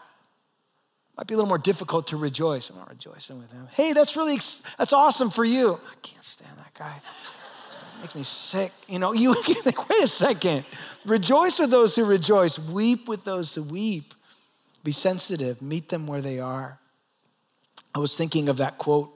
might 1.18 1.28
be 1.28 1.34
a 1.34 1.38
little 1.38 1.49
more 1.49 1.57
difficult 1.57 2.07
to 2.07 2.18
rejoice. 2.18 2.70
I'm 2.70 2.78
not 2.78 2.89
rejoicing 2.89 3.39
with 3.39 3.51
him. 3.51 3.68
Hey, 3.72 3.93
that's 3.93 4.15
really, 4.15 4.39
that's 4.78 4.93
awesome 4.93 5.32
for 5.32 5.43
you. 5.43 5.74
I 5.74 5.95
can't 6.03 6.24
stand 6.24 6.57
that 6.57 6.74
guy. 6.76 7.01
Makes 8.01 8.15
me 8.15 8.24
sick. 8.24 8.72
You 8.88 8.99
know, 8.99 9.13
you 9.13 9.34
like, 9.65 9.89
wait 9.89 10.03
a 10.03 10.07
second. 10.07 10.65
Rejoice 11.05 11.57
with 11.57 11.72
those 11.72 11.95
who 11.95 12.05
rejoice. 12.05 12.59
Weep 12.59 13.07
with 13.07 13.24
those 13.24 13.55
who 13.55 13.63
weep. 13.63 14.13
Be 14.84 14.91
sensitive. 14.91 15.61
Meet 15.61 15.89
them 15.89 16.05
where 16.05 16.22
they 16.22 16.39
are. 16.39 16.78
I 17.95 17.99
was 17.99 18.15
thinking 18.15 18.47
of 18.47 18.57
that 18.57 18.78
quote 18.78 19.11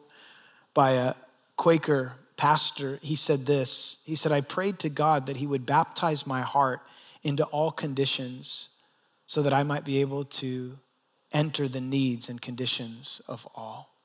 by 0.74 0.92
a 0.94 1.14
Quaker 1.56 2.14
pastor. 2.36 2.98
He 3.04 3.16
said 3.16 3.46
this 3.46 3.98
He 4.04 4.16
said, 4.16 4.32
I 4.32 4.42
prayed 4.42 4.80
to 4.80 4.90
God 4.90 5.28
that 5.28 5.38
He 5.38 5.46
would 5.46 5.68
baptize 5.68 6.26
my 6.26 6.42
heart 6.42 6.82
into 7.22 7.44
all 7.46 7.72
conditions 7.72 8.70
so 9.28 9.44
that 9.44 9.54
I 9.54 9.62
might 9.62 9.86
be 9.86 10.02
able 10.02 10.26
to 10.26 10.80
enter 11.34 11.68
the 11.68 11.82
needs 11.82 12.30
and 12.30 12.42
conditions 12.42 13.22
of 13.28 13.48
all. 13.56 13.96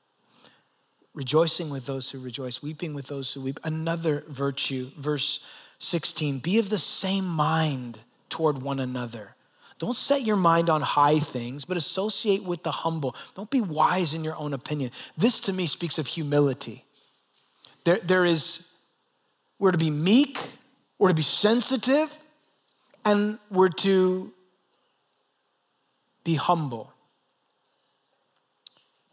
Rejoicing 1.13 1.69
with 1.69 1.85
those 1.85 2.11
who 2.11 2.19
rejoice, 2.19 2.61
weeping 2.61 2.93
with 2.93 3.07
those 3.07 3.33
who 3.33 3.41
weep. 3.41 3.59
Another 3.63 4.23
virtue, 4.27 4.91
verse 4.97 5.39
16 5.79 6.39
be 6.39 6.57
of 6.57 6.69
the 6.69 6.77
same 6.77 7.25
mind 7.25 7.99
toward 8.29 8.61
one 8.61 8.79
another. 8.79 9.35
Don't 9.79 9.95
set 9.95 10.23
your 10.23 10.35
mind 10.35 10.69
on 10.69 10.81
high 10.81 11.19
things, 11.19 11.63
but 11.63 11.77
associate 11.77 12.43
with 12.43 12.63
the 12.63 12.71
humble. 12.71 13.15
Don't 13.35 13.49
be 13.49 13.61
wise 13.61 14.13
in 14.13 14.23
your 14.23 14.35
own 14.35 14.53
opinion. 14.53 14.91
This 15.15 15.39
to 15.41 15.53
me 15.53 15.67
speaks 15.67 15.99
of 15.99 16.07
humility. 16.07 16.83
There, 17.83 17.99
there 18.03 18.25
is, 18.25 18.67
we're 19.59 19.71
to 19.71 19.77
be 19.77 19.91
meek, 19.91 20.39
we're 20.97 21.09
to 21.09 21.13
be 21.13 21.21
sensitive, 21.21 22.11
and 23.05 23.37
we're 23.51 23.69
to 23.69 24.33
be 26.23 26.35
humble. 26.35 26.91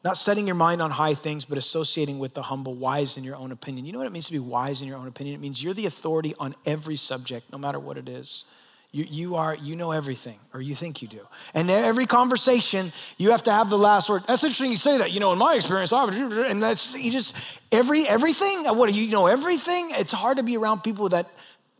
Not 0.04 0.18
setting 0.18 0.46
your 0.46 0.54
mind 0.54 0.82
on 0.82 0.90
high 0.90 1.14
things, 1.14 1.46
but 1.46 1.56
associating 1.56 2.18
with 2.18 2.34
the 2.34 2.42
humble, 2.42 2.74
wise 2.74 3.16
in 3.16 3.24
your 3.24 3.36
own 3.36 3.50
opinion. 3.52 3.86
You 3.86 3.92
know 3.92 3.98
what 3.98 4.06
it 4.06 4.12
means 4.12 4.26
to 4.26 4.32
be 4.32 4.38
wise 4.38 4.82
in 4.82 4.88
your 4.88 4.98
own 4.98 5.08
opinion? 5.08 5.34
It 5.34 5.40
means 5.40 5.62
you're 5.62 5.72
the 5.72 5.86
authority 5.86 6.34
on 6.38 6.54
every 6.66 6.96
subject, 6.96 7.50
no 7.50 7.56
matter 7.56 7.80
what 7.80 7.96
it 7.96 8.06
is. 8.06 8.44
You, 8.92 9.04
you 9.08 9.34
are, 9.36 9.54
you 9.54 9.74
know 9.74 9.92
everything, 9.92 10.38
or 10.52 10.60
you 10.60 10.74
think 10.74 11.00
you 11.00 11.08
do. 11.08 11.26
And 11.54 11.70
every 11.70 12.04
conversation, 12.04 12.92
you 13.16 13.30
have 13.30 13.42
to 13.44 13.50
have 13.52 13.70
the 13.70 13.78
last 13.78 14.10
word. 14.10 14.24
That's 14.28 14.44
interesting 14.44 14.70
you 14.70 14.76
say 14.76 14.98
that. 14.98 15.10
You 15.10 15.20
know, 15.20 15.32
in 15.32 15.38
my 15.38 15.54
experience, 15.54 15.90
and 15.90 16.62
that's, 16.62 16.94
you 16.94 17.10
just, 17.10 17.34
every, 17.72 18.06
everything, 18.06 18.64
what 18.64 18.92
you 18.92 19.10
know 19.10 19.26
everything? 19.26 19.90
It's 19.92 20.12
hard 20.12 20.36
to 20.36 20.42
be 20.42 20.58
around 20.58 20.82
people 20.82 21.08
that 21.08 21.30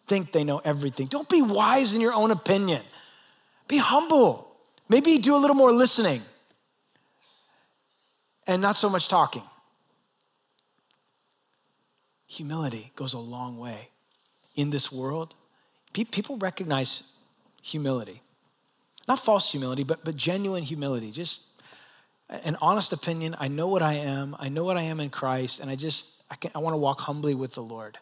think 0.06 0.32
they 0.32 0.44
know 0.44 0.62
everything. 0.64 1.06
Don't 1.06 1.28
be 1.28 1.42
wise 1.42 1.94
in 1.94 2.00
your 2.00 2.14
own 2.14 2.30
opinion. 2.30 2.82
Be 3.68 3.76
humble. 3.76 4.50
Maybe 4.88 5.18
do 5.18 5.36
a 5.36 5.38
little 5.38 5.56
more 5.56 5.72
listening 5.72 6.22
and 8.46 8.60
not 8.60 8.76
so 8.76 8.88
much 8.88 9.08
talking. 9.08 9.42
Humility 12.26 12.92
goes 12.96 13.12
a 13.12 13.18
long 13.18 13.58
way. 13.58 13.88
In 14.54 14.70
this 14.70 14.90
world, 14.90 15.34
people 15.92 16.36
recognize 16.36 17.04
humility. 17.62 18.22
Not 19.06 19.18
false 19.18 19.50
humility, 19.50 19.84
but, 19.84 20.04
but 20.04 20.16
genuine 20.16 20.62
humility. 20.62 21.10
Just 21.10 21.42
an 22.28 22.56
honest 22.60 22.92
opinion. 22.92 23.36
I 23.38 23.48
know 23.48 23.68
what 23.68 23.82
I 23.82 23.94
am. 23.94 24.36
I 24.38 24.48
know 24.48 24.64
what 24.64 24.76
I 24.76 24.82
am 24.82 25.00
in 25.00 25.10
Christ, 25.10 25.60
and 25.60 25.70
I 25.70 25.76
just, 25.76 26.06
I, 26.30 26.36
I 26.54 26.58
want 26.58 26.74
to 26.74 26.78
walk 26.78 27.00
humbly 27.00 27.34
with 27.34 27.54
the 27.54 27.62
Lord. 27.62 27.98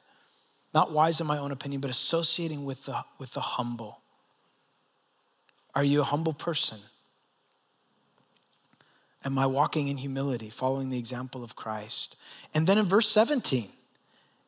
Not 0.72 0.93
wise 0.93 1.20
in 1.20 1.26
my 1.26 1.38
own 1.38 1.51
opinion, 1.51 1.80
but 1.80 1.90
associating 1.90 2.64
with 2.64 2.84
the, 2.86 3.05
with 3.18 3.32
the 3.32 3.40
humble. 3.40 4.01
Are 5.74 5.84
you 5.84 6.01
a 6.01 6.05
humble 6.05 6.32
person? 6.32 6.78
Am 9.25 9.39
I 9.39 9.47
walking 9.47 9.89
in 9.89 9.99
humility, 9.99 10.51
following 10.51 10.91
the 10.91 10.99
example 10.99 11.45
of 11.45 11.55
Christ? 11.55 12.16
And 12.55 12.66
then 12.66 12.79
in 12.79 12.87
verse 12.87 13.09
17, 13.09 13.68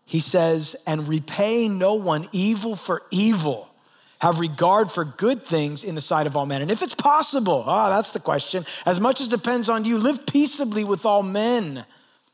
he 0.05 0.21
says, 0.21 0.75
And 0.87 1.09
repay 1.09 1.69
no 1.69 1.95
one 1.95 2.29
evil 2.33 2.75
for 2.75 3.03
evil. 3.11 3.69
Have 4.21 4.41
regard 4.41 4.91
for 4.91 5.05
good 5.05 5.45
things 5.45 5.85
in 5.85 5.95
the 5.95 6.01
sight 6.01 6.27
of 6.27 6.37
all 6.37 6.47
men. 6.47 6.63
And 6.63 6.71
if 6.71 6.83
it's 6.83 6.95
possible, 6.95 7.63
ah, 7.67 7.91
that's 7.91 8.13
the 8.13 8.21
question. 8.21 8.65
As 8.87 8.99
much 8.99 9.21
as 9.21 9.29
depends 9.29 9.69
on 9.69 9.85
you, 9.85 9.99
live 9.99 10.27
peaceably 10.27 10.83
with 10.83 11.05
all 11.05 11.23
men 11.23 11.85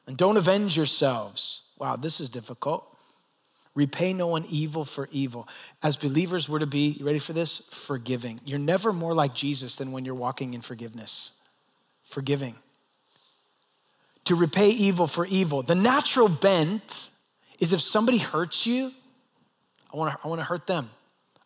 and 0.06 0.16
don't 0.16 0.36
avenge 0.36 0.76
yourselves. 0.76 1.62
Wow, 1.78 1.96
this 1.96 2.20
is 2.20 2.30
difficult. 2.30 2.86
Repay 3.74 4.12
no 4.12 4.28
one 4.28 4.44
evil 4.48 4.84
for 4.84 5.08
evil. 5.10 5.48
As 5.82 5.96
believers, 5.96 6.48
we're 6.48 6.58
to 6.58 6.66
be, 6.66 6.88
you 6.88 7.04
ready 7.04 7.18
for 7.18 7.32
this? 7.32 7.62
Forgiving. 7.70 8.40
You're 8.44 8.58
never 8.58 8.92
more 8.92 9.14
like 9.14 9.34
Jesus 9.34 9.76
than 9.76 9.92
when 9.92 10.04
you're 10.04 10.14
walking 10.14 10.54
in 10.54 10.60
forgiveness 10.60 11.39
forgiving, 12.10 12.56
to 14.24 14.34
repay 14.34 14.70
evil 14.70 15.06
for 15.06 15.26
evil. 15.26 15.62
The 15.62 15.74
natural 15.74 16.28
bent 16.28 17.08
is 17.58 17.72
if 17.72 17.80
somebody 17.80 18.18
hurts 18.18 18.66
you, 18.66 18.92
I 19.92 19.96
wanna, 19.96 20.18
I 20.22 20.28
wanna 20.28 20.44
hurt 20.44 20.66
them. 20.66 20.90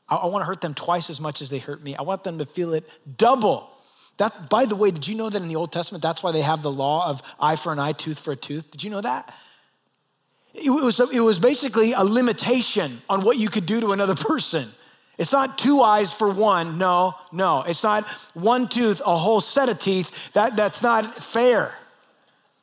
I, 0.08 0.16
I 0.16 0.26
wanna 0.26 0.44
hurt 0.44 0.60
them 0.60 0.74
twice 0.74 1.10
as 1.10 1.20
much 1.20 1.42
as 1.42 1.50
they 1.50 1.58
hurt 1.58 1.82
me. 1.82 1.94
I 1.96 2.02
want 2.02 2.24
them 2.24 2.38
to 2.38 2.46
feel 2.46 2.74
it 2.74 2.88
double. 3.16 3.70
That, 4.16 4.48
by 4.48 4.64
the 4.64 4.76
way, 4.76 4.90
did 4.90 5.08
you 5.08 5.16
know 5.16 5.28
that 5.28 5.42
in 5.42 5.48
the 5.48 5.56
Old 5.56 5.72
Testament, 5.72 6.02
that's 6.02 6.22
why 6.22 6.30
they 6.30 6.42
have 6.42 6.62
the 6.62 6.70
law 6.70 7.08
of 7.08 7.20
eye 7.40 7.56
for 7.56 7.72
an 7.72 7.78
eye, 7.78 7.92
tooth 7.92 8.20
for 8.20 8.32
a 8.32 8.36
tooth? 8.36 8.70
Did 8.70 8.84
you 8.84 8.90
know 8.90 9.00
that? 9.00 9.34
It 10.54 10.70
was, 10.70 11.00
it 11.00 11.20
was 11.20 11.40
basically 11.40 11.92
a 11.92 12.04
limitation 12.04 13.02
on 13.08 13.24
what 13.24 13.38
you 13.38 13.48
could 13.48 13.66
do 13.66 13.80
to 13.80 13.92
another 13.92 14.14
person. 14.30 14.70
It's 15.16 15.32
not 15.32 15.58
two 15.58 15.80
eyes 15.80 16.12
for 16.12 16.30
one. 16.32 16.78
No, 16.78 17.14
no. 17.32 17.62
It's 17.62 17.82
not 17.82 18.04
one 18.34 18.68
tooth, 18.68 19.00
a 19.04 19.16
whole 19.16 19.40
set 19.40 19.68
of 19.68 19.78
teeth. 19.78 20.10
That, 20.32 20.56
that's 20.56 20.82
not 20.82 21.22
fair. 21.22 21.74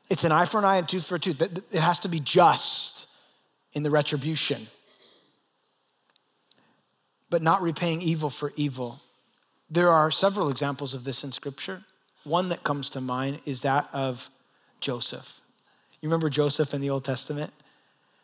It's 0.10 0.26
an 0.26 0.32
eye 0.34 0.46
for 0.46 0.58
an 0.58 0.66
eye 0.66 0.78
and 0.78 0.90
tooth 0.90 1.06
for 1.06 1.16
a 1.16 1.20
tooth. 1.20 1.42
It 1.42 1.80
has 1.80 2.00
to 2.00 2.10
be 2.10 2.20
just 2.20 3.08
in 3.74 3.84
the 3.84 3.90
retribution, 3.90 4.68
but 7.30 7.42
not 7.42 7.62
repaying 7.62 8.02
evil 8.02 8.30
for 8.30 8.52
evil. 8.58 9.00
There 9.70 9.90
are 9.90 10.12
several 10.12 10.50
examples 10.50 10.94
of 10.94 11.06
this 11.06 11.24
in 11.24 11.32
Scripture. 11.32 11.86
One 12.26 12.50
that 12.50 12.64
comes 12.64 12.90
to 12.90 13.00
mind 13.00 13.40
is 13.46 13.62
that 13.62 13.88
of 13.94 14.30
Joseph. 14.82 15.40
You 16.02 16.10
remember 16.10 16.30
Joseph 16.30 16.74
in 16.74 16.82
the 16.82 16.90
Old 16.90 17.06
Testament? 17.06 17.54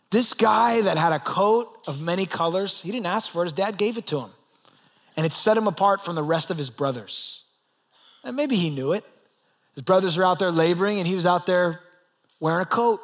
This 0.10 0.34
guy 0.34 0.82
that 0.82 0.98
had 0.98 1.12
a 1.12 1.20
coat 1.20 1.84
of 1.86 2.00
many 2.00 2.26
colors, 2.26 2.82
he 2.82 2.92
didn't 2.92 3.08
ask 3.08 3.32
for 3.32 3.42
it, 3.44 3.46
his 3.46 3.54
dad 3.54 3.78
gave 3.78 3.98
it 3.98 4.08
to 4.08 4.20
him. 4.20 4.30
And 5.18 5.26
it 5.26 5.34
set 5.34 5.58
him 5.58 5.68
apart 5.68 6.06
from 6.06 6.16
the 6.16 6.24
rest 6.24 6.50
of 6.52 6.58
his 6.58 6.70
brothers. 6.70 7.44
And 8.24 8.36
maybe 8.36 8.56
he 8.56 8.70
knew 8.70 8.94
it. 8.94 9.04
His 9.76 9.84
brothers 9.84 10.18
were 10.18 10.24
out 10.24 10.40
there 10.40 10.52
laboring, 10.52 11.00
and 11.00 11.08
he 11.08 11.16
was 11.16 11.26
out 11.26 11.46
there 11.46 11.82
wearing 12.40 12.62
a 12.62 12.66
coat. 12.66 13.02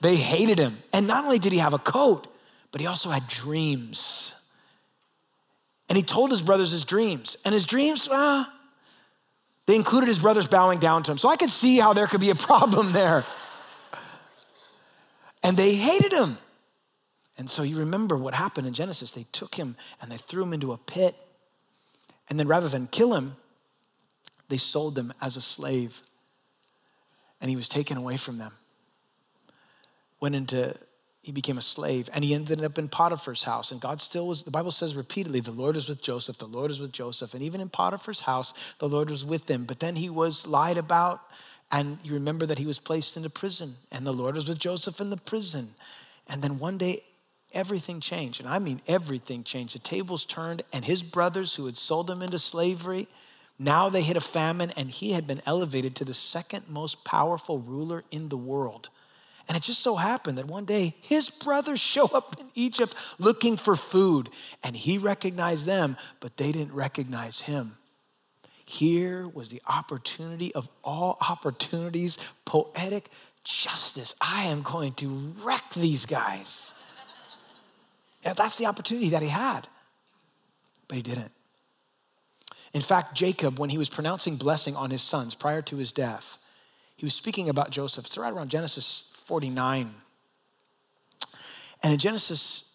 They 0.00 0.16
hated 0.16 0.58
him. 0.58 0.78
And 0.92 1.06
not 1.06 1.24
only 1.24 1.38
did 1.38 1.52
he 1.52 1.58
have 1.58 1.74
a 1.74 1.78
coat, 1.78 2.28
but 2.70 2.80
he 2.80 2.86
also 2.86 3.10
had 3.10 3.26
dreams. 3.26 4.34
And 5.88 5.96
he 5.96 6.02
told 6.02 6.30
his 6.30 6.42
brothers 6.42 6.70
his 6.70 6.84
dreams. 6.84 7.36
And 7.44 7.54
his 7.54 7.64
dreams, 7.64 8.08
well, 8.08 8.46
they 9.66 9.74
included 9.74 10.06
his 10.06 10.18
brothers 10.18 10.46
bowing 10.46 10.78
down 10.78 11.02
to 11.04 11.12
him. 11.12 11.18
So 11.18 11.28
I 11.28 11.36
could 11.36 11.50
see 11.50 11.78
how 11.78 11.92
there 11.92 12.06
could 12.06 12.20
be 12.20 12.30
a 12.30 12.34
problem 12.50 12.92
there 12.92 13.24
and 15.46 15.56
they 15.56 15.76
hated 15.76 16.12
him. 16.12 16.38
And 17.38 17.48
so 17.48 17.62
you 17.62 17.76
remember 17.76 18.16
what 18.16 18.34
happened 18.34 18.66
in 18.66 18.74
Genesis. 18.74 19.12
They 19.12 19.26
took 19.30 19.54
him 19.54 19.76
and 20.02 20.10
they 20.10 20.16
threw 20.16 20.42
him 20.42 20.52
into 20.52 20.72
a 20.72 20.76
pit. 20.76 21.14
And 22.28 22.36
then 22.36 22.48
rather 22.48 22.68
than 22.68 22.88
kill 22.88 23.14
him, 23.14 23.36
they 24.48 24.56
sold 24.56 24.98
him 24.98 25.12
as 25.20 25.36
a 25.36 25.40
slave. 25.40 26.02
And 27.40 27.48
he 27.48 27.54
was 27.54 27.68
taken 27.68 27.96
away 27.96 28.16
from 28.16 28.38
them. 28.38 28.54
Went 30.18 30.34
into, 30.34 30.74
he 31.22 31.30
became 31.30 31.58
a 31.58 31.62
slave 31.62 32.10
and 32.12 32.24
he 32.24 32.34
ended 32.34 32.64
up 32.64 32.76
in 32.76 32.88
Potiphar's 32.88 33.44
house. 33.44 33.70
And 33.70 33.80
God 33.80 34.00
still 34.00 34.26
was, 34.26 34.42
the 34.42 34.50
Bible 34.50 34.72
says 34.72 34.96
repeatedly, 34.96 35.38
the 35.38 35.52
Lord 35.52 35.76
was 35.76 35.88
with 35.88 36.02
Joseph, 36.02 36.38
the 36.38 36.46
Lord 36.46 36.70
was 36.70 36.80
with 36.80 36.90
Joseph. 36.90 37.34
And 37.34 37.42
even 37.44 37.60
in 37.60 37.68
Potiphar's 37.68 38.22
house, 38.22 38.52
the 38.80 38.88
Lord 38.88 39.10
was 39.10 39.24
with 39.24 39.48
him. 39.48 39.64
But 39.64 39.78
then 39.78 39.94
he 39.94 40.10
was 40.10 40.44
lied 40.44 40.76
about 40.76 41.20
and 41.70 41.98
you 42.02 42.14
remember 42.14 42.46
that 42.46 42.58
he 42.58 42.66
was 42.66 42.78
placed 42.78 43.16
into 43.16 43.30
prison, 43.30 43.76
and 43.90 44.06
the 44.06 44.12
Lord 44.12 44.34
was 44.34 44.48
with 44.48 44.58
Joseph 44.58 45.00
in 45.00 45.10
the 45.10 45.16
prison. 45.16 45.74
And 46.28 46.42
then 46.42 46.58
one 46.58 46.78
day, 46.78 47.02
everything 47.52 48.00
changed. 48.00 48.40
And 48.40 48.48
I 48.48 48.58
mean, 48.58 48.80
everything 48.86 49.42
changed. 49.42 49.74
The 49.74 49.80
tables 49.80 50.24
turned, 50.24 50.62
and 50.72 50.84
his 50.84 51.02
brothers 51.02 51.54
who 51.54 51.66
had 51.66 51.76
sold 51.76 52.10
him 52.10 52.22
into 52.22 52.38
slavery, 52.38 53.08
now 53.58 53.88
they 53.88 54.02
hit 54.02 54.16
a 54.16 54.20
famine, 54.20 54.72
and 54.76 54.90
he 54.90 55.12
had 55.12 55.26
been 55.26 55.42
elevated 55.46 55.96
to 55.96 56.04
the 56.04 56.14
second 56.14 56.64
most 56.68 57.04
powerful 57.04 57.58
ruler 57.58 58.04
in 58.10 58.28
the 58.28 58.36
world. 58.36 58.90
And 59.48 59.56
it 59.56 59.62
just 59.62 59.80
so 59.80 59.96
happened 59.96 60.38
that 60.38 60.46
one 60.46 60.64
day 60.64 60.94
his 61.00 61.30
brothers 61.30 61.80
show 61.94 62.06
up 62.06 62.36
in 62.38 62.50
Egypt 62.54 62.94
looking 63.18 63.56
for 63.56 63.74
food, 63.74 64.28
and 64.62 64.76
he 64.76 64.98
recognized 64.98 65.66
them, 65.66 65.96
but 66.20 66.36
they 66.36 66.52
didn't 66.52 66.74
recognize 66.74 67.42
him. 67.42 67.76
Here 68.66 69.28
was 69.28 69.50
the 69.50 69.62
opportunity 69.68 70.52
of 70.54 70.68
all 70.82 71.18
opportunities, 71.20 72.18
poetic 72.44 73.10
justice. 73.44 74.14
I 74.20 74.46
am 74.46 74.62
going 74.62 74.92
to 74.94 75.34
wreck 75.40 75.72
these 75.74 76.04
guys. 76.04 76.74
yeah, 78.24 78.34
that's 78.34 78.58
the 78.58 78.66
opportunity 78.66 79.08
that 79.10 79.22
he 79.22 79.28
had, 79.28 79.68
but 80.88 80.96
he 80.96 81.02
didn't. 81.02 81.30
In 82.74 82.80
fact, 82.82 83.14
Jacob, 83.14 83.60
when 83.60 83.70
he 83.70 83.78
was 83.78 83.88
pronouncing 83.88 84.36
blessing 84.36 84.74
on 84.74 84.90
his 84.90 85.00
sons 85.00 85.34
prior 85.34 85.62
to 85.62 85.76
his 85.76 85.92
death, 85.92 86.36
he 86.96 87.06
was 87.06 87.14
speaking 87.14 87.48
about 87.48 87.70
Joseph. 87.70 88.06
It's 88.06 88.18
right 88.18 88.32
around 88.32 88.50
Genesis 88.50 89.12
49. 89.14 89.94
And 91.84 91.92
in 91.92 91.98
Genesis 92.00 92.65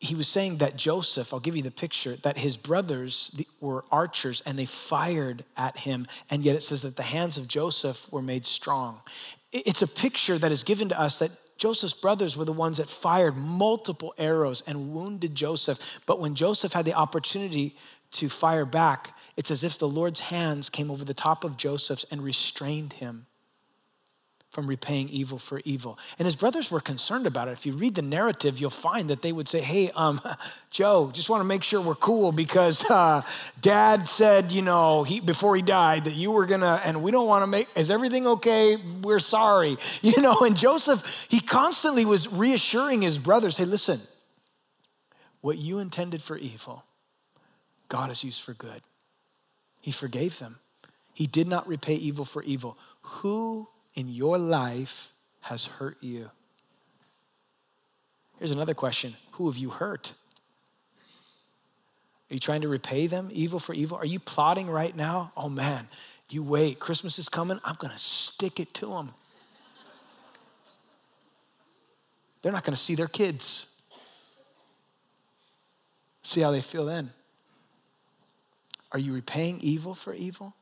he 0.00 0.14
was 0.14 0.28
saying 0.28 0.58
that 0.58 0.76
Joseph, 0.76 1.32
I'll 1.32 1.40
give 1.40 1.56
you 1.56 1.62
the 1.62 1.70
picture, 1.70 2.16
that 2.16 2.38
his 2.38 2.56
brothers 2.56 3.38
were 3.60 3.84
archers 3.92 4.42
and 4.46 4.58
they 4.58 4.64
fired 4.64 5.44
at 5.58 5.80
him, 5.80 6.06
and 6.30 6.42
yet 6.42 6.56
it 6.56 6.62
says 6.62 6.82
that 6.82 6.96
the 6.96 7.02
hands 7.02 7.36
of 7.36 7.46
Joseph 7.46 8.10
were 8.10 8.22
made 8.22 8.46
strong. 8.46 9.02
It's 9.52 9.82
a 9.82 9.86
picture 9.86 10.38
that 10.38 10.52
is 10.52 10.64
given 10.64 10.88
to 10.88 10.98
us 10.98 11.18
that 11.18 11.32
Joseph's 11.58 11.92
brothers 11.92 12.34
were 12.34 12.46
the 12.46 12.52
ones 12.52 12.78
that 12.78 12.88
fired 12.88 13.36
multiple 13.36 14.14
arrows 14.16 14.62
and 14.66 14.94
wounded 14.94 15.34
Joseph. 15.34 15.78
But 16.06 16.18
when 16.18 16.34
Joseph 16.34 16.72
had 16.72 16.86
the 16.86 16.94
opportunity 16.94 17.76
to 18.12 18.30
fire 18.30 18.64
back, 18.64 19.14
it's 19.36 19.50
as 19.50 19.62
if 19.62 19.78
the 19.78 19.88
Lord's 19.88 20.20
hands 20.20 20.70
came 20.70 20.90
over 20.90 21.04
the 21.04 21.12
top 21.12 21.44
of 21.44 21.58
Joseph's 21.58 22.06
and 22.10 22.22
restrained 22.22 22.94
him 22.94 23.26
from 24.50 24.66
repaying 24.66 25.08
evil 25.10 25.38
for 25.38 25.60
evil. 25.64 25.96
And 26.18 26.26
his 26.26 26.34
brothers 26.34 26.72
were 26.72 26.80
concerned 26.80 27.24
about 27.24 27.46
it. 27.46 27.52
If 27.52 27.66
you 27.66 27.72
read 27.72 27.94
the 27.94 28.02
narrative, 28.02 28.58
you'll 28.58 28.70
find 28.70 29.08
that 29.08 29.22
they 29.22 29.30
would 29.30 29.48
say, 29.48 29.60
Hey, 29.60 29.92
um, 29.92 30.20
Joe, 30.70 31.10
just 31.12 31.30
want 31.30 31.40
to 31.40 31.44
make 31.44 31.62
sure 31.62 31.80
we're 31.80 31.94
cool 31.94 32.32
because 32.32 32.84
uh, 32.90 33.22
dad 33.60 34.08
said, 34.08 34.50
you 34.50 34.62
know, 34.62 35.04
he, 35.04 35.20
before 35.20 35.54
he 35.54 35.62
died 35.62 36.04
that 36.04 36.14
you 36.14 36.32
were 36.32 36.46
going 36.46 36.62
to, 36.62 36.80
and 36.84 37.02
we 37.02 37.12
don't 37.12 37.28
want 37.28 37.42
to 37.42 37.46
make, 37.46 37.68
is 37.76 37.90
everything 37.90 38.26
okay? 38.26 38.76
We're 38.76 39.20
sorry. 39.20 39.76
You 40.02 40.22
know, 40.22 40.38
and 40.40 40.56
Joseph, 40.56 41.04
he 41.28 41.40
constantly 41.40 42.04
was 42.04 42.26
reassuring 42.26 43.02
his 43.02 43.18
brothers, 43.18 43.58
Hey, 43.58 43.64
listen, 43.64 44.00
what 45.40 45.58
you 45.58 45.78
intended 45.78 46.22
for 46.22 46.36
evil, 46.36 46.84
God 47.88 48.08
has 48.08 48.24
used 48.24 48.40
for 48.40 48.54
good. 48.54 48.82
He 49.80 49.92
forgave 49.92 50.38
them. 50.38 50.58
He 51.12 51.26
did 51.26 51.46
not 51.46 51.68
repay 51.68 51.94
evil 51.94 52.24
for 52.24 52.42
evil. 52.42 52.76
Who 53.02 53.68
in 53.94 54.08
your 54.08 54.38
life 54.38 55.12
has 55.40 55.66
hurt 55.66 55.96
you? 56.00 56.30
Here's 58.38 58.50
another 58.50 58.74
question 58.74 59.16
Who 59.32 59.48
have 59.48 59.56
you 59.56 59.70
hurt? 59.70 60.14
Are 62.30 62.34
you 62.34 62.40
trying 62.40 62.60
to 62.60 62.68
repay 62.68 63.08
them 63.08 63.28
evil 63.32 63.58
for 63.58 63.74
evil? 63.74 63.98
Are 63.98 64.06
you 64.06 64.20
plotting 64.20 64.68
right 64.70 64.94
now? 64.94 65.32
Oh 65.36 65.48
man, 65.48 65.88
you 66.28 66.42
wait. 66.42 66.78
Christmas 66.78 67.18
is 67.18 67.28
coming. 67.28 67.58
I'm 67.64 67.74
going 67.76 67.92
to 67.92 67.98
stick 67.98 68.60
it 68.60 68.72
to 68.74 68.86
them. 68.86 69.14
They're 72.42 72.52
not 72.52 72.64
going 72.64 72.74
to 72.74 72.82
see 72.82 72.94
their 72.94 73.08
kids. 73.08 73.66
See 76.22 76.40
how 76.40 76.52
they 76.52 76.62
feel 76.62 76.86
then. 76.86 77.10
Are 78.92 78.98
you 78.98 79.12
repaying 79.12 79.60
evil 79.60 79.94
for 79.94 80.14
evil? 80.14 80.54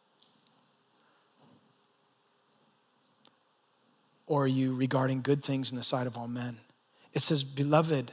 Or 4.29 4.45
are 4.45 4.47
you 4.47 4.75
regarding 4.75 5.23
good 5.23 5.43
things 5.43 5.73
in 5.73 5.77
the 5.77 5.83
sight 5.83 6.07
of 6.07 6.17
all 6.17 6.29
men? 6.29 6.59
It 7.15 7.23
says, 7.23 7.43
Beloved, 7.43 8.13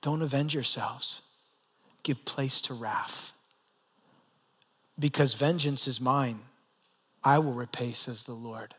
don't 0.00 0.22
avenge 0.22 0.54
yourselves, 0.54 1.22
give 2.04 2.24
place 2.24 2.60
to 2.62 2.74
wrath. 2.74 3.32
Because 4.98 5.34
vengeance 5.34 5.86
is 5.86 6.00
mine, 6.00 6.42
I 7.24 7.40
will 7.40 7.52
repay, 7.52 7.92
says 7.92 8.22
the 8.22 8.32
Lord. 8.32 8.74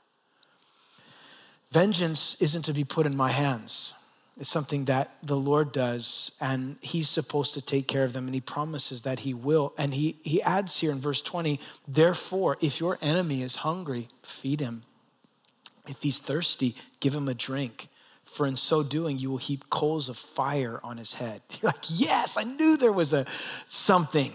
Vengeance 1.72 2.36
isn't 2.40 2.64
to 2.64 2.74
be 2.74 2.84
put 2.84 3.06
in 3.06 3.16
my 3.16 3.32
hands. 3.32 3.94
It's 4.40 4.50
something 4.50 4.86
that 4.86 5.12
the 5.22 5.36
Lord 5.36 5.74
does, 5.74 6.32
and 6.40 6.78
He's 6.80 7.10
supposed 7.10 7.54
to 7.56 7.62
take 7.62 7.88
care 7.88 8.06
of 8.06 8.14
them, 8.14 8.26
and 8.26 8.34
He 8.34 8.40
promises 8.40 9.02
that 9.02 9.20
He 9.20 9.34
will. 9.34 9.74
And 9.78 9.94
He, 9.94 10.18
he 10.24 10.42
adds 10.42 10.80
here 10.80 10.92
in 10.92 11.02
verse 11.02 11.20
20, 11.20 11.60
therefore, 11.86 12.58
if 12.62 12.80
your 12.80 12.98
enemy 13.02 13.42
is 13.42 13.58
hungry, 13.58 14.08
feed 14.24 14.62
him. 14.62 14.84
If 15.90 16.04
he's 16.04 16.20
thirsty, 16.20 16.76
give 17.00 17.16
him 17.16 17.28
a 17.28 17.34
drink. 17.34 17.90
For 18.24 18.46
in 18.46 18.58
so 18.58 18.84
doing, 18.84 19.18
you 19.18 19.32
will 19.32 19.38
heap 19.38 19.70
coals 19.72 20.08
of 20.08 20.18
fire 20.18 20.80
on 20.84 20.98
his 20.98 21.16
head. 21.16 21.42
You're 21.62 21.72
like, 21.72 21.86
yes, 21.90 22.38
I 22.38 22.44
knew 22.44 22.78
there 22.78 22.94
was 22.94 23.12
a 23.12 23.26
something. 23.68 24.34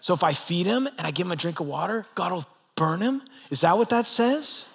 So 0.00 0.14
if 0.14 0.22
I 0.22 0.34
feed 0.34 0.66
him 0.66 0.86
and 0.86 1.06
I 1.06 1.10
give 1.10 1.26
him 1.26 1.32
a 1.32 1.36
drink 1.36 1.58
of 1.58 1.66
water, 1.66 2.06
God 2.14 2.32
will 2.32 2.46
burn 2.76 3.00
him. 3.00 3.22
Is 3.50 3.62
that 3.62 3.76
what 3.76 3.90
that 3.90 4.06
says? 4.06 4.68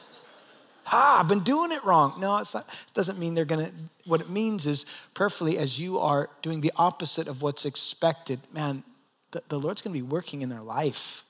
Ah, 0.88 1.20
I've 1.20 1.28
been 1.28 1.44
doing 1.44 1.72
it 1.72 1.84
wrong. 1.86 2.16
No, 2.20 2.38
it's 2.38 2.54
not, 2.54 2.68
it 2.68 2.94
doesn't 2.94 3.18
mean 3.18 3.36
they're 3.36 3.46
gonna, 3.46 3.72
what 4.06 4.20
it 4.20 4.30
means 4.30 4.66
is 4.66 4.86
prayerfully 5.14 5.58
as 5.58 5.80
you 5.80 6.00
are 6.00 6.30
doing 6.42 6.62
the 6.62 6.74
opposite 6.76 7.28
of 7.28 7.42
what's 7.42 7.66
expected, 7.66 8.42
man, 8.52 8.84
the, 9.32 9.44
the 9.48 9.60
Lord's 9.60 9.82
gonna 9.82 9.94
be 9.94 10.02
working 10.02 10.42
in 10.42 10.50
their 10.50 10.62
life. 10.62 11.24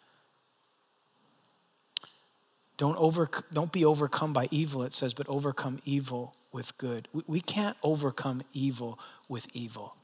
Don't, 2.78 2.98
over, 2.98 3.30
don't 3.52 3.72
be 3.72 3.86
overcome 3.86 4.34
by 4.34 4.48
evil, 4.52 4.84
it 4.84 4.94
says, 4.94 5.14
but 5.14 5.28
overcome 5.30 5.80
evil 5.86 6.36
with 6.52 6.78
good. 6.78 7.08
We, 7.14 7.24
we 7.28 7.42
can't 7.42 7.78
overcome 7.84 8.44
evil 8.52 9.00
with 9.30 9.48
evil, 9.54 9.96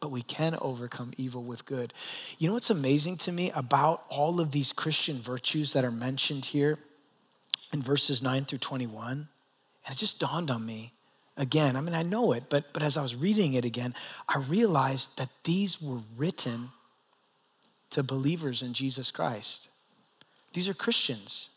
but 0.00 0.10
we 0.10 0.22
can 0.22 0.56
overcome 0.60 1.12
evil 1.16 1.42
with 1.42 1.64
good. 1.66 1.92
You 2.38 2.48
know 2.48 2.54
what's 2.54 2.70
amazing 2.70 3.16
to 3.18 3.32
me 3.32 3.50
about 3.52 4.04
all 4.08 4.40
of 4.40 4.52
these 4.52 4.72
Christian 4.72 5.20
virtues 5.20 5.72
that 5.72 5.84
are 5.84 5.90
mentioned 5.90 6.46
here 6.46 6.78
in 7.72 7.82
verses 7.82 8.22
9 8.22 8.44
through 8.44 8.58
21? 8.58 9.28
And 9.84 9.94
it 9.94 9.98
just 9.98 10.20
dawned 10.20 10.50
on 10.50 10.64
me 10.64 10.92
again. 11.36 11.76
I 11.76 11.80
mean, 11.80 11.94
I 11.94 12.02
know 12.02 12.32
it, 12.32 12.44
but, 12.48 12.72
but 12.72 12.82
as 12.82 12.96
I 12.96 13.02
was 13.02 13.16
reading 13.16 13.54
it 13.54 13.64
again, 13.64 13.94
I 14.28 14.38
realized 14.38 15.16
that 15.18 15.30
these 15.44 15.82
were 15.82 16.00
written 16.16 16.70
to 17.90 18.02
believers 18.02 18.62
in 18.62 18.72
Jesus 18.74 19.10
Christ. 19.10 19.68
These 20.52 20.68
are 20.68 20.74
Christians 20.74 21.50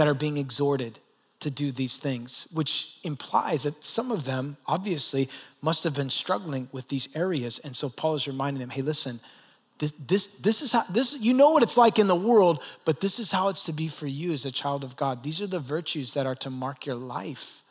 that 0.00 0.08
are 0.08 0.14
being 0.14 0.38
exhorted 0.38 0.98
to 1.40 1.50
do 1.50 1.70
these 1.70 1.98
things, 1.98 2.46
which 2.54 2.96
implies 3.04 3.64
that 3.64 3.84
some 3.84 4.10
of 4.10 4.24
them 4.24 4.56
obviously 4.66 5.28
must 5.60 5.84
have 5.84 5.92
been 5.92 6.08
struggling 6.08 6.70
with 6.72 6.88
these 6.88 7.06
areas. 7.14 7.58
And 7.58 7.76
so 7.76 7.90
Paul 7.90 8.14
is 8.14 8.26
reminding 8.26 8.62
them 8.62 8.70
hey, 8.70 8.80
listen, 8.80 9.20
this, 9.78 9.92
this, 10.08 10.28
this 10.40 10.62
is 10.62 10.72
how, 10.72 10.84
this, 10.88 11.18
you 11.20 11.34
know 11.34 11.50
what 11.50 11.62
it's 11.62 11.76
like 11.76 11.98
in 11.98 12.06
the 12.06 12.16
world, 12.16 12.62
but 12.86 13.02
this 13.02 13.18
is 13.18 13.30
how 13.30 13.50
it's 13.50 13.62
to 13.64 13.74
be 13.74 13.88
for 13.88 14.06
you 14.06 14.32
as 14.32 14.46
a 14.46 14.50
child 14.50 14.84
of 14.84 14.96
God. 14.96 15.22
These 15.22 15.42
are 15.42 15.46
the 15.46 15.60
virtues 15.60 16.14
that 16.14 16.24
are 16.24 16.36
to 16.36 16.48
mark 16.48 16.86
your 16.86 16.96
life 16.96 17.62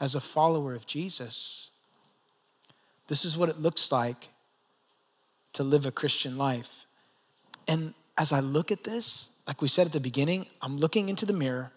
as 0.00 0.14
a 0.14 0.22
follower 0.22 0.74
of 0.74 0.86
Jesus. 0.86 1.68
This 3.08 3.26
is 3.26 3.36
what 3.36 3.50
it 3.50 3.60
looks 3.60 3.92
like 3.92 4.30
to 5.52 5.62
live 5.62 5.84
a 5.84 5.90
Christian 5.90 6.38
life. 6.38 6.86
And 7.68 7.92
as 8.16 8.32
I 8.32 8.40
look 8.40 8.72
at 8.72 8.84
this, 8.84 9.28
like 9.46 9.60
we 9.60 9.68
said 9.68 9.86
at 9.86 9.92
the 9.92 10.00
beginning, 10.00 10.46
I'm 10.62 10.78
looking 10.78 11.08
into 11.08 11.26
the 11.26 11.32
mirror 11.32 11.72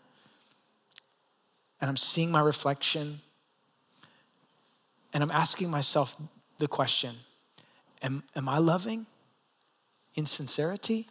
and 1.82 1.90
I'm 1.90 1.98
seeing 1.98 2.32
my 2.32 2.42
reflection 2.42 3.20
and 5.14 5.24
I'm 5.24 5.32
asking 5.32 5.70
myself 5.70 6.18
the 6.60 6.68
question 6.68 7.16
Am, 8.02 8.24
am 8.36 8.48
I 8.48 8.60
loving 8.60 9.08
in 10.16 10.26
sincerity 10.26 11.08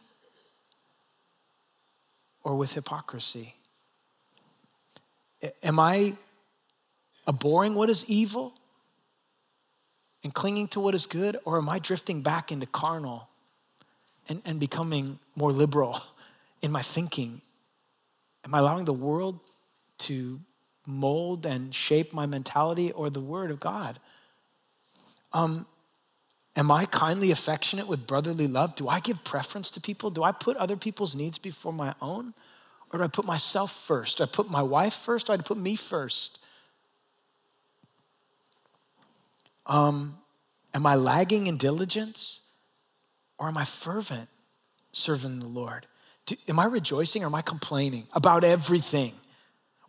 or 2.44 2.57
with 2.57 2.72
hypocrisy? 2.74 3.57
Am 5.62 5.78
I 5.80 6.14
abhorring 7.26 7.74
what 7.74 7.90
is 7.90 8.04
evil 8.07 8.54
and 10.22 10.32
clinging 10.32 10.68
to 10.68 10.80
what 10.80 10.94
is 10.94 11.07
good, 11.07 11.36
or 11.44 11.59
am 11.59 11.68
I 11.68 11.78
drifting 11.78 12.20
back 12.20 12.50
into 12.50 12.66
carnal 12.66 13.28
and, 14.28 14.42
and 14.44 14.59
becoming 14.59 15.18
more 15.36 15.52
liberal 15.52 16.00
in 16.66 16.72
my 16.72 16.82
thinking? 16.82 17.40
Am 18.44 18.54
I 18.54 18.58
allowing 18.58 18.84
the 18.84 18.92
world 18.92 19.40
to 19.98 20.40
mold 20.86 21.46
and 21.46 21.74
shape 21.74 22.12
my 22.12 22.26
mentality 22.26 22.92
or 22.92 23.08
the 23.08 23.20
Word 23.20 23.50
of 23.50 23.58
God? 23.58 23.98
Um, 25.32 25.66
am 26.54 26.70
I 26.70 26.86
kindly 26.86 27.30
affectionate 27.30 27.86
with 27.86 28.06
brotherly 28.06 28.46
love? 28.46 28.76
Do 28.76 28.88
I 28.88 29.00
give 29.00 29.24
preference 29.24 29.70
to 29.72 29.80
people? 29.80 30.10
Do 30.10 30.22
I 30.22 30.32
put 30.32 30.56
other 30.58 30.76
people's 30.76 31.14
needs 31.14 31.38
before 31.38 31.72
my 31.72 31.94
own? 32.02 32.34
Or 32.92 32.98
do 32.98 33.04
I 33.04 33.08
put 33.08 33.24
myself 33.24 33.72
first? 33.72 34.18
Do 34.18 34.24
I 34.24 34.26
put 34.26 34.50
my 34.50 34.62
wife 34.62 34.94
first? 34.94 35.26
Do 35.26 35.32
I 35.32 35.36
put 35.38 35.58
me 35.58 35.76
first? 35.76 36.38
Um, 39.66 40.18
am 40.74 40.86
I 40.86 40.94
lagging 40.94 41.46
in 41.46 41.56
diligence? 41.56 42.42
Or 43.38 43.48
am 43.48 43.56
I 43.56 43.64
fervent 43.64 44.28
serving 44.92 45.40
the 45.40 45.46
Lord? 45.46 45.86
Do, 46.26 46.36
am 46.48 46.58
I 46.58 46.66
rejoicing 46.66 47.22
or 47.22 47.26
am 47.26 47.34
I 47.34 47.42
complaining 47.42 48.06
about 48.12 48.44
everything? 48.44 49.14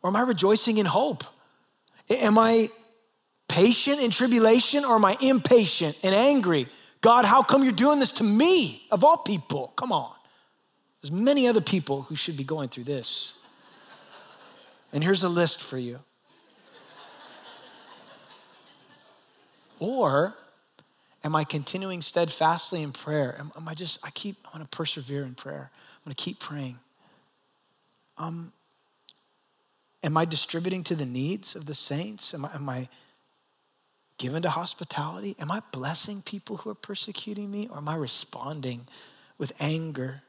Or 0.01 0.09
am 0.09 0.15
I 0.15 0.21
rejoicing 0.21 0.77
in 0.77 0.85
hope? 0.85 1.23
Am 2.09 2.37
I 2.37 2.69
patient 3.47 3.99
in 3.99 4.11
tribulation 4.11 4.85
or 4.85 4.95
am 4.95 5.05
I 5.05 5.17
impatient 5.19 5.97
and 6.03 6.13
angry? 6.13 6.69
God, 7.01 7.25
how 7.25 7.43
come 7.43 7.63
you're 7.63 7.71
doing 7.71 7.99
this 7.99 8.11
to 8.13 8.23
me 8.23 8.85
of 8.91 9.03
all 9.03 9.17
people? 9.17 9.73
Come 9.75 9.91
on. 9.91 10.13
There's 11.01 11.11
many 11.11 11.47
other 11.47 11.61
people 11.61 12.03
who 12.03 12.15
should 12.15 12.37
be 12.37 12.43
going 12.43 12.69
through 12.69 12.85
this. 12.85 13.37
And 14.93 15.03
here's 15.03 15.23
a 15.23 15.29
list 15.29 15.61
for 15.61 15.77
you. 15.77 15.99
Or 19.79 20.35
am 21.23 21.35
I 21.35 21.43
continuing 21.43 22.01
steadfastly 22.01 22.81
in 22.81 22.91
prayer? 22.91 23.35
Am, 23.37 23.51
am 23.55 23.67
I 23.67 23.73
just, 23.73 23.99
I 24.03 24.09
keep, 24.09 24.37
I 24.45 24.57
want 24.57 24.69
to 24.69 24.75
persevere 24.75 25.23
in 25.23 25.35
prayer. 25.35 25.71
I'm 26.07 26.11
going 26.11 26.15
to 26.15 26.23
keep 26.23 26.39
praying. 26.39 26.79
Um, 28.17 28.53
Am 30.03 30.15
I 30.15 30.23
distributing 30.23 30.85
to 30.85 30.95
the 30.95 31.05
needs 31.05 31.53
of 31.53 31.65
the 31.65 31.73
saints? 31.73 32.33
Am 32.33 32.45
I, 32.45 32.55
am 32.55 32.69
I 32.69 32.87
given 34.17 34.41
to 34.43 34.49
hospitality? 34.49 35.35
Am 35.37 35.51
I 35.51 35.61
blessing 35.73 36.21
people 36.21 36.55
who 36.55 36.69
are 36.69 36.75
persecuting 36.75 37.51
me? 37.51 37.67
Or 37.69 37.79
am 37.79 37.89
I 37.89 37.95
responding 37.97 38.87
with 39.37 39.51
anger? 39.59 40.21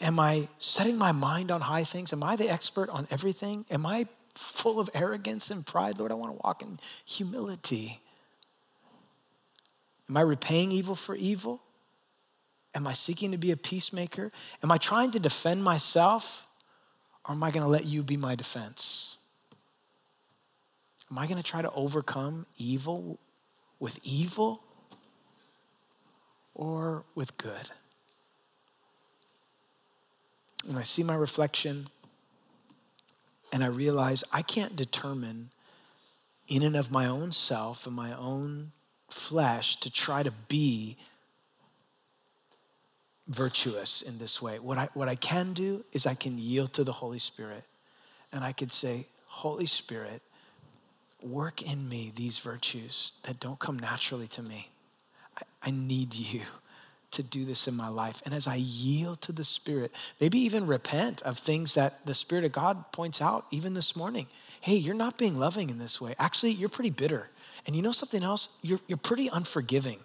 Am 0.00 0.20
I 0.20 0.46
setting 0.60 0.96
my 0.96 1.10
mind 1.10 1.50
on 1.50 1.62
high 1.62 1.82
things? 1.82 2.12
Am 2.12 2.22
I 2.22 2.36
the 2.36 2.48
expert 2.48 2.88
on 2.88 3.08
everything? 3.10 3.64
Am 3.68 3.84
I 3.84 4.06
full 4.36 4.78
of 4.78 4.88
arrogance 4.94 5.50
and 5.50 5.66
pride? 5.66 5.98
Lord, 5.98 6.12
I 6.12 6.14
want 6.14 6.36
to 6.36 6.40
walk 6.44 6.62
in 6.62 6.78
humility. 7.04 8.00
Am 10.08 10.16
I 10.16 10.20
repaying 10.20 10.70
evil 10.70 10.94
for 10.94 11.16
evil? 11.16 11.62
Am 12.74 12.86
I 12.86 12.92
seeking 12.92 13.32
to 13.32 13.38
be 13.38 13.50
a 13.50 13.56
peacemaker? 13.56 14.30
Am 14.62 14.70
I 14.70 14.78
trying 14.78 15.10
to 15.12 15.18
defend 15.18 15.64
myself? 15.64 16.46
Or 17.28 17.32
am 17.32 17.42
I 17.42 17.50
going 17.50 17.62
to 17.62 17.68
let 17.68 17.84
you 17.84 18.02
be 18.02 18.16
my 18.16 18.34
defense? 18.34 19.18
Am 21.10 21.18
I 21.18 21.26
going 21.26 21.36
to 21.36 21.42
try 21.42 21.60
to 21.60 21.70
overcome 21.72 22.46
evil 22.56 23.18
with 23.80 23.98
evil 24.02 24.62
or 26.54 27.04
with 27.14 27.36
good? 27.36 27.70
When 30.64 30.76
I 30.76 30.84
see 30.84 31.02
my 31.02 31.16
reflection 31.16 31.88
and 33.52 33.64
I 33.64 33.66
realize 33.66 34.22
I 34.32 34.42
can't 34.42 34.76
determine 34.76 35.50
in 36.46 36.62
and 36.62 36.76
of 36.76 36.90
my 36.90 37.06
own 37.06 37.32
self 37.32 37.86
and 37.86 37.96
my 37.96 38.16
own 38.16 38.72
flesh 39.08 39.76
to 39.76 39.90
try 39.90 40.22
to 40.22 40.30
be 40.30 40.96
virtuous 43.30 44.02
in 44.02 44.18
this 44.18 44.42
way. 44.42 44.58
What 44.58 44.76
I, 44.76 44.88
what 44.92 45.08
I 45.08 45.14
can 45.14 45.52
do 45.52 45.84
is 45.92 46.04
I 46.04 46.14
can 46.14 46.36
yield 46.36 46.72
to 46.74 46.84
the 46.84 46.92
Holy 46.92 47.18
Spirit 47.18 47.62
and 48.32 48.44
I 48.44 48.52
could 48.52 48.72
say, 48.72 49.06
Holy 49.26 49.66
Spirit, 49.66 50.20
work 51.22 51.62
in 51.62 51.88
me 51.88 52.12
these 52.14 52.38
virtues 52.38 53.14
that 53.22 53.38
don't 53.38 53.58
come 53.58 53.78
naturally 53.78 54.26
to 54.28 54.42
me. 54.42 54.70
I, 55.38 55.68
I 55.68 55.70
need 55.70 56.14
you 56.14 56.42
to 57.12 57.22
do 57.22 57.44
this 57.44 57.66
in 57.68 57.74
my 57.74 57.88
life. 57.88 58.20
And 58.24 58.34
as 58.34 58.46
I 58.46 58.56
yield 58.56 59.20
to 59.22 59.32
the 59.32 59.44
Spirit, 59.44 59.92
maybe 60.20 60.38
even 60.40 60.66
repent 60.66 61.22
of 61.22 61.38
things 61.38 61.74
that 61.74 62.04
the 62.06 62.14
Spirit 62.14 62.44
of 62.44 62.52
God 62.52 62.92
points 62.92 63.20
out, 63.20 63.46
even 63.50 63.74
this 63.74 63.96
morning. 63.96 64.26
Hey, 64.60 64.76
you're 64.76 64.94
not 64.94 65.18
being 65.18 65.38
loving 65.38 65.70
in 65.70 65.78
this 65.78 66.00
way. 66.00 66.14
Actually, 66.18 66.52
you're 66.52 66.68
pretty 66.68 66.90
bitter. 66.90 67.30
And 67.66 67.74
you 67.74 67.82
know 67.82 67.92
something 67.92 68.22
else? 68.22 68.48
You're, 68.62 68.80
you're 68.86 68.98
pretty 68.98 69.28
unforgiving. 69.28 70.00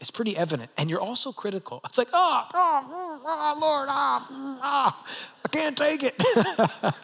It's 0.00 0.10
pretty 0.10 0.36
evident. 0.36 0.70
And 0.76 0.90
you're 0.90 1.00
also 1.00 1.32
critical. 1.32 1.80
It's 1.84 1.98
like, 1.98 2.10
oh, 2.12 2.46
oh, 2.52 3.20
oh 3.24 3.58
Lord, 3.60 3.88
oh, 3.90 4.58
oh, 4.62 5.04
I 5.44 5.48
can't 5.48 5.76
take 5.76 6.02
it. 6.02 6.22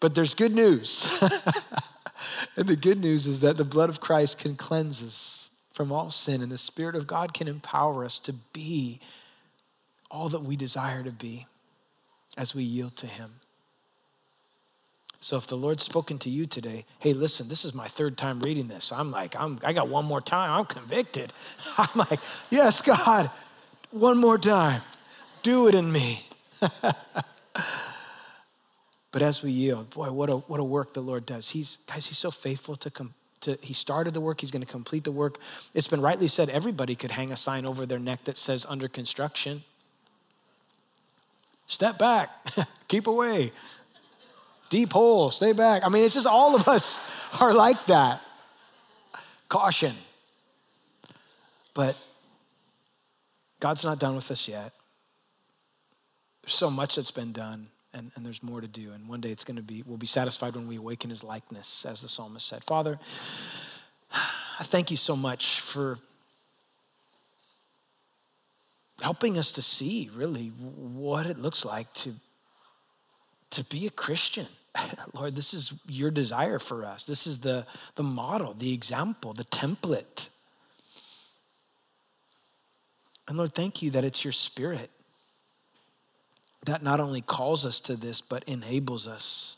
but 0.00 0.14
there's 0.14 0.34
good 0.34 0.54
news. 0.54 1.08
and 2.56 2.68
the 2.68 2.76
good 2.76 3.00
news 3.00 3.26
is 3.26 3.40
that 3.40 3.56
the 3.56 3.64
blood 3.64 3.90
of 3.90 4.00
Christ 4.00 4.38
can 4.38 4.54
cleanse 4.54 5.02
us 5.02 5.50
from 5.72 5.92
all 5.92 6.10
sin, 6.10 6.42
and 6.42 6.52
the 6.52 6.58
Spirit 6.58 6.94
of 6.94 7.06
God 7.06 7.32
can 7.32 7.48
empower 7.48 8.04
us 8.04 8.18
to 8.20 8.32
be 8.32 9.00
all 10.10 10.28
that 10.28 10.42
we 10.42 10.56
desire 10.56 11.02
to 11.02 11.12
be 11.12 11.46
as 12.36 12.54
we 12.54 12.62
yield 12.62 12.96
to 12.96 13.06
Him. 13.06 13.36
So 15.22 15.36
if 15.36 15.46
the 15.46 15.56
Lord's 15.56 15.82
spoken 15.82 16.18
to 16.20 16.30
you 16.30 16.46
today, 16.46 16.86
hey, 16.98 17.12
listen, 17.12 17.48
this 17.48 17.66
is 17.66 17.74
my 17.74 17.88
third 17.88 18.16
time 18.16 18.40
reading 18.40 18.68
this. 18.68 18.90
I'm 18.90 19.10
like, 19.10 19.36
I'm, 19.38 19.60
I 19.62 19.74
got 19.74 19.88
one 19.88 20.06
more 20.06 20.22
time. 20.22 20.50
I'm 20.50 20.64
convicted. 20.64 21.34
I'm 21.76 21.90
like, 21.94 22.20
yes, 22.48 22.80
God, 22.80 23.30
one 23.90 24.16
more 24.16 24.38
time. 24.38 24.80
Do 25.42 25.68
it 25.68 25.74
in 25.74 25.92
me. 25.92 26.26
but 26.60 26.96
as 29.20 29.42
we 29.42 29.50
yield, 29.50 29.90
boy, 29.90 30.10
what 30.10 30.30
a, 30.30 30.36
what 30.38 30.58
a 30.58 30.64
work 30.64 30.94
the 30.94 31.02
Lord 31.02 31.26
does. 31.26 31.50
He's, 31.50 31.76
guys, 31.86 32.06
he's 32.06 32.18
so 32.18 32.30
faithful 32.30 32.76
to 32.76 32.90
come. 32.90 33.14
To, 33.42 33.58
he 33.62 33.72
started 33.72 34.12
the 34.12 34.20
work, 34.20 34.42
he's 34.42 34.50
going 34.50 34.64
to 34.64 34.70
complete 34.70 35.04
the 35.04 35.12
work. 35.12 35.38
It's 35.72 35.88
been 35.88 36.02
rightly 36.02 36.28
said 36.28 36.50
everybody 36.50 36.94
could 36.94 37.12
hang 37.12 37.32
a 37.32 37.36
sign 37.36 37.64
over 37.64 37.86
their 37.86 37.98
neck 37.98 38.24
that 38.24 38.36
says 38.36 38.66
under 38.68 38.86
construction. 38.86 39.64
Step 41.64 41.98
back, 41.98 42.30
keep 42.88 43.06
away 43.06 43.52
deep 44.70 44.92
hole, 44.92 45.30
stay 45.30 45.52
back. 45.52 45.84
I 45.84 45.90
mean, 45.90 46.04
it's 46.04 46.14
just 46.14 46.26
all 46.26 46.54
of 46.54 46.66
us 46.66 46.98
are 47.40 47.52
like 47.52 47.84
that. 47.86 48.22
Caution. 49.50 49.94
But 51.74 51.96
God's 53.58 53.84
not 53.84 53.98
done 53.98 54.16
with 54.16 54.30
us 54.30 54.48
yet. 54.48 54.72
There's 56.42 56.54
so 56.54 56.70
much 56.70 56.96
that's 56.96 57.10
been 57.10 57.32
done, 57.32 57.68
and, 57.92 58.10
and 58.14 58.24
there's 58.24 58.42
more 58.42 58.60
to 58.60 58.68
do. 58.68 58.92
And 58.92 59.06
one 59.08 59.20
day 59.20 59.30
it's 59.30 59.44
going 59.44 59.56
to 59.56 59.62
be, 59.62 59.82
we'll 59.84 59.98
be 59.98 60.06
satisfied 60.06 60.54
when 60.54 60.66
we 60.66 60.76
awaken 60.76 61.10
his 61.10 61.22
likeness, 61.22 61.84
as 61.84 62.00
the 62.00 62.08
psalmist 62.08 62.46
said. 62.46 62.64
Father, 62.64 62.98
I 64.12 64.64
thank 64.64 64.90
you 64.90 64.96
so 64.96 65.14
much 65.14 65.60
for 65.60 65.98
helping 69.02 69.36
us 69.36 69.52
to 69.52 69.62
see 69.62 70.10
really 70.14 70.48
what 70.48 71.26
it 71.26 71.38
looks 71.38 71.64
like 71.64 71.92
to, 71.94 72.14
to 73.50 73.64
be 73.64 73.86
a 73.86 73.90
Christian 73.90 74.46
Lord, 75.14 75.36
this 75.36 75.54
is 75.54 75.72
your 75.88 76.10
desire 76.10 76.58
for 76.58 76.84
us. 76.84 77.04
This 77.04 77.26
is 77.26 77.40
the, 77.40 77.66
the 77.96 78.02
model, 78.02 78.54
the 78.54 78.72
example, 78.72 79.32
the 79.32 79.44
template. 79.44 80.28
And 83.28 83.36
Lord, 83.36 83.54
thank 83.54 83.82
you 83.82 83.90
that 83.90 84.04
it's 84.04 84.24
your 84.24 84.32
spirit 84.32 84.90
that 86.66 86.82
not 86.82 87.00
only 87.00 87.20
calls 87.20 87.64
us 87.64 87.80
to 87.80 87.96
this, 87.96 88.20
but 88.20 88.44
enables 88.44 89.08
us. 89.08 89.56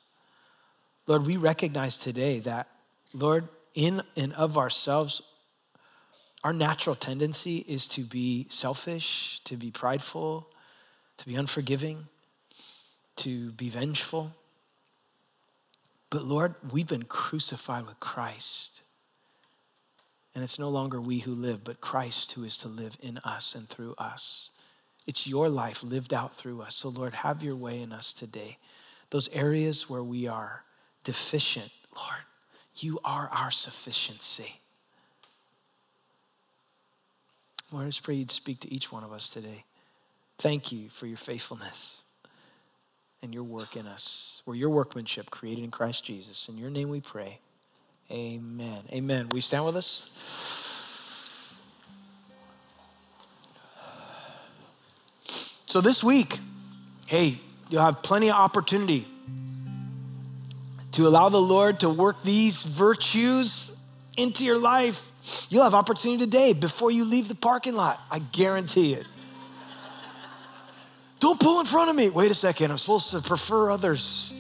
Lord, 1.06 1.26
we 1.26 1.36
recognize 1.36 1.98
today 1.98 2.38
that, 2.40 2.68
Lord, 3.12 3.48
in 3.74 4.02
and 4.16 4.32
of 4.34 4.56
ourselves, 4.56 5.20
our 6.44 6.52
natural 6.52 6.94
tendency 6.94 7.58
is 7.68 7.88
to 7.88 8.02
be 8.02 8.46
selfish, 8.50 9.40
to 9.44 9.56
be 9.56 9.70
prideful, 9.70 10.48
to 11.18 11.26
be 11.26 11.34
unforgiving, 11.34 12.06
to 13.16 13.50
be 13.52 13.68
vengeful. 13.68 14.32
But 16.12 16.26
Lord, 16.26 16.56
we've 16.70 16.86
been 16.86 17.04
crucified 17.04 17.86
with 17.86 17.98
Christ. 17.98 18.82
And 20.34 20.44
it's 20.44 20.58
no 20.58 20.68
longer 20.68 21.00
we 21.00 21.20
who 21.20 21.32
live, 21.32 21.64
but 21.64 21.80
Christ 21.80 22.32
who 22.32 22.44
is 22.44 22.58
to 22.58 22.68
live 22.68 22.98
in 23.00 23.16
us 23.24 23.54
and 23.54 23.66
through 23.66 23.94
us. 23.96 24.50
It's 25.06 25.26
your 25.26 25.48
life 25.48 25.82
lived 25.82 26.12
out 26.12 26.36
through 26.36 26.60
us. 26.60 26.74
So, 26.74 26.90
Lord, 26.90 27.14
have 27.14 27.42
your 27.42 27.56
way 27.56 27.80
in 27.80 27.92
us 27.92 28.12
today. 28.12 28.58
Those 29.08 29.30
areas 29.30 29.88
where 29.88 30.02
we 30.02 30.26
are 30.26 30.64
deficient, 31.02 31.72
Lord, 31.96 32.20
you 32.76 33.00
are 33.06 33.30
our 33.32 33.50
sufficiency. 33.50 34.60
Lord, 37.72 37.86
I 37.86 37.88
just 37.88 38.02
pray 38.02 38.16
you'd 38.16 38.30
speak 38.30 38.60
to 38.60 38.72
each 38.72 38.92
one 38.92 39.02
of 39.02 39.12
us 39.12 39.30
today. 39.30 39.64
Thank 40.36 40.72
you 40.72 40.90
for 40.90 41.06
your 41.06 41.16
faithfulness 41.16 42.04
and 43.22 43.32
your 43.32 43.44
work 43.44 43.76
in 43.76 43.86
us. 43.86 44.42
We're 44.44 44.56
your 44.56 44.70
workmanship 44.70 45.30
created 45.30 45.62
in 45.64 45.70
Christ 45.70 46.04
Jesus. 46.04 46.48
In 46.48 46.58
your 46.58 46.70
name 46.70 46.88
we 46.88 47.00
pray. 47.00 47.38
Amen. 48.10 48.82
Amen. 48.90 49.28
Will 49.28 49.36
you 49.36 49.42
stand 49.42 49.64
with 49.64 49.76
us? 49.76 50.10
So 55.66 55.80
this 55.80 56.04
week, 56.04 56.38
hey, 57.06 57.38
you'll 57.70 57.82
have 57.82 58.02
plenty 58.02 58.28
of 58.28 58.36
opportunity 58.36 59.08
to 60.90 61.06
allow 61.06 61.30
the 61.30 61.40
Lord 61.40 61.80
to 61.80 61.88
work 61.88 62.22
these 62.22 62.64
virtues 62.64 63.72
into 64.18 64.44
your 64.44 64.58
life. 64.58 65.08
You'll 65.48 65.64
have 65.64 65.74
opportunity 65.74 66.22
today 66.22 66.52
before 66.52 66.90
you 66.90 67.06
leave 67.06 67.28
the 67.28 67.34
parking 67.34 67.74
lot. 67.74 68.00
I 68.10 68.18
guarantee 68.18 68.92
it. 68.92 69.06
Don't 71.22 71.38
pull 71.38 71.60
in 71.60 71.66
front 71.66 71.88
of 71.88 71.94
me. 71.94 72.08
Wait 72.08 72.32
a 72.32 72.34
second, 72.34 72.72
I'm 72.72 72.78
supposed 72.78 73.12
to 73.12 73.20
prefer 73.20 73.70
others. 73.70 74.34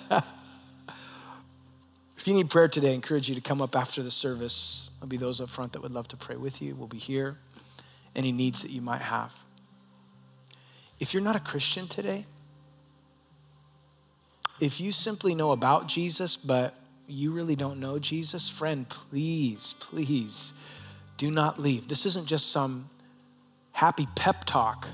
if 0.10 0.24
you 2.24 2.32
need 2.32 2.48
prayer 2.48 2.68
today, 2.68 2.92
I 2.92 2.94
encourage 2.94 3.28
you 3.28 3.34
to 3.34 3.42
come 3.42 3.60
up 3.60 3.76
after 3.76 4.02
the 4.02 4.10
service. 4.10 4.88
There'll 4.98 5.10
be 5.10 5.18
those 5.18 5.42
up 5.42 5.50
front 5.50 5.74
that 5.74 5.82
would 5.82 5.92
love 5.92 6.08
to 6.08 6.16
pray 6.16 6.36
with 6.36 6.62
you. 6.62 6.74
We'll 6.74 6.88
be 6.88 6.96
here. 6.96 7.36
Any 8.16 8.32
needs 8.32 8.62
that 8.62 8.70
you 8.70 8.80
might 8.80 9.02
have. 9.02 9.34
If 11.00 11.12
you're 11.12 11.22
not 11.22 11.36
a 11.36 11.40
Christian 11.40 11.86
today, 11.86 12.24
if 14.60 14.80
you 14.80 14.90
simply 14.90 15.34
know 15.34 15.52
about 15.52 15.86
Jesus, 15.86 16.34
but 16.34 16.78
you 17.06 17.30
really 17.30 17.56
don't 17.56 17.78
know 17.78 17.98
Jesus, 17.98 18.48
friend, 18.48 18.88
please, 18.88 19.74
please 19.80 20.54
do 21.18 21.30
not 21.30 21.60
leave. 21.60 21.88
This 21.88 22.06
isn't 22.06 22.24
just 22.24 22.50
some 22.50 22.88
happy 23.72 24.08
pep 24.16 24.46
talk. 24.46 24.88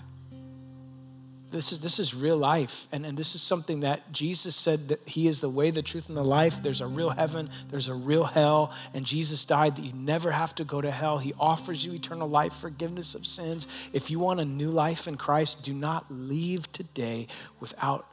This 1.50 1.72
is, 1.72 1.80
this 1.80 1.98
is 1.98 2.14
real 2.14 2.36
life. 2.36 2.86
And, 2.92 3.04
and 3.04 3.18
this 3.18 3.34
is 3.34 3.42
something 3.42 3.80
that 3.80 4.12
Jesus 4.12 4.54
said 4.54 4.88
that 4.88 5.00
He 5.06 5.26
is 5.26 5.40
the 5.40 5.48
way, 5.48 5.70
the 5.70 5.82
truth, 5.82 6.08
and 6.08 6.16
the 6.16 6.22
life. 6.22 6.62
There's 6.62 6.80
a 6.80 6.86
real 6.86 7.10
heaven, 7.10 7.50
there's 7.70 7.88
a 7.88 7.94
real 7.94 8.24
hell. 8.24 8.72
And 8.94 9.04
Jesus 9.04 9.44
died 9.44 9.76
that 9.76 9.82
you 9.82 9.92
never 9.92 10.30
have 10.30 10.54
to 10.56 10.64
go 10.64 10.80
to 10.80 10.90
hell. 10.90 11.18
He 11.18 11.34
offers 11.38 11.84
you 11.84 11.92
eternal 11.92 12.28
life, 12.28 12.52
forgiveness 12.54 13.14
of 13.14 13.26
sins. 13.26 13.66
If 13.92 14.10
you 14.10 14.18
want 14.18 14.40
a 14.40 14.44
new 14.44 14.70
life 14.70 15.08
in 15.08 15.16
Christ, 15.16 15.62
do 15.64 15.74
not 15.74 16.06
leave 16.10 16.72
today 16.72 17.26
without 17.58 18.06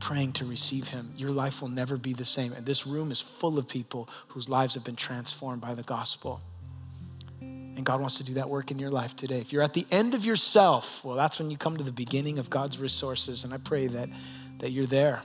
praying 0.00 0.32
to 0.32 0.44
receive 0.44 0.88
him, 0.88 1.12
your 1.16 1.30
life 1.30 1.62
will 1.62 1.68
never 1.68 1.96
be 1.96 2.12
the 2.12 2.24
same. 2.24 2.52
And 2.52 2.66
this 2.66 2.86
room 2.86 3.10
is 3.10 3.20
full 3.20 3.58
of 3.58 3.68
people 3.68 4.08
whose 4.28 4.48
lives 4.48 4.74
have 4.74 4.84
been 4.84 4.96
transformed 4.96 5.60
by 5.60 5.74
the 5.74 5.82
gospel. 5.82 6.40
And 7.76 7.84
God 7.84 8.00
wants 8.00 8.16
to 8.18 8.24
do 8.24 8.34
that 8.34 8.48
work 8.48 8.70
in 8.70 8.78
your 8.78 8.90
life 8.90 9.14
today. 9.14 9.38
If 9.38 9.52
you're 9.52 9.62
at 9.62 9.74
the 9.74 9.86
end 9.90 10.14
of 10.14 10.24
yourself, 10.24 11.04
well, 11.04 11.14
that's 11.14 11.38
when 11.38 11.50
you 11.50 11.58
come 11.58 11.76
to 11.76 11.84
the 11.84 11.92
beginning 11.92 12.38
of 12.38 12.48
God's 12.48 12.78
resources. 12.78 13.44
And 13.44 13.52
I 13.52 13.58
pray 13.58 13.86
that, 13.86 14.08
that 14.58 14.70
you're 14.70 14.86
there 14.86 15.22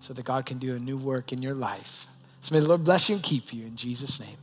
so 0.00 0.14
that 0.14 0.24
God 0.24 0.46
can 0.46 0.58
do 0.58 0.74
a 0.74 0.78
new 0.78 0.96
work 0.96 1.32
in 1.32 1.42
your 1.42 1.54
life. 1.54 2.06
So 2.40 2.54
may 2.54 2.60
the 2.60 2.68
Lord 2.68 2.84
bless 2.84 3.08
you 3.08 3.14
and 3.14 3.22
keep 3.22 3.52
you 3.52 3.66
in 3.66 3.76
Jesus' 3.76 4.18
name. 4.18 4.38